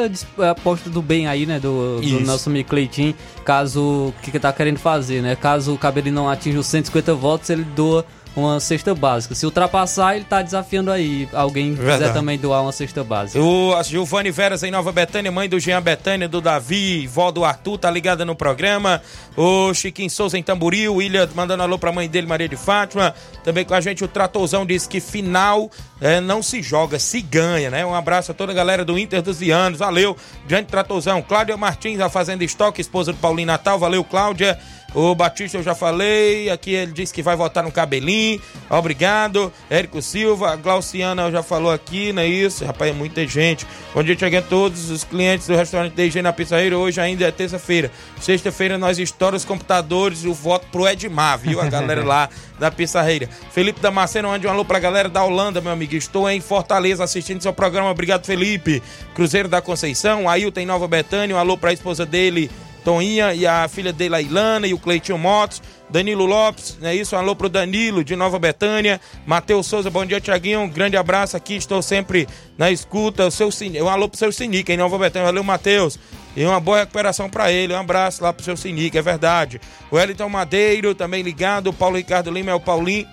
aposta 0.51 0.91
do 0.91 1.01
bem 1.01 1.27
aí, 1.27 1.47
né? 1.47 1.59
Do, 1.59 2.03
do 2.03 2.21
nosso 2.21 2.51
amigo 2.51 2.69
Cleitinho. 2.69 3.15
Caso. 3.47 4.09
O 4.09 4.15
que, 4.21 4.31
que 4.31 4.39
tá 4.39 4.53
querendo 4.53 4.79
fazer, 4.79 5.23
né? 5.23 5.35
Caso 5.35 5.73
o 5.73 5.79
Cabelinho 5.79 6.15
não 6.15 6.29
atinja 6.29 6.59
os 6.59 6.67
150 6.67 7.15
votos, 7.15 7.49
ele 7.49 7.65
doa 7.65 8.05
uma 8.35 8.59
cesta 8.61 8.95
básica. 8.95 9.35
Se 9.35 9.45
ultrapassar, 9.45 10.17
ele 10.17 10.25
tá 10.25 10.43
desafiando 10.43 10.91
aí. 10.91 11.29
Alguém 11.33 11.75
quiser 11.75 11.85
Verdade. 11.85 12.15
também 12.15 12.39
doar 12.39 12.63
uma 12.63 12.73
cesta 12.73 13.05
básica. 13.05 13.43
O 13.43 13.75
a 13.75 13.83
Giovanni 13.83 14.31
Veras 14.31 14.63
em 14.63 14.71
Nova 14.71 14.91
Betânia, 14.91 15.31
mãe 15.31 15.49
do 15.49 15.61
Jean 15.61 15.83
Betânia, 15.83 16.29
do 16.29 16.41
Davi, 16.41 17.07
vó 17.07 17.31
do 17.31 17.45
Arthur, 17.45 17.79
tá 17.79 17.91
ligada 17.91 18.25
no 18.25 18.35
programa. 18.35 19.03
O 19.37 19.73
Chiquinho 19.75 20.11
Souza 20.11 20.39
em 20.39 20.43
Tamboril, 20.43 20.97
o 20.97 21.03
Ilha 21.03 21.29
mandando 21.35 21.63
alô 21.63 21.79
pra 21.79 21.93
mãe 21.93 22.09
dele, 22.09 22.27
Maria 22.27 22.49
de 22.49 22.57
Fátima. 22.57 23.15
Também 23.45 23.65
com 23.65 23.75
a 23.75 23.81
gente 23.81 24.05
o 24.05 24.09
Tratorzão 24.09 24.65
disse 24.65 24.89
que 24.89 25.01
final 25.01 25.71
é, 26.01 26.21
não 26.21 26.43
se 26.43 26.63
joga, 26.63 26.99
se 26.99 27.21
ganha, 27.21 27.71
né? 27.71 27.85
Um 27.85 27.95
abraço 27.95 28.33
a 28.33 28.35
toda 28.35 28.53
a 28.53 28.55
galera 28.55 28.85
do 28.85 28.99
Inter 28.99 29.23
dos 29.23 29.39
Vianos, 29.39 29.79
valeu. 29.79 30.17
Grande 30.47 30.69
Tratorzão. 30.69 31.23
Cláudia 31.23 31.57
Martins, 31.57 32.01
a 32.01 32.09
Fazenda 32.09 32.45
Estoque, 32.45 32.81
esposa 32.81 33.13
do 33.13 33.19
Paulinho 33.19 33.47
Natal, 33.47 33.79
valeu, 33.79 34.03
Cláudia. 34.03 34.59
O 34.95 35.15
Batista 35.15 35.57
eu 35.57 35.63
já 35.63 35.75
falei, 35.75 36.51
aqui 36.51 36.75
ele 36.75 36.93
disse 36.93 37.13
que 37.13 37.23
vai 37.23 37.35
votar 37.35 37.65
no 37.65 37.73
cabelinho. 37.73 38.41
Obrigado. 38.69 39.53
Érico 39.71 40.03
Silva, 40.03 40.53
a 40.53 40.57
Glauciana 40.57 41.31
já 41.31 41.43
falou 41.43 41.73
aqui, 41.73 42.13
não 42.13 42.23
é 42.23 42.27
isso? 42.27 42.65
Rapaz, 42.65 42.91
é 42.91 42.95
muita 42.95 43.27
gente. 43.27 43.67
Bom 43.95 44.03
dia, 44.03 44.19
cheguei 44.19 44.39
a 44.39 44.43
todos 44.43 44.91
os 44.91 45.05
clientes 45.05 45.47
do 45.47 45.57
restaurante 45.57 45.95
DG 45.95 46.21
na 46.21 46.33
Pizzaíra. 46.33 46.77
Hoje 46.77 47.01
ainda 47.01 47.25
é 47.25 47.31
terça-feira. 47.31 47.91
Sexta-feira 48.21 48.77
nós 48.77 48.99
estouramos 48.99 49.43
os 49.43 49.49
computadores 49.49 50.25
e 50.25 50.29
o 50.29 50.35
voto 50.35 50.67
pro 50.71 50.87
Edmar, 50.87 51.39
viu? 51.39 51.61
A 51.61 51.67
galera 51.67 52.05
lá 52.05 52.29
da 52.59 52.71
Pissarreira. 52.71 53.29
Felipe 53.51 53.81
Damasceno, 53.81 54.29
mande 54.29 54.47
um 54.47 54.51
alô 54.51 54.65
pra 54.65 54.79
galera 54.79 55.09
da 55.09 55.25
Holanda, 55.25 55.61
meu 55.61 55.73
amigo. 55.73 55.95
Estou 55.95 56.29
em 56.29 56.41
Fortaleza 56.41 57.03
assistindo 57.03 57.43
seu 57.43 57.53
programa. 57.53 57.91
Obrigado, 57.91 58.27
Felipe. 58.27 58.83
Cruzeiro 59.15 59.49
da 59.49 59.61
Conceição, 59.61 60.29
Ailton 60.29 60.67
Nova 60.67 60.87
Betânia. 60.87 61.35
Um 61.35 61.39
alô 61.39 61.57
pra 61.57 61.73
esposa 61.73 62.05
dele, 62.05 62.51
Toninha, 62.85 63.35
e 63.35 63.47
a 63.47 63.67
filha 63.69 63.93
dele, 63.93 64.17
a 64.17 64.21
Ilana, 64.21 64.67
e 64.67 64.75
o 64.75 64.79
Cleitinho 64.79 65.19
Motos. 65.19 65.63
Danilo 65.89 66.25
Lopes, 66.25 66.79
é 66.83 66.95
isso? 66.95 67.15
Alô 67.15 67.37
pro 67.37 67.49
Danilo 67.49 68.03
de 68.03 68.17
Nova 68.17 68.39
Betânia. 68.39 69.01
Matheus 69.27 69.67
Souza, 69.67 69.91
bom 69.91 70.07
dia, 70.07 70.21
Tiaguinho. 70.21 70.61
Um 70.61 70.69
grande 70.69 70.97
abraço 70.97 71.37
aqui, 71.37 71.55
estou 71.55 71.83
sempre 71.83 72.27
na 72.57 72.71
escuta. 72.71 73.27
O 73.27 73.31
seu 73.31 73.51
Um 73.83 73.89
alô 73.89 74.09
pro 74.09 74.19
seu 74.19 74.33
Sinica 74.33 74.73
em 74.73 74.77
Nova 74.77 74.99
Betânia. 74.99 75.27
Valeu, 75.27 75.45
Matheus. 75.45 75.99
E 76.35 76.45
uma 76.45 76.59
boa 76.59 76.81
recuperação 76.81 77.29
pra 77.29 77.53
ele. 77.53 77.75
Um 77.75 77.79
abraço 77.79 78.23
lá 78.23 78.33
pro 78.33 78.43
seu 78.43 78.57
Sinica, 78.57 78.99
é 78.99 79.03
verdade. 79.03 79.61
O 79.91 79.97
Wellington 79.97 80.31
Madeiro 80.31 80.95
também 80.95 81.23
ligado. 81.23 81.69
O 81.69 81.73
Paulo 81.75 81.97
Ricardo 81.97 82.31
Lima 82.31 82.51
é 82.51 82.55
o 82.55 82.61
Paulinho 82.61 83.07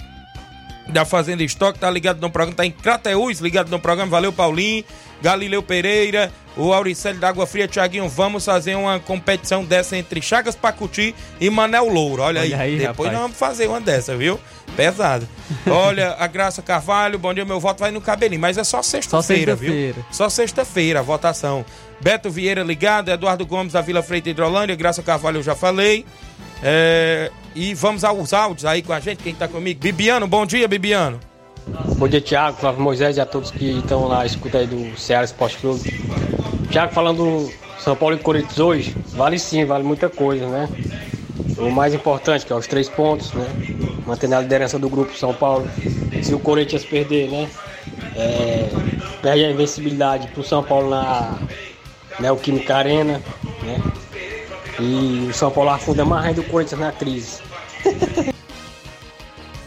da 0.90 1.06
Fazenda 1.06 1.44
Estoque, 1.44 1.80
tá 1.80 1.90
ligado 1.90 2.20
no 2.20 2.30
programa, 2.30 2.56
tá 2.58 2.66
em 2.66 2.72
Crateús, 2.72 3.40
ligado 3.40 3.70
no 3.70 3.80
programa, 3.80 4.10
valeu 4.10 4.34
Paulinho, 4.34 4.84
Galileu 5.22 5.62
Pereira, 5.62 6.32
O 6.58 6.74
Auricélio 6.74 7.20
da 7.20 7.30
Água 7.30 7.46
Fria, 7.46 7.68
Tiaguinho, 7.68 8.08
vamos 8.10 8.46
fazer 8.46 8.76
uma 8.76 9.00
competição 9.00 9.64
dessa 9.64 9.96
entre 9.98 10.22
Chagas 10.22 10.56
Pacuti 10.56 11.14
e 11.40 11.50
Manel 11.50 11.88
Louro. 11.88 12.22
Olha, 12.24 12.42
Olha 12.42 12.56
aí, 12.58 12.62
aí, 12.72 12.78
depois 12.78 12.88
rapaz. 12.98 13.12
nós 13.14 13.22
vamos 13.22 13.38
fazer 13.38 13.68
uma 13.68 13.80
dessa, 13.80 14.16
viu? 14.16 14.40
Pesado. 14.76 15.28
Olha, 15.68 16.16
a 16.20 16.28
Graça 16.28 16.62
Carvalho, 16.62 17.20
bom 17.20 17.34
dia, 17.34 17.46
meu 17.46 17.60
voto 17.60 17.80
vai 17.80 17.92
no 17.92 18.02
cabelinho, 18.02 18.42
mas 18.42 18.58
é 18.58 18.64
só 18.64 18.82
sexta-feira, 18.82 19.56
viu? 19.56 19.72
sexta-feira. 19.72 20.08
Só 20.12 20.30
sexta-feira 20.30 21.00
a 21.00 21.04
votação. 21.04 21.66
Beto 22.02 22.30
Vieira 22.30 22.64
ligado, 22.64 23.10
Eduardo 23.10 23.46
Gomes 23.46 23.74
da 23.74 23.82
Vila 23.82 24.02
Freita 24.02 24.30
Hidrolândia, 24.30 24.76
Graça 24.76 25.04
Carvalho 25.04 25.38
eu 25.40 25.44
já 25.44 25.56
falei. 25.56 26.06
É, 26.64 27.32
e 27.56 27.74
vamos 27.74 28.04
aos 28.04 28.34
áudios 28.34 28.66
aí 28.66 28.82
com 28.82 28.94
a 28.94 29.00
gente, 29.00 29.24
quem 29.24 29.34
tá 29.34 29.48
comigo. 29.48 29.80
Bibiano, 29.80 30.28
bom 30.28 30.46
dia, 30.46 30.68
Bibiano. 30.68 31.20
Bom 31.98 32.08
dia, 32.08 32.22
Thiago, 32.22 32.58
Flávio 32.58 32.82
Moisés 32.82 33.18
e 33.18 33.22
a 33.22 33.26
todos 33.26 33.52
que 33.52 33.80
estão 33.80 34.08
lá 34.08 34.26
escuta 34.26 34.60
aí 34.60 34.68
do 34.68 34.98
Ceará 34.98 35.24
Esporte 35.24 35.58
Clube. 35.58 35.82
Thiago, 36.72 36.94
falando 36.94 37.18
do 37.18 37.52
São 37.80 37.96
Paulo 37.96 38.16
e 38.16 38.20
Corinthians 38.20 38.60
hoje, 38.60 38.96
vale 39.10 39.38
sim, 39.38 39.66
vale 39.66 39.84
muita 39.84 40.10
coisa, 40.10 40.48
né? 40.48 40.70
O 41.58 41.70
mais 41.70 41.94
importante, 41.94 42.46
que 42.46 42.54
é 42.54 42.56
os 42.56 42.68
três 42.68 42.88
pontos, 42.90 43.34
né? 43.34 43.46
Mantendo 44.06 44.36
a 44.36 44.42
liderança 44.42 44.80
do 44.80 44.90
grupo 44.90 45.16
São 45.18 45.34
Paulo. 45.34 45.68
Se 46.24 46.34
o 46.34 46.40
Corinthians 46.40 46.86
perder, 46.86 47.30
né? 47.30 47.50
É, 48.16 48.70
perde 49.22 49.46
a 49.46 49.52
invencibilidade 49.52 50.28
pro 50.30 50.44
São 50.44 50.64
Paulo 50.64 50.90
na 50.90 51.38
Neoquímica 52.20 52.76
Arena, 52.76 53.22
né? 53.64 53.82
E 54.80 55.28
o 55.30 55.34
São 55.34 55.52
Paulo 55.52 55.70
afunda 55.70 56.06
mais 56.06 56.26
ainda 56.26 56.42
o 56.42 56.44
Corinthians 56.46 56.80
na 56.80 56.92
crise. 56.92 57.42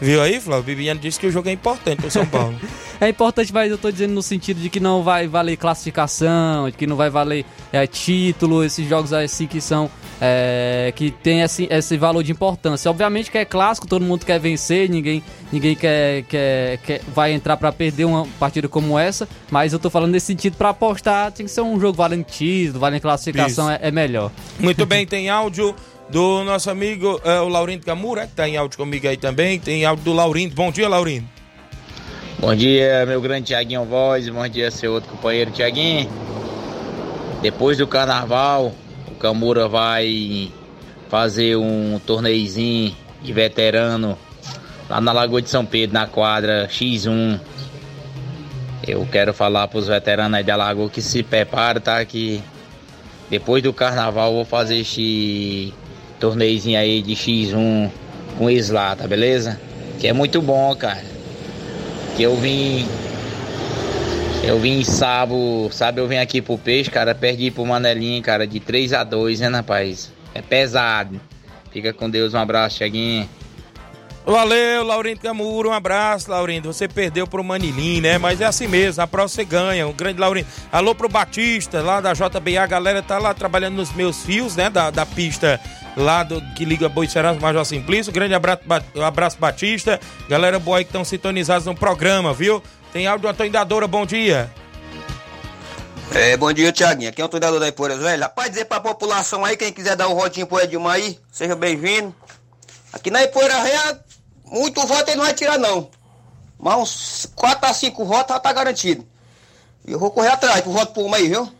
Viu 0.01 0.21
aí, 0.21 0.39
Flávio? 0.39 0.61
O 0.61 0.65
Bibiano 0.65 0.99
disse 0.99 1.19
que 1.19 1.27
o 1.27 1.31
jogo 1.31 1.47
é 1.49 1.51
importante 1.51 2.01
pro 2.01 2.11
São 2.11 2.25
Paulo. 2.25 2.55
É 3.01 3.09
importante, 3.09 3.53
mas 3.53 3.71
eu 3.71 3.77
tô 3.77 3.91
dizendo 3.91 4.13
no 4.13 4.21
sentido 4.21 4.59
de 4.59 4.69
que 4.69 4.79
não 4.79 5.03
vai 5.03 5.27
valer 5.27 5.57
classificação, 5.57 6.69
de 6.69 6.77
que 6.77 6.87
não 6.87 6.95
vai 6.95 7.09
valer 7.09 7.45
é, 7.71 7.85
título, 7.87 8.63
esses 8.63 8.87
jogos 8.87 9.11
assim 9.13 9.47
que 9.47 9.59
são. 9.59 9.89
é, 10.21 10.93
que 10.95 11.11
tem 11.11 11.41
esse, 11.41 11.67
esse 11.69 11.97
valor 11.97 12.23
de 12.23 12.31
importância. 12.31 12.89
Obviamente 12.89 13.29
que 13.29 13.37
é 13.37 13.43
clássico, 13.43 13.87
todo 13.87 14.05
mundo 14.05 14.25
quer 14.25 14.39
vencer, 14.39 14.89
ninguém, 14.89 15.21
ninguém 15.51 15.75
quer, 15.75 16.23
quer, 16.23 16.77
quer 16.77 17.01
vai 17.13 17.33
entrar 17.33 17.57
pra 17.57 17.71
perder 17.73 18.05
uma 18.05 18.25
partida 18.39 18.69
como 18.69 18.97
essa, 18.97 19.27
mas 19.51 19.73
eu 19.73 19.79
tô 19.79 19.89
falando 19.89 20.11
nesse 20.11 20.27
sentido 20.27 20.55
pra 20.55 20.69
apostar, 20.69 21.31
tem 21.31 21.45
que 21.45 21.51
ser 21.51 21.61
um 21.61 21.77
jogo 21.79 21.97
valendo 21.97 22.23
título, 22.23 22.79
valendo 22.79 23.01
classificação, 23.01 23.69
é, 23.69 23.79
é 23.81 23.91
melhor. 23.91 24.31
Muito 24.59 24.85
bem, 24.85 25.05
tem 25.05 25.29
áudio 25.29 25.75
do 26.09 26.43
nosso 26.43 26.69
amigo 26.69 27.19
é, 27.25 27.39
o 27.41 27.49
Laurindo 27.49 27.85
Camura, 27.85 28.25
que 28.27 28.33
tá 28.33 28.47
em 28.47 28.55
áudio 28.55 28.77
comigo 28.77 29.07
aí 29.07 29.17
também. 29.17 29.59
Tem 29.59 29.83
áudio 29.83 30.05
do 30.05 30.13
Laurindo. 30.13 30.55
Bom 30.55 30.71
dia, 30.71 30.87
Laurindo. 30.87 31.27
Bom 32.43 32.53
dia, 32.53 33.05
meu 33.05 33.21
grande 33.21 33.45
Tiaguinho 33.45 33.85
Voz. 33.85 34.27
Bom 34.27 34.45
dia, 34.49 34.69
seu 34.69 34.91
outro 34.91 35.09
companheiro 35.09 35.49
Tiaguinho. 35.49 36.09
Depois 37.41 37.77
do 37.77 37.87
carnaval, 37.87 38.73
o 39.07 39.11
Camura 39.15 39.69
vai 39.69 40.51
fazer 41.07 41.55
um 41.55 42.01
torneizinho 42.05 42.93
de 43.21 43.31
veterano 43.31 44.19
lá 44.89 44.99
na 44.99 45.13
Lagoa 45.13 45.41
de 45.41 45.49
São 45.49 45.65
Pedro, 45.65 45.93
na 45.93 46.05
quadra 46.05 46.67
X1. 46.67 47.39
Eu 48.85 49.07
quero 49.09 49.33
falar 49.33 49.69
pros 49.69 49.87
veteranos 49.87 50.37
aí 50.37 50.43
da 50.43 50.57
Lagoa 50.57 50.89
que 50.89 51.01
se 51.01 51.23
prepara, 51.23 51.79
tá? 51.79 52.03
Que 52.03 52.43
depois 53.29 53.63
do 53.63 53.71
carnaval 53.71 54.33
vou 54.33 54.43
fazer 54.43 54.79
este 54.79 55.73
torneizinho 56.19 56.77
aí 56.77 57.01
de 57.01 57.13
X1 57.13 57.89
com 58.37 58.47
lá, 58.73 58.97
tá 58.97 59.07
beleza? 59.07 59.57
Que 59.97 60.09
é 60.09 60.13
muito 60.13 60.41
bom, 60.41 60.75
cara. 60.75 61.12
Que 62.15 62.23
eu 62.23 62.35
vim. 62.35 62.87
Eu 64.43 64.59
vim 64.59 64.83
sábado, 64.83 65.69
sabe, 65.71 66.01
eu 66.01 66.07
vim 66.07 66.17
aqui 66.17 66.41
pro 66.41 66.57
peixe, 66.57 66.91
cara, 66.91 67.15
perdi 67.15 67.49
pro 67.49 67.65
Manelinho, 67.65 68.21
cara, 68.21 68.45
de 68.45 68.59
3 68.59 68.91
a 68.91 69.03
2 69.03 69.39
né, 69.39 69.47
rapaz? 69.47 70.11
É 70.33 70.41
pesado. 70.41 71.19
Fica 71.71 71.93
com 71.93 72.09
Deus, 72.09 72.33
um 72.33 72.37
abraço, 72.37 72.77
Tiaguinho. 72.77 73.27
Valeu, 74.25 74.85
Laurindo 74.85 75.19
Camuro, 75.19 75.69
um 75.69 75.73
abraço, 75.73 76.31
Laurindo. 76.31 76.71
Você 76.71 76.87
perdeu 76.87 77.27
pro 77.27 77.43
Manilim, 77.43 77.99
né? 77.99 78.17
Mas 78.17 78.39
é 78.39 78.45
assim 78.45 78.67
mesmo, 78.67 79.01
na 79.01 79.07
próxima 79.07 79.43
você 79.43 79.45
ganha. 79.45 79.85
Um 79.85 79.91
grande 79.91 80.17
Laurindo. 80.19 80.47
Alô 80.71 80.95
pro 80.95 81.09
Batista, 81.09 81.81
lá 81.81 81.99
da 81.99 82.13
JBA, 82.13 82.61
a 82.61 82.65
galera 82.65 83.01
tá 83.01 83.17
lá 83.19 83.33
trabalhando 83.33 83.75
nos 83.75 83.91
meus 83.93 84.21
fios, 84.23 84.55
né? 84.55 84.69
Da, 84.69 84.89
da 84.89 85.05
pista 85.05 85.59
lá 85.97 86.23
do, 86.23 86.41
que 86.55 86.63
liga 86.63 86.87
Boi 86.87 87.05
Serança, 87.05 87.37
Major 87.39 87.65
Simplício. 87.65 88.13
Grande 88.13 88.33
abraço, 88.33 88.61
Ba- 88.65 88.81
abraço 89.05 89.37
Batista. 89.37 89.99
Galera 90.29 90.57
boa 90.57 90.77
aí 90.77 90.85
que 90.85 90.89
estão 90.89 91.03
sintonizados 91.03 91.65
no 91.65 91.75
programa, 91.75 92.33
viu? 92.33 92.63
Tem 92.93 93.05
áudio 93.05 93.23
do 93.23 93.27
Antônio 93.27 93.51
Dadora, 93.51 93.87
bom 93.87 94.05
dia. 94.05 94.49
É, 96.13 96.37
bom 96.37 96.53
dia, 96.53 96.71
Tiaguinho. 96.71 97.09
Aqui 97.09 97.21
é 97.21 97.25
o 97.25 97.29
treinador 97.29 97.59
da 97.59 97.67
Ipoeiras 97.67 97.99
Velho. 97.99 98.21
Rapaz, 98.23 98.49
dizer 98.51 98.65
pra 98.65 98.79
população 98.79 99.43
aí, 99.43 99.57
quem 99.57 99.73
quiser 99.73 99.97
dar 99.97 100.07
um 100.07 100.15
votinho 100.15 100.47
pro 100.47 100.61
Edmar 100.61 100.93
aí, 100.95 101.19
seja 101.29 101.55
bem-vindo. 101.57 102.15
Aqui 102.93 103.09
na 103.09 103.23
Ipoeira 103.23 103.59
Velha, 103.61 103.99
muito 104.53 104.85
voto 104.85 105.09
ele 105.09 105.17
não 105.17 105.25
vai 105.25 105.33
tirar, 105.33 105.57
não. 105.57 105.89
Mas 106.59 106.77
uns 106.77 107.25
4 107.35 107.69
a 107.69 107.73
5 107.73 108.05
votos 108.05 108.39
tá 108.39 108.53
garantido. 108.53 109.05
E 109.85 109.91
eu 109.91 109.99
vou 109.99 110.11
correr 110.11 110.29
atrás 110.29 110.61
pro 110.61 110.71
voto 110.71 110.93
por 110.93 111.03
uma 111.03 111.17
aí, 111.17 111.27
viu? 111.27 111.51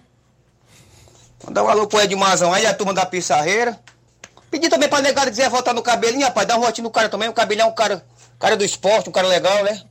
Mandar 1.43 1.63
um 1.63 1.67
alô 1.67 1.87
pro 1.87 1.99
Edmarzão 1.99 2.53
aí, 2.53 2.65
a 2.65 2.73
turma 2.73 2.93
da 2.93 3.05
Pissarreira. 3.05 3.77
Pedir 4.49 4.69
também 4.69 4.87
pra 4.87 5.01
negada 5.01 5.29
quiser 5.29 5.49
votar 5.49 5.73
no 5.73 5.81
cabelinho, 5.81 6.23
rapaz, 6.23 6.47
dá 6.47 6.55
um 6.55 6.61
votinho 6.61 6.85
no 6.85 6.91
cara 6.91 7.09
também. 7.09 7.27
O 7.27 7.33
cabelinho 7.33 7.65
é 7.65 7.67
um 7.67 7.73
cara, 7.73 8.05
cara 8.39 8.55
do 8.55 8.63
esporte, 8.63 9.09
um 9.09 9.11
cara 9.11 9.27
legal, 9.27 9.63
né? 9.63 9.81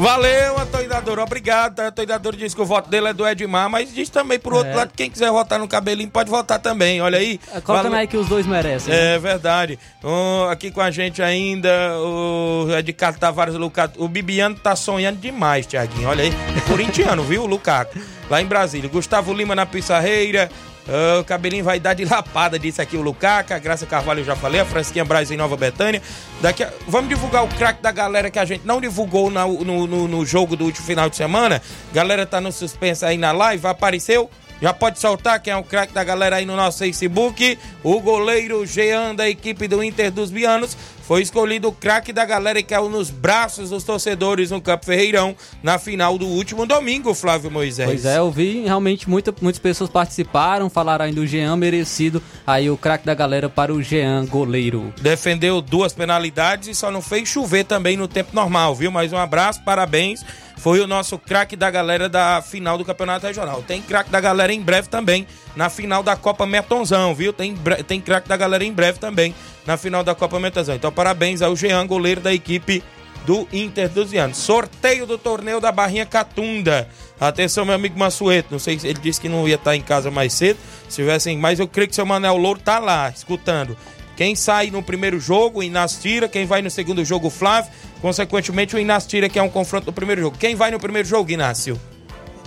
Valeu, 0.00 0.58
Antônio 0.58 0.88
Dadora. 0.88 1.22
Obrigado. 1.22 1.78
Antônio 1.80 2.08
Dadora 2.08 2.34
disse 2.36 2.56
que 2.56 2.62
o 2.62 2.64
voto 2.64 2.88
dele 2.88 3.08
é 3.08 3.12
do 3.12 3.26
Edmar, 3.28 3.68
mas 3.68 3.92
diz 3.92 4.08
também, 4.08 4.38
por 4.38 4.54
outro 4.54 4.70
É. 4.72 4.74
lado, 4.76 4.92
quem 4.96 5.10
quiser 5.10 5.30
votar 5.30 5.58
no 5.58 5.68
cabelinho 5.68 6.08
pode 6.08 6.30
votar 6.30 6.58
também. 6.58 7.02
Olha 7.02 7.18
aí. 7.18 7.38
Colocando 7.62 7.82
Valeu. 7.84 7.98
aí 7.98 8.06
que 8.06 8.16
os 8.16 8.26
dois 8.26 8.46
merecem. 8.46 8.92
né? 8.94 9.16
É 9.16 9.18
verdade. 9.18 9.78
Ó, 10.02 10.48
aqui 10.48 10.70
com 10.70 10.80
a 10.80 10.90
gente 10.90 11.22
ainda 11.22 11.68
o 11.98 12.66
Edgar 12.78 13.18
Tavares 13.18 13.54
Lucato. 13.56 14.02
O 14.02 14.08
Bibiano 14.08 14.54
tá 14.54 14.74
sonhando 14.74 15.18
demais, 15.18 15.66
Tiaguinho. 15.66 16.08
Olha 16.08 16.24
aí. 16.24 16.32
É 16.56 16.60
corintiano, 16.68 17.22
viu, 17.24 17.44
Lucaco? 17.44 17.98
Lá 18.30 18.40
em 18.40 18.46
Brasília. 18.46 18.88
Gustavo 18.88 19.34
Lima 19.34 19.54
na 19.54 19.66
Pissarreira. 19.66 20.50
Ah, 20.92 21.20
o 21.20 21.24
cabelinho 21.24 21.62
vai 21.62 21.78
dar 21.78 21.94
de 21.94 22.04
lapada, 22.04 22.58
disse 22.58 22.82
aqui 22.82 22.96
o 22.96 23.00
Lucaca. 23.02 23.54
A 23.54 23.58
Graça 23.60 23.86
Carvalho 23.86 24.24
já 24.24 24.34
falei. 24.34 24.60
A 24.60 24.64
Francisquinha 24.64 25.04
Braz 25.04 25.30
em 25.30 25.36
Nova 25.36 25.56
Betânia. 25.56 26.02
Daqui 26.40 26.64
a- 26.64 26.72
Vamos 26.88 27.08
divulgar 27.08 27.44
o 27.44 27.48
craque 27.48 27.80
da 27.80 27.92
galera 27.92 28.28
que 28.30 28.38
a 28.38 28.44
gente 28.44 28.66
não 28.66 28.80
divulgou 28.80 29.30
na- 29.30 29.46
no, 29.46 29.86
no, 29.86 30.08
no 30.08 30.26
jogo 30.26 30.56
do 30.56 30.64
último 30.64 30.84
final 30.84 31.08
de 31.08 31.14
semana. 31.16 31.62
Galera 31.92 32.26
tá 32.26 32.40
no 32.40 32.50
suspense 32.50 33.04
aí 33.04 33.16
na 33.16 33.30
live. 33.30 33.64
Apareceu? 33.66 34.28
Já 34.60 34.74
pode 34.74 34.98
soltar 34.98 35.40
quem 35.40 35.52
é 35.52 35.56
o 35.56 35.62
craque 35.62 35.92
da 35.94 36.04
galera 36.04 36.36
aí 36.36 36.44
no 36.44 36.54
nosso 36.56 36.78
Facebook. 36.78 37.56
O 37.82 38.00
goleiro 38.00 38.66
Jean 38.66 39.14
da 39.14 39.28
equipe 39.28 39.66
do 39.68 39.82
Inter 39.82 40.10
dos 40.10 40.30
Bianos 40.30 40.76
foi 41.10 41.22
escolhido 41.22 41.66
o 41.66 41.72
craque 41.72 42.12
da 42.12 42.24
galera 42.24 42.62
que 42.62 42.68
caiu 42.68 42.88
nos 42.88 43.10
braços 43.10 43.70
dos 43.70 43.82
torcedores 43.82 44.52
no 44.52 44.60
Campo 44.60 44.86
Ferreirão 44.86 45.34
na 45.60 45.76
final 45.76 46.16
do 46.16 46.24
último 46.24 46.64
domingo, 46.64 47.12
Flávio 47.14 47.50
Moisés. 47.50 47.88
Pois 47.88 48.04
é, 48.04 48.18
eu 48.18 48.30
vi 48.30 48.62
realmente 48.62 49.10
muita, 49.10 49.34
muitas 49.42 49.58
pessoas 49.58 49.90
participaram, 49.90 50.70
falaram 50.70 51.06
aí 51.06 51.12
do 51.12 51.26
Jean 51.26 51.56
merecido. 51.56 52.22
Aí 52.46 52.70
o 52.70 52.76
craque 52.76 53.04
da 53.04 53.12
galera 53.12 53.48
para 53.48 53.74
o 53.74 53.82
Jean, 53.82 54.24
goleiro. 54.24 54.94
Defendeu 55.00 55.60
duas 55.60 55.92
penalidades 55.92 56.68
e 56.68 56.74
só 56.76 56.92
não 56.92 57.02
fez 57.02 57.28
chover 57.28 57.64
também 57.64 57.96
no 57.96 58.06
tempo 58.06 58.30
normal, 58.32 58.76
viu? 58.76 58.92
Mais 58.92 59.12
um 59.12 59.18
abraço, 59.18 59.64
parabéns. 59.64 60.24
Foi 60.60 60.78
o 60.80 60.86
nosso 60.86 61.18
craque 61.18 61.56
da 61.56 61.70
galera 61.70 62.06
da 62.06 62.42
final 62.42 62.76
do 62.76 62.84
Campeonato 62.84 63.26
Regional. 63.26 63.62
Tem 63.62 63.80
craque 63.80 64.10
da 64.10 64.20
galera 64.20 64.52
em 64.52 64.60
breve 64.60 64.88
também 64.88 65.26
na 65.56 65.70
final 65.70 66.02
da 66.02 66.14
Copa 66.16 66.44
Metonzão, 66.44 67.14
viu? 67.14 67.32
Tem, 67.32 67.56
tem 67.86 67.98
craque 67.98 68.28
da 68.28 68.36
galera 68.36 68.62
em 68.62 68.70
breve 68.70 68.98
também 68.98 69.34
na 69.66 69.78
final 69.78 70.04
da 70.04 70.14
Copa 70.14 70.38
Metonzão. 70.38 70.74
Então, 70.74 70.92
parabéns 70.92 71.40
ao 71.40 71.56
Jean, 71.56 71.86
goleiro 71.86 72.20
da 72.20 72.30
equipe 72.30 72.84
do 73.24 73.48
Inter 73.50 73.88
dos 73.88 74.10
Vianos. 74.10 74.36
Sorteio 74.36 75.06
do 75.06 75.16
torneio 75.16 75.60
da 75.60 75.72
Barrinha 75.72 76.04
Catunda. 76.04 76.86
Atenção, 77.18 77.64
meu 77.64 77.74
amigo 77.74 77.98
Massueto. 77.98 78.48
Não 78.50 78.58
sei 78.58 78.78
se 78.78 78.86
ele 78.86 79.00
disse 79.00 79.18
que 79.18 79.30
não 79.30 79.48
ia 79.48 79.54
estar 79.54 79.74
em 79.74 79.80
casa 79.80 80.10
mais 80.10 80.34
cedo. 80.34 80.58
Se 80.90 80.96
tivessem, 80.96 81.38
mas 81.38 81.58
eu 81.58 81.66
creio 81.66 81.88
que 81.88 81.94
seu 81.94 82.04
Manel 82.04 82.36
Louro 82.36 82.60
tá 82.60 82.78
lá, 82.78 83.08
escutando. 83.08 83.74
Quem 84.20 84.34
sai 84.36 84.70
no 84.70 84.82
primeiro 84.82 85.18
jogo, 85.18 85.60
o 85.60 85.62
Inácio 85.62 85.98
tira. 86.02 86.28
Quem 86.28 86.44
vai 86.44 86.60
no 86.60 86.68
segundo 86.70 87.02
jogo, 87.02 87.28
o 87.28 87.30
Flávio. 87.30 87.72
Consequentemente, 88.02 88.76
o 88.76 88.78
Inácio 88.78 89.08
tira, 89.08 89.30
que 89.30 89.38
é 89.38 89.42
um 89.42 89.48
confronto 89.48 89.86
do 89.86 89.94
primeiro 89.94 90.20
jogo. 90.20 90.36
Quem 90.36 90.54
vai 90.54 90.70
no 90.70 90.78
primeiro 90.78 91.08
jogo, 91.08 91.30
Inácio? 91.30 91.80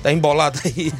Tá 0.03 0.13
embolado 0.13 0.59
aí. 0.63 0.91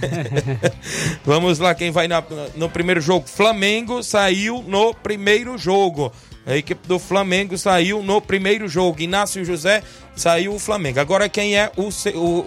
Vamos 1.24 1.60
lá, 1.60 1.76
quem 1.76 1.92
vai 1.92 2.08
na- 2.08 2.24
no 2.56 2.68
primeiro 2.72 3.00
jogo? 3.00 3.28
Flamengo 3.28 4.02
saiu 4.02 4.64
no 4.68 4.96
primeiro 4.96 5.60
jogo. 5.60 6.12
A 6.44 6.56
equipe 6.58 6.88
do 6.88 6.98
Flamengo 6.98 7.56
saiu 7.56 8.02
no 8.02 8.20
primeiro 8.20 8.68
jogo. 8.68 9.00
Inácio 9.00 9.46
José 9.46 9.84
saiu 10.16 10.56
o 10.56 10.60
Flamengo. 10.60 11.00
Agora 11.00 11.30
quem 11.30 11.56
é 11.56 11.72
o, 11.78 11.90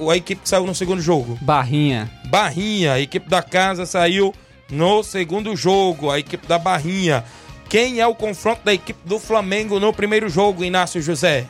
o- 0.03 0.11
a 0.11 0.17
equipe 0.17 0.43
que 0.43 0.49
saiu 0.49 0.67
no 0.67 0.75
segundo 0.75 1.01
jogo? 1.01 1.39
Barrinha. 1.41 2.11
Barrinha, 2.25 2.95
a 2.95 3.01
equipe 3.01 3.31
da 3.31 3.41
casa 3.41 3.87
saiu 3.87 4.35
no 4.69 5.05
segundo 5.05 5.55
jogo, 5.55 6.11
a 6.11 6.19
equipe 6.19 6.45
da 6.49 6.59
Barrinha. 6.59 7.23
Quem 7.69 8.01
é 8.01 8.07
o 8.07 8.15
confronto 8.15 8.63
da 8.65 8.73
equipe 8.73 8.99
do 9.05 9.19
Flamengo 9.19 9.81
no 9.81 9.93
primeiro 9.93 10.29
jogo, 10.29 10.65
Inácio 10.65 11.03
José? 11.03 11.47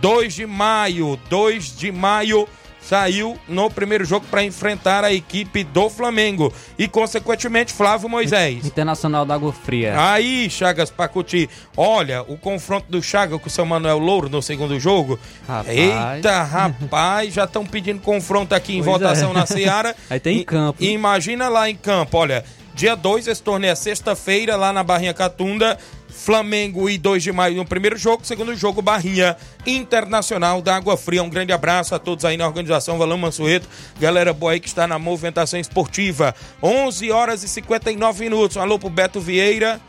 2 0.00 0.34
de 0.34 0.46
maio, 0.46 1.18
2 1.28 1.76
de 1.76 1.90
maio 1.90 2.48
saiu 2.88 3.38
no 3.46 3.70
primeiro 3.70 4.02
jogo 4.02 4.24
para 4.30 4.42
enfrentar 4.42 5.04
a 5.04 5.12
equipe 5.12 5.62
do 5.62 5.90
Flamengo. 5.90 6.50
E, 6.78 6.88
consequentemente, 6.88 7.70
Flávio 7.70 8.08
Moisés. 8.08 8.64
Internacional 8.64 9.26
da 9.26 9.34
Água 9.34 9.52
Fria. 9.52 9.94
Aí, 10.10 10.48
Chagas 10.48 10.90
Pacuti, 10.90 11.50
olha 11.76 12.22
o 12.22 12.38
confronto 12.38 12.90
do 12.90 13.02
Chagas 13.02 13.38
com 13.40 13.46
o 13.46 13.50
seu 13.50 13.66
Manuel 13.66 13.98
Louro 13.98 14.30
no 14.30 14.40
segundo 14.40 14.80
jogo. 14.80 15.18
Rapaz. 15.46 15.68
Eita, 15.68 16.42
rapaz, 16.42 17.34
já 17.34 17.44
estão 17.44 17.66
pedindo 17.66 18.00
confronto 18.00 18.54
aqui 18.54 18.78
em 18.78 18.82
Pois 18.82 18.98
votação 18.98 19.32
é. 19.32 19.34
na 19.34 19.44
Seara. 19.44 19.94
Aí 20.08 20.18
tem 20.18 20.38
em 20.38 20.44
campo. 20.44 20.82
E 20.82 20.90
imagina 20.90 21.50
lá 21.50 21.68
em 21.68 21.76
campo, 21.76 22.16
olha, 22.16 22.42
dia 22.78 22.94
2, 22.94 23.26
esse 23.26 23.42
torneio 23.42 23.72
é 23.72 23.74
sexta-feira, 23.74 24.54
lá 24.54 24.72
na 24.72 24.84
Barrinha 24.84 25.12
Catunda. 25.12 25.76
Flamengo 26.08 26.88
e 26.88 26.96
2 26.96 27.22
de 27.22 27.32
maio 27.32 27.56
no 27.56 27.64
primeiro 27.64 27.96
jogo, 27.96 28.24
segundo 28.24 28.54
jogo 28.54 28.80
Barrinha 28.80 29.36
Internacional 29.66 30.62
da 30.62 30.76
Água 30.76 30.96
Fria. 30.96 31.22
Um 31.22 31.28
grande 31.28 31.52
abraço 31.52 31.94
a 31.94 31.98
todos 31.98 32.24
aí 32.24 32.36
na 32.36 32.46
organização 32.46 32.96
Valão 32.96 33.18
Mansueto, 33.18 33.68
galera 33.98 34.32
boa 34.32 34.52
aí 34.52 34.60
que 34.60 34.68
está 34.68 34.86
na 34.86 34.96
movimentação 34.96 35.58
esportiva. 35.58 36.34
11 36.62 37.10
horas 37.10 37.42
e 37.42 37.48
59 37.48 38.24
minutos. 38.24 38.56
Um 38.56 38.60
alô 38.60 38.78
pro 38.78 38.88
Beto 38.88 39.20
Vieira, 39.20 39.80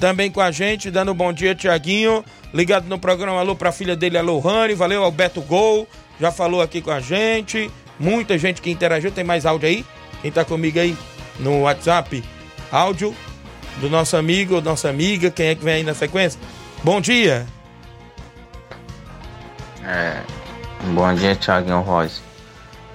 também 0.00 0.30
com 0.30 0.40
a 0.40 0.50
gente, 0.50 0.90
dando 0.90 1.12
um 1.12 1.14
bom 1.14 1.34
dia, 1.34 1.54
Tiaguinho. 1.54 2.24
Ligado 2.52 2.88
no 2.88 2.98
programa, 2.98 3.40
alô 3.40 3.54
pra 3.54 3.72
filha 3.72 3.94
dele, 3.94 4.16
a 4.16 4.22
Lohane. 4.22 4.72
Valeu, 4.72 5.04
Alberto 5.04 5.42
Gol. 5.42 5.86
Já 6.18 6.32
falou 6.32 6.62
aqui 6.62 6.80
com 6.80 6.90
a 6.90 7.00
gente. 7.00 7.70
Muita 8.00 8.38
gente 8.38 8.62
que 8.62 8.70
interagiu. 8.70 9.10
Tem 9.10 9.24
mais 9.24 9.44
áudio 9.44 9.68
aí? 9.68 9.84
Quem 10.22 10.32
tá 10.32 10.44
comigo 10.46 10.78
aí 10.78 10.96
no 11.38 11.62
WhatsApp? 11.62 12.22
Áudio 12.70 13.14
do 13.78 13.88
nosso 13.90 14.16
amigo, 14.16 14.60
nossa 14.60 14.88
amiga. 14.88 15.30
Quem 15.30 15.48
é 15.48 15.54
que 15.54 15.64
vem 15.64 15.74
aí 15.74 15.82
na 15.82 15.94
sequência? 15.94 16.40
Bom 16.82 17.00
dia. 17.00 17.46
É, 19.84 20.20
bom 20.94 21.14
dia, 21.14 21.36
Thiaguinho 21.36 21.82
Voz. 21.82 22.22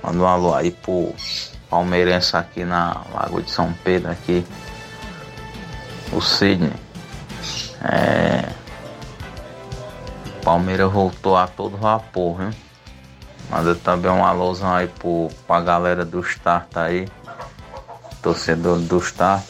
Manda 0.04 0.18
um 0.18 0.28
alô 0.28 0.54
aí 0.54 0.72
pro 0.72 1.14
palmeirense 1.70 2.36
aqui 2.36 2.66
na 2.66 3.02
Lagoa 3.14 3.42
de 3.42 3.52
São 3.52 3.74
Pedro, 3.84 4.12
aqui. 4.12 4.46
O 6.12 6.20
Sidney. 6.20 6.74
É, 7.84 8.50
Palmeiras 10.44 10.92
voltou 10.92 11.38
a 11.38 11.48
todo 11.48 11.78
vapor, 11.78 12.38
viu? 12.38 12.50
Manda 13.50 13.76
também 13.76 14.12
um 14.12 14.26
alôzão 14.26 14.74
aí 14.74 14.88
pro, 14.88 15.30
pra 15.46 15.62
galera 15.62 16.04
do 16.04 16.20
Start 16.22 16.76
aí. 16.76 17.08
Torcedor 18.22 18.80
do 18.80 18.98
Start. 19.00 19.46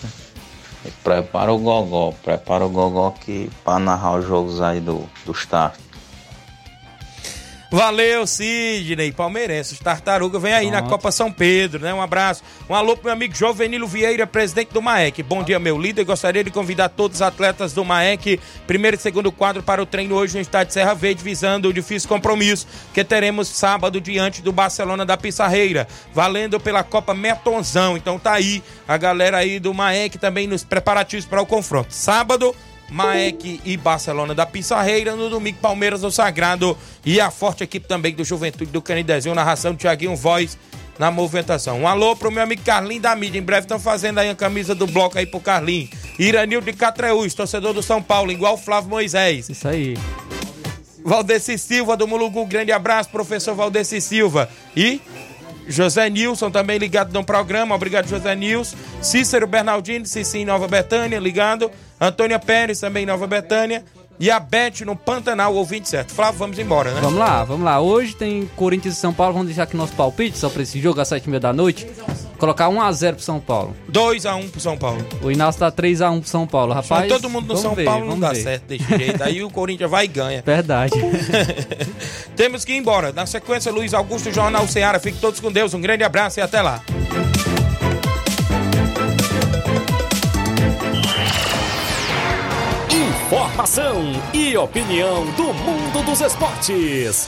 Prepara 1.04 1.52
o 1.52 1.60
Gogó, 1.60 2.14
prepara 2.24 2.66
o 2.66 2.70
Gogó 2.70 3.08
aqui 3.08 3.52
pra 3.64 3.78
narrar 3.78 4.16
os 4.16 4.26
jogos 4.26 4.62
aí 4.62 4.80
do, 4.80 5.08
do 5.26 5.32
Start. 5.32 5.76
Valeu, 7.74 8.28
Sidney, 8.28 9.14
palmeirense. 9.14 9.82
Tartaruga 9.82 10.38
vem 10.38 10.52
aí 10.52 10.70
na 10.70 10.82
Copa 10.82 11.10
São 11.10 11.32
Pedro, 11.32 11.82
né? 11.82 11.94
Um 11.94 12.02
abraço. 12.02 12.44
Um 12.70 12.76
alô 12.76 12.98
pro 12.98 13.06
meu 13.06 13.14
amigo 13.14 13.34
Jovenilo 13.34 13.88
Vieira, 13.88 14.28
presidente 14.28 14.74
do 14.74 14.82
MAEC. 14.82 15.24
Bom 15.24 15.42
dia, 15.42 15.58
meu 15.58 15.78
líder. 15.78 16.04
Gostaria 16.04 16.44
de 16.44 16.52
convidar 16.52 16.90
todos 16.90 17.20
os 17.20 17.22
atletas 17.22 17.72
do 17.72 17.86
MAEC, 17.86 18.42
primeiro 18.68 18.98
e 18.98 19.00
segundo 19.00 19.32
quadro, 19.32 19.64
para 19.64 19.82
o 19.82 19.86
treino 19.86 20.16
hoje 20.16 20.36
no 20.36 20.42
estádio 20.42 20.74
Serra 20.74 20.94
Verde, 20.94 21.24
visando 21.24 21.70
o 21.70 21.74
difícil 21.74 22.10
compromisso 22.10 22.68
que 22.94 23.06
teremos 23.06 23.48
sábado 23.48 24.02
diante 24.02 24.42
do 24.42 24.52
Barcelona 24.52 25.06
da 25.06 25.16
Pissarreira, 25.16 25.88
valendo 26.14 26.60
pela 26.60 26.84
Copa 26.84 27.14
Metonzão. 27.14 27.96
Então 27.96 28.20
tá 28.20 28.34
aí 28.34 28.62
a 28.86 28.98
galera 28.98 29.38
aí 29.38 29.62
do 29.62 29.74
MAEC 29.74 30.18
também 30.18 30.46
nos 30.46 30.66
preparativos 30.66 31.26
para 31.26 31.42
o 31.42 31.46
confronto. 31.46 31.94
Sábado, 31.94 32.54
Maek 32.92 33.62
e 33.64 33.78
Barcelona 33.78 34.36
da 34.36 34.46
Pissarreira. 34.46 35.16
No 35.16 35.30
domingo, 35.30 35.58
Palmeiras 35.60 36.02
do 36.02 36.12
Sagrado 36.12 36.78
e 37.06 37.22
a 37.22 37.32
forte 37.32 37.64
equipe 37.64 37.88
também 37.88 38.14
do 38.14 38.24
Juventude 38.24 38.70
do 38.70 38.82
Canidezinho. 38.82 39.34
Narração 39.34 39.72
do 39.72 39.78
Thiaguinho 39.78 40.16
Voz 40.16 40.58
na 41.00 41.10
movimentação. 41.10 41.80
Um 41.80 41.88
alô 41.88 42.16
pro 42.16 42.30
meu 42.30 42.44
amigo 42.44 42.62
Carlinho 42.64 43.02
da 43.02 43.16
mídia. 43.16 43.40
Em 43.40 43.42
breve 43.42 43.62
estão 43.62 43.80
fazendo 43.80 44.20
aí 44.20 44.30
a 44.30 44.36
camisa 44.36 44.76
do 44.76 44.86
bloco 44.86 45.18
aí 45.18 45.26
pro 45.26 45.40
Carlinho. 45.40 45.90
Iranil 46.20 46.62
de 46.62 46.74
Catreús, 46.74 47.34
torcedor 47.34 47.74
do 47.74 47.82
São 47.82 48.04
Paulo, 48.04 48.32
igual 48.32 48.58
Flávio 48.58 48.90
Moisés. 48.90 49.50
Isso 49.50 49.68
aí. 49.68 49.98
Valdeci 51.04 51.58
Silva 51.58 51.98
do 51.98 52.08
Mulugu, 52.08 52.46
grande 52.46 52.72
abraço, 52.72 53.10
professor 53.10 53.56
Valdeci 53.56 54.00
Silva. 54.00 54.48
E 54.76 55.02
José 55.72 56.10
Nilson 56.10 56.52
também 56.52 56.78
ligado 56.78 57.14
no 57.14 57.24
programa, 57.24 57.76
obrigado 57.76 58.08
José 58.08 58.36
Nilson. 58.36 58.76
Cícero 59.02 59.48
Bernardino, 59.48 60.06
Cici 60.06 60.44
Nova 60.46 60.68
Betânia, 60.68 61.20
ligado. 61.20 61.72
Antônia 62.00 62.40
Pérez 62.40 62.80
também 62.80 63.06
Nova 63.06 63.28
Betânia. 63.28 63.84
E 64.20 64.30
a 64.30 64.40
Beth 64.40 64.82
no 64.86 64.96
Pantanal, 64.96 65.56
ouvinte 65.56 65.90
certo. 65.90 66.14
Flávio, 66.14 66.38
vamos 66.38 66.60
embora, 66.60 66.94
né? 66.94 67.02
Vamos 67.02 67.18
lá, 67.18 67.44
vamos 67.44 67.66
lá. 67.66 67.80
Hoje 67.80 68.16
tem 68.16 68.48
Corinthians 68.56 68.96
e 68.96 69.00
São 69.00 69.12
Paulo. 69.12 69.34
Vamos 69.34 69.48
deixar 69.48 69.64
aqui 69.64 69.76
nosso 69.76 69.94
palpite 69.94 70.38
só 70.38 70.48
pra 70.48 70.62
esse 70.62 70.80
jogo 70.80 71.02
às 71.02 71.10
7h30 71.10 71.40
da 71.40 71.52
noite. 71.52 71.88
Colocar 72.42 72.70
1x0 72.70 73.14
pro 73.14 73.22
São 73.24 73.40
Paulo. 73.40 73.76
2x1 73.92 74.50
pro 74.50 74.60
São 74.60 74.76
Paulo. 74.76 75.06
O 75.22 75.30
Inácio 75.30 75.60
tá 75.60 75.72
3x1 75.72 76.22
pro 76.22 76.28
São 76.28 76.48
Paulo. 76.48 76.74
Rapaz, 76.74 77.08
todo 77.08 77.30
mundo 77.30 77.54
no 77.54 77.56
São 77.56 77.76
ver, 77.76 77.86
Paulo 77.86 78.08
não 78.08 78.20
dá 78.20 78.30
ver. 78.30 78.42
certo 78.42 78.64
desse 78.64 78.98
jeito. 78.98 79.22
Aí 79.22 79.44
o 79.44 79.50
Corinthians 79.52 79.92
vai 79.92 80.06
e 80.06 80.08
ganha. 80.08 80.42
Verdade. 80.44 80.92
Temos 82.36 82.66
que 82.66 82.74
ir 82.74 82.78
embora. 82.78 83.12
Na 83.12 83.28
sequência, 83.28 83.72
Luiz 83.72 83.94
Augusto, 83.94 84.32
Jornal 84.32 84.68
Ceará. 84.68 85.00
Fiquem 85.00 85.22
todos 85.22 85.40
com 85.40 85.52
Deus. 85.52 85.76
Um 85.76 85.82
grande 85.82 86.04
abraço 86.04 86.40
e 86.40 86.42
até 86.42 86.64
lá. 86.64 86.82
Informação 92.90 94.02
e 94.34 94.58
opinião 94.58 95.26
do 95.38 95.54
mundo 95.54 96.04
dos 96.04 96.20
esportes. 96.22 97.28